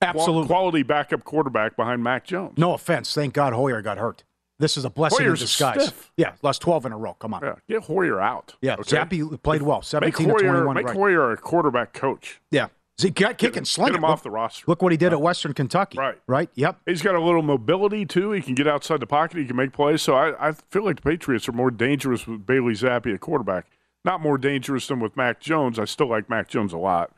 Absolutely. 0.00 0.46
quality 0.48 0.82
backup 0.82 1.24
quarterback 1.24 1.76
behind 1.76 2.02
Mac 2.02 2.24
Jones. 2.24 2.58
No 2.58 2.74
offense. 2.74 3.14
Thank 3.14 3.34
God 3.34 3.52
Hoyer 3.52 3.82
got 3.82 3.98
hurt. 3.98 4.24
This 4.58 4.76
is 4.76 4.84
a 4.84 4.90
blessing 4.90 5.24
Hoyer's 5.24 5.40
in 5.40 5.46
disguise. 5.46 5.92
Yeah, 6.16 6.34
lost 6.42 6.60
12 6.62 6.86
in 6.86 6.92
a 6.92 6.98
row. 6.98 7.14
Come 7.14 7.34
on. 7.34 7.42
Yeah, 7.42 7.54
get 7.68 7.82
Hoyer 7.84 8.20
out. 8.20 8.54
Yeah, 8.60 8.74
okay? 8.74 8.96
Zappe 8.96 9.42
played 9.42 9.62
well. 9.62 9.78
Make 9.78 9.84
17 10.16 10.26
to 10.26 10.32
Hoyer, 10.32 10.38
21. 10.40 10.74
make 10.74 10.86
right. 10.86 10.96
Hoyer 10.96 11.32
a 11.32 11.36
quarterback 11.36 11.92
coach. 11.92 12.40
Yeah. 12.50 12.68
He 13.00 13.10
got 13.10 13.38
kick 13.38 13.56
and 13.56 13.66
sling 13.66 13.88
Get 13.88 13.96
him 13.96 14.02
Look- 14.02 14.10
off 14.10 14.22
the 14.22 14.30
roster. 14.30 14.64
Look 14.68 14.82
what 14.82 14.92
he 14.92 14.98
did 14.98 15.12
at 15.12 15.20
Western 15.20 15.54
Kentucky. 15.54 15.98
Right. 15.98 16.20
Right? 16.28 16.50
Yep. 16.54 16.80
He's 16.86 17.02
got 17.02 17.14
a 17.16 17.20
little 17.20 17.42
mobility 17.42 18.04
too. 18.06 18.30
He 18.32 18.42
can 18.42 18.54
get 18.54 18.68
outside 18.68 19.00
the 19.00 19.06
pocket. 19.06 19.38
He 19.38 19.46
can 19.46 19.56
make 19.56 19.72
plays. 19.72 20.02
So 20.02 20.14
I, 20.14 20.48
I 20.48 20.52
feel 20.70 20.84
like 20.84 20.96
the 20.96 21.02
Patriots 21.02 21.48
are 21.48 21.52
more 21.52 21.70
dangerous 21.72 22.26
with 22.26 22.46
Bailey 22.46 22.74
Zappe 22.74 23.12
at 23.12 23.20
quarterback. 23.20 23.66
Not 24.04 24.20
more 24.20 24.38
dangerous 24.38 24.86
than 24.86 25.00
with 25.00 25.16
Mac 25.16 25.40
Jones. 25.40 25.78
I 25.78 25.84
still 25.86 26.08
like 26.08 26.28
Mac 26.28 26.48
Jones 26.48 26.72
a 26.72 26.78
lot, 26.78 27.10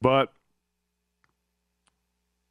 but 0.00 0.32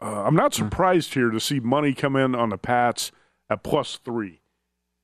uh, 0.05 0.23
I'm 0.23 0.35
not 0.35 0.53
surprised 0.53 1.13
here 1.13 1.29
to 1.31 1.39
see 1.39 1.59
money 1.59 1.93
come 1.93 2.15
in 2.15 2.35
on 2.35 2.49
the 2.49 2.57
Pats 2.57 3.11
at 3.49 3.63
plus 3.63 3.97
three. 4.03 4.41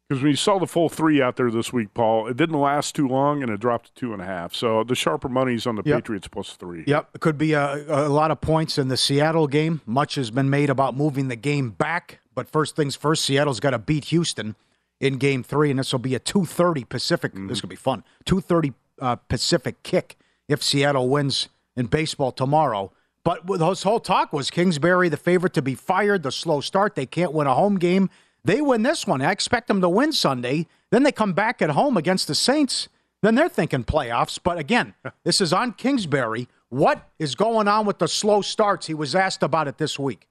Because 0.08 0.22
when 0.24 0.32
you 0.32 0.36
saw 0.38 0.60
the 0.60 0.68
full 0.68 0.90
three 0.90 1.22
out 1.22 1.38
there 1.38 1.50
this 1.50 1.72
week, 1.72 1.94
Paul, 1.94 2.28
it 2.28 2.36
didn't 2.36 2.60
last 2.60 2.96
too 2.96 3.08
long 3.08 3.42
and 3.42 3.50
it 3.50 3.62
dropped 3.62 3.86
to 3.86 3.94
two 3.94 4.12
and 4.12 4.22
a 4.22 4.26
half. 4.26 4.54
So 4.54 4.84
the 4.84 4.94
sharper 4.94 5.30
money's 5.30 5.66
on 5.66 5.76
the 5.76 5.84
Yep. 5.86 6.00
Patriots 6.04 6.28
plus 6.28 6.54
three. 6.58 6.84
Yep. 6.86 7.10
It 7.16 7.22
could 7.22 7.38
be 7.38 7.54
a, 7.54 7.86
a 7.88 8.10
lot 8.10 8.30
of 8.30 8.42
points 8.42 8.78
in 8.78 8.90
the 8.90 8.98
Seattle 8.98 9.48
game. 9.48 9.80
Much 9.86 10.16
has 10.16 10.30
been 10.30 10.50
made 10.50 10.70
about 10.70 10.98
moving 10.98 11.30
the 11.30 11.38
game 11.38 11.70
back. 11.70 12.20
But 12.36 12.50
first 12.50 12.76
things 12.76 12.96
first, 12.98 13.24
Seattle's 13.24 13.62
got 13.62 13.70
to 13.70 13.80
beat 13.80 14.06
Houston 14.06 14.58
in 15.00 15.18
game 15.18 15.44
three, 15.44 15.70
and 15.70 15.80
this 15.80 15.94
will 15.94 16.00
be 16.00 16.14
a 16.14 16.20
2.30 16.20 16.90
Pacific. 16.90 17.32
Mm-hmm. 17.34 17.48
This 17.48 17.62
could 17.62 17.70
be 17.70 17.76
fun. 17.78 18.04
2.30 18.26 18.74
uh, 19.00 19.16
Pacific 19.16 19.82
kick 19.84 20.18
if 20.50 20.62
Seattle 20.62 21.08
wins 21.08 21.48
in 21.78 21.86
baseball 21.86 22.34
tomorrow. 22.34 22.92
But 23.24 23.46
with 23.46 23.60
this 23.60 23.84
whole 23.84 24.00
talk 24.00 24.34
was 24.34 24.50
Kingsbury 24.50 25.10
the 25.10 25.18
favorite 25.18 25.54
to 25.54 25.62
be 25.62 25.76
fired, 25.76 26.24
the 26.24 26.32
slow 26.32 26.62
start. 26.62 26.96
They 26.96 27.06
can't 27.06 27.34
win 27.34 27.48
a 27.48 27.54
home 27.54 27.78
game. 27.78 28.10
They 28.44 28.62
win 28.62 28.82
this 28.82 29.06
one. 29.06 29.22
I 29.22 29.32
expect 29.32 29.68
them 29.68 29.82
to 29.82 29.90
win 29.90 30.12
Sunday. 30.12 30.68
Then 30.90 31.04
they 31.04 31.12
come 31.12 31.34
back 31.34 31.62
at 31.62 31.72
home 31.72 31.98
against 31.98 32.28
the 32.28 32.36
Saints. 32.36 32.90
Then 33.22 33.36
they're 33.36 33.50
thinking 33.50 33.84
playoffs. 33.84 34.40
But 34.42 34.58
again, 34.58 34.96
this 35.24 35.42
is 35.42 35.54
on 35.54 35.74
Kingsbury. 35.74 36.48
What 36.70 37.10
is 37.20 37.36
going 37.36 37.68
on 37.68 37.86
with 37.86 38.00
the 38.00 38.08
slow 38.08 38.42
starts? 38.42 38.88
He 38.88 38.94
was 38.94 39.14
asked 39.14 39.44
about 39.44 39.68
it 39.68 39.78
this 39.78 40.00
week. 40.00 40.28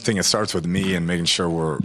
I 0.00 0.04
think 0.04 0.20
it 0.20 0.24
starts 0.24 0.54
with 0.54 0.66
me 0.66 0.94
and 0.94 1.06
making 1.06 1.24
sure 1.24 1.48
we're, 1.48 1.80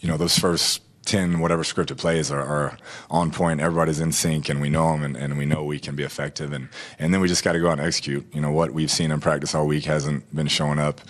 you 0.00 0.08
know, 0.08 0.16
those 0.16 0.38
first 0.38 0.82
10, 1.04 1.40
whatever 1.40 1.62
scripted 1.62 1.98
plays 1.98 2.30
are, 2.30 2.42
are 2.42 2.78
on 3.10 3.30
point. 3.30 3.60
Everybody's 3.60 4.00
in 4.00 4.12
sync 4.12 4.48
and 4.48 4.60
we 4.60 4.70
know 4.70 4.92
them 4.92 5.04
and, 5.04 5.16
and 5.16 5.38
we 5.38 5.46
know 5.46 5.64
we 5.64 5.78
can 5.78 5.94
be 5.94 6.02
effective. 6.02 6.52
And, 6.52 6.68
and 6.98 7.12
then 7.12 7.20
we 7.20 7.28
just 7.28 7.44
got 7.44 7.52
to 7.52 7.60
go 7.60 7.68
out 7.68 7.78
and 7.78 7.86
execute. 7.86 8.26
You 8.34 8.40
know, 8.40 8.50
what 8.50 8.72
we've 8.72 8.90
seen 8.90 9.10
in 9.10 9.20
practice 9.20 9.54
all 9.54 9.66
week 9.66 9.84
hasn't 9.84 10.34
been 10.34 10.48
showing 10.48 10.78
up 10.78 11.00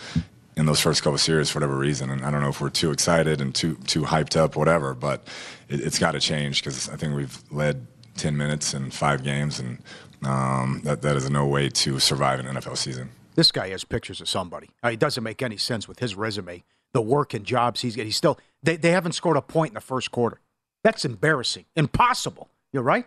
in 0.56 0.66
those 0.66 0.80
first 0.80 1.02
couple 1.02 1.18
series 1.18 1.50
for 1.50 1.58
whatever 1.58 1.76
reason. 1.76 2.10
And 2.10 2.24
I 2.24 2.30
don't 2.30 2.40
know 2.40 2.48
if 2.48 2.60
we're 2.60 2.70
too 2.70 2.90
excited 2.90 3.40
and 3.40 3.54
too, 3.54 3.76
too 3.86 4.02
hyped 4.02 4.36
up, 4.36 4.56
whatever, 4.56 4.94
but 4.94 5.26
it, 5.68 5.80
it's 5.80 5.98
got 5.98 6.12
to 6.12 6.20
change 6.20 6.62
because 6.62 6.88
I 6.88 6.96
think 6.96 7.14
we've 7.14 7.38
led 7.50 7.86
10 8.16 8.36
minutes 8.36 8.74
in 8.74 8.90
five 8.90 9.24
games 9.24 9.58
and 9.58 9.78
um, 10.24 10.80
that, 10.84 11.02
that 11.02 11.16
is 11.16 11.28
no 11.28 11.46
way 11.46 11.68
to 11.68 11.98
survive 11.98 12.40
an 12.40 12.46
NFL 12.46 12.76
season. 12.76 13.10
This 13.34 13.50
guy 13.50 13.68
has 13.70 13.84
pictures 13.84 14.20
of 14.20 14.28
somebody. 14.28 14.70
Uh, 14.82 14.88
it 14.88 15.00
doesn't 15.00 15.24
make 15.24 15.42
any 15.42 15.56
sense 15.56 15.88
with 15.88 15.98
his 15.98 16.14
resume, 16.14 16.62
the 16.94 17.02
work 17.02 17.34
and 17.34 17.44
jobs 17.44 17.82
he's 17.82 17.94
got. 17.94 18.06
He's 18.06 18.16
still, 18.16 18.38
they, 18.62 18.76
they 18.76 18.92
haven't 18.92 19.12
scored 19.12 19.36
a 19.36 19.42
point 19.42 19.72
in 19.72 19.74
the 19.74 19.80
first 19.82 20.10
quarter. 20.10 20.40
That's 20.82 21.04
embarrassing. 21.04 21.66
Impossible. 21.76 22.48
You're 22.72 22.82
right. 22.82 23.04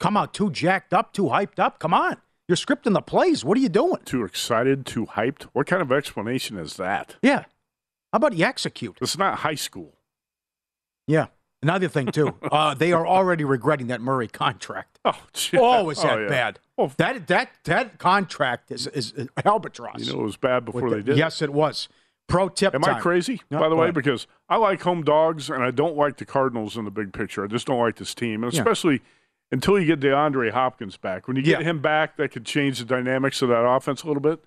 Come 0.00 0.16
out 0.16 0.34
too 0.34 0.50
jacked 0.50 0.92
up, 0.92 1.12
too 1.12 1.24
hyped 1.26 1.58
up. 1.60 1.78
Come 1.78 1.94
on. 1.94 2.16
You're 2.48 2.56
scripting 2.56 2.94
the 2.94 3.02
plays. 3.02 3.44
What 3.44 3.56
are 3.56 3.60
you 3.60 3.68
doing? 3.68 4.00
Too 4.04 4.24
excited, 4.24 4.84
too 4.84 5.06
hyped. 5.06 5.44
What 5.52 5.68
kind 5.68 5.82
of 5.82 5.92
explanation 5.92 6.56
is 6.56 6.76
that? 6.78 7.14
Yeah. 7.22 7.44
How 8.12 8.16
about 8.16 8.32
you 8.32 8.44
execute? 8.44 8.98
It's 9.00 9.16
not 9.16 9.38
high 9.40 9.54
school. 9.54 9.94
Yeah. 11.06 11.26
Another 11.62 11.88
thing, 11.88 12.06
too, 12.06 12.34
uh, 12.50 12.74
they 12.74 12.92
are 12.92 13.06
already 13.06 13.44
regretting 13.44 13.88
that 13.88 14.00
Murray 14.00 14.26
contract. 14.28 14.98
Oh, 15.04 15.22
gee. 15.32 15.58
Oh, 15.60 15.90
is 15.90 15.98
Oh, 15.98 16.02
that 16.08 16.20
yeah. 16.22 16.28
bad? 16.28 16.58
that 16.96 17.26
that 17.26 17.50
that 17.64 17.98
contract 17.98 18.70
is 18.70 18.86
is 18.86 19.12
albatross. 19.44 20.00
You 20.06 20.14
know, 20.14 20.20
it 20.20 20.24
was 20.24 20.36
bad 20.38 20.64
before 20.64 20.84
With 20.84 20.92
they 20.92 21.02
did. 21.02 21.18
Yes, 21.18 21.42
it 21.42 21.52
was. 21.52 21.88
Pro 22.30 22.48
tip. 22.48 22.74
Am 22.74 22.80
time. 22.82 22.96
I 22.96 23.00
crazy, 23.00 23.42
No, 23.50 23.58
by 23.58 23.68
the 23.68 23.76
way? 23.76 23.84
ahead. 23.86 23.94
Because 23.94 24.26
I 24.48 24.56
like 24.56 24.80
home 24.82 25.02
dogs 25.02 25.50
and 25.50 25.62
I 25.62 25.70
don't 25.70 25.96
like 25.96 26.16
the 26.16 26.24
Cardinals 26.24 26.76
in 26.76 26.84
the 26.84 26.90
big 26.90 27.12
picture. 27.12 27.44
I 27.44 27.46
just 27.48 27.66
don't 27.66 27.78
like 27.80 27.96
this 27.96 28.14
team. 28.14 28.42
And 28.44 28.52
Yeah. 28.52 28.60
especially 28.60 29.02
until 29.52 29.78
you 29.78 29.86
get 29.86 30.00
DeAndre 30.00 30.52
Hopkins 30.52 30.96
back. 30.96 31.26
When 31.28 31.36
you 31.36 31.42
get 31.42 31.60
Yeah. 31.60 31.66
him 31.70 31.80
back, 31.80 32.16
that 32.16 32.30
could 32.30 32.44
change 32.46 32.78
the 32.78 32.84
dynamics 32.84 33.42
of 33.42 33.48
that 33.48 33.64
offense 33.66 34.02
a 34.02 34.06
little 34.06 34.22
bit. 34.22 34.42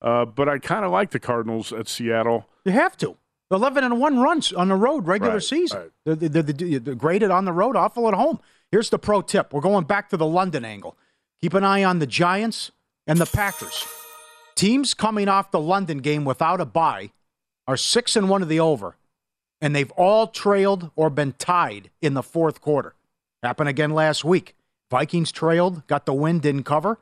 Uh, 0.00 0.24
but 0.24 0.48
I 0.48 0.58
kind 0.58 0.84
of 0.84 0.90
like 0.90 1.10
the 1.10 1.20
Cardinals 1.20 1.72
at 1.72 1.88
Seattle. 1.88 2.48
You 2.64 2.72
have 2.72 2.96
to. 2.98 3.16
11 3.50 3.84
and 3.84 4.00
1 4.00 4.18
runs 4.18 4.52
on 4.52 4.68
the 4.68 4.74
road 4.74 5.06
regular 5.06 5.34
Right, 5.34 5.42
season. 5.42 5.78
right. 5.80 5.90
They're, 6.04 6.28
they're, 6.28 6.42
they're, 6.42 6.78
they're 6.80 6.94
graded 6.94 7.30
on 7.30 7.44
the 7.44 7.52
road, 7.52 7.76
awful 7.76 8.08
at 8.08 8.14
home. 8.14 8.40
Here's 8.70 8.88
the 8.90 8.98
pro 8.98 9.20
tip. 9.22 9.52
We're 9.52 9.60
going 9.60 9.84
back 9.84 10.08
to 10.10 10.16
the 10.16 10.26
London 10.26 10.64
angle. 10.64 10.96
Keep 11.40 11.54
an 11.54 11.62
eye 11.64 11.84
on 11.84 11.98
the 11.98 12.06
Giants 12.06 12.72
and 13.06 13.18
the 13.18 13.26
Packers. 13.26 13.86
Teams 14.54 14.94
coming 14.94 15.28
off 15.28 15.50
the 15.50 15.60
London 15.60 15.98
game 15.98 16.24
without 16.24 16.60
a 16.60 16.64
bye 16.64 17.10
are 17.66 17.76
six 17.76 18.16
and 18.16 18.28
one 18.28 18.42
of 18.42 18.48
the 18.48 18.60
over, 18.60 18.96
and 19.60 19.74
they've 19.74 19.90
all 19.92 20.26
trailed 20.26 20.90
or 20.96 21.10
been 21.10 21.32
tied 21.32 21.90
in 22.00 22.14
the 22.14 22.22
fourth 22.22 22.60
quarter. 22.60 22.94
Happened 23.42 23.68
again 23.68 23.90
last 23.90 24.24
week. 24.24 24.54
Vikings 24.90 25.32
trailed, 25.32 25.86
got 25.86 26.06
the 26.06 26.12
win, 26.12 26.38
didn't 26.38 26.64
cover. 26.64 26.98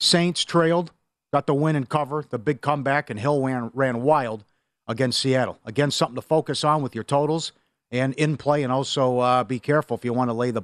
Saints 0.00 0.44
trailed, 0.44 0.90
got 1.32 1.46
the 1.46 1.54
win 1.54 1.76
and 1.76 1.88
cover, 1.88 2.24
the 2.28 2.38
big 2.38 2.60
comeback, 2.60 3.08
and 3.08 3.18
Hill 3.20 3.40
ran, 3.42 3.70
ran 3.74 4.02
wild 4.02 4.44
against 4.88 5.20
Seattle. 5.20 5.58
Again, 5.64 5.90
something 5.90 6.16
to 6.16 6.22
focus 6.22 6.64
on 6.64 6.82
with 6.82 6.94
your 6.94 7.04
totals 7.04 7.52
and 7.90 8.14
in 8.14 8.36
play, 8.36 8.62
and 8.62 8.72
also 8.72 9.20
uh, 9.20 9.44
be 9.44 9.58
careful 9.58 9.96
if 9.96 10.04
you 10.04 10.12
want 10.12 10.30
to 10.30 10.34
lay 10.34 10.50
the 10.50 10.62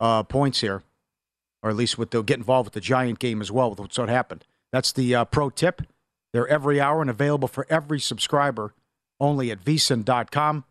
uh, 0.00 0.22
points 0.22 0.60
here, 0.60 0.82
or 1.62 1.70
at 1.70 1.76
least 1.76 1.98
with 1.98 2.10
the 2.10 2.22
get 2.22 2.38
involved 2.38 2.68
with 2.68 2.74
the 2.74 2.80
Giant 2.80 3.18
game 3.18 3.40
as 3.40 3.50
well. 3.50 3.70
With 3.70 3.80
what's 3.80 3.98
what 3.98 4.08
happened. 4.08 4.44
That's 4.70 4.92
the 4.92 5.14
uh, 5.14 5.24
pro 5.24 5.50
tip. 5.50 5.82
They're 6.32 6.48
every 6.48 6.80
hour 6.80 7.00
and 7.00 7.10
available 7.10 7.48
for 7.48 7.66
every 7.70 8.00
subscriber, 8.00 8.74
only 9.20 9.50
at 9.50 9.64
vsin.com. 9.64 10.64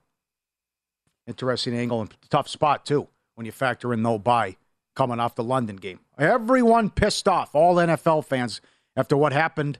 Interesting 1.26 1.76
angle 1.76 2.02
and 2.02 2.14
tough 2.30 2.48
spot 2.48 2.86
too 2.86 3.08
when 3.36 3.46
you 3.46 3.52
factor 3.52 3.94
in 3.94 4.02
no 4.02 4.18
bye 4.18 4.56
coming 4.96 5.20
off 5.20 5.36
the 5.36 5.44
London 5.44 5.76
game. 5.76 6.00
Everyone 6.18 6.90
pissed 6.90 7.28
off, 7.28 7.54
all 7.54 7.76
NFL 7.76 8.26
fans, 8.26 8.62
after 8.96 9.16
what 9.16 9.32
happened 9.32 9.78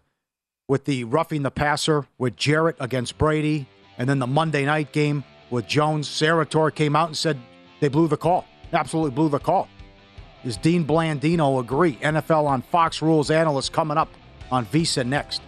with 0.68 0.86
the 0.86 1.06
roughing 1.06 1.42
the 1.42 1.52
passer 1.52 2.06
with 2.18 2.36
Jarrett 2.36 2.76
against 2.80 3.18
Brady, 3.18 3.68
and 3.98 4.08
then 4.08 4.20
the 4.20 4.28
Monday 4.28 4.66
night 4.66 4.92
game 4.92 5.24
with 5.50 5.68
Jones. 5.68 6.08
Sarator 6.08 6.74
came 6.74 6.96
out 6.96 7.08
and 7.08 7.18
said 7.18 7.40
they 7.80 7.88
blew 7.88 8.08
the 8.08 8.18
call. 8.18 8.46
Absolutely 8.74 9.12
blew 9.12 9.30
the 9.30 9.40
call. 9.40 9.68
Does 10.44 10.58
Dean 10.58 10.86
Blandino 10.86 11.60
agree? 11.60 11.94
NFL 11.96 12.46
on 12.46 12.62
Fox 12.62 13.02
Rules 13.02 13.32
analyst 13.32 13.74
coming 13.74 13.98
up 13.98 14.10
on 14.52 14.66
VSIN 14.68 15.08
next. 15.08 15.42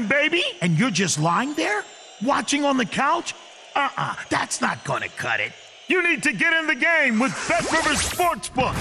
Time, 0.00 0.08
baby! 0.08 0.42
And 0.60 0.78
you're 0.78 0.90
just 0.90 1.18
lying 1.18 1.54
there? 1.54 1.84
Watching 2.22 2.64
on 2.64 2.76
the 2.76 2.84
couch? 2.84 3.34
Uh 3.74 3.88
uh 3.96 4.14
that's 4.28 4.60
not 4.60 4.84
gonna 4.84 5.08
cut 5.08 5.40
it. 5.40 5.52
You 5.88 6.02
need 6.02 6.22
to 6.24 6.32
get 6.32 6.52
in 6.52 6.66
the 6.66 6.74
game 6.74 7.18
with 7.18 7.32
Bet 7.48 7.62
Rivers 7.72 7.98
Sportsbook. 7.98 8.74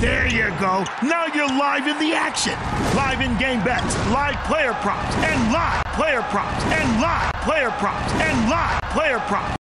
There 0.00 0.26
you 0.26 0.48
go. 0.58 0.84
Now 1.02 1.26
you're 1.26 1.46
live 1.46 1.86
in 1.86 1.98
the 1.98 2.14
action. 2.14 2.54
Live 2.96 3.20
in 3.20 3.36
game 3.38 3.62
bets, 3.64 3.94
live 4.10 4.36
player 4.46 4.74
props, 4.74 5.14
and 5.16 5.52
live 5.52 5.84
player 5.94 6.22
props, 6.22 6.64
and 6.64 7.00
live 7.00 7.32
player 7.44 7.70
props, 7.70 8.12
and 8.14 8.50
live 8.50 8.82
player 8.92 9.20
props. 9.20 9.61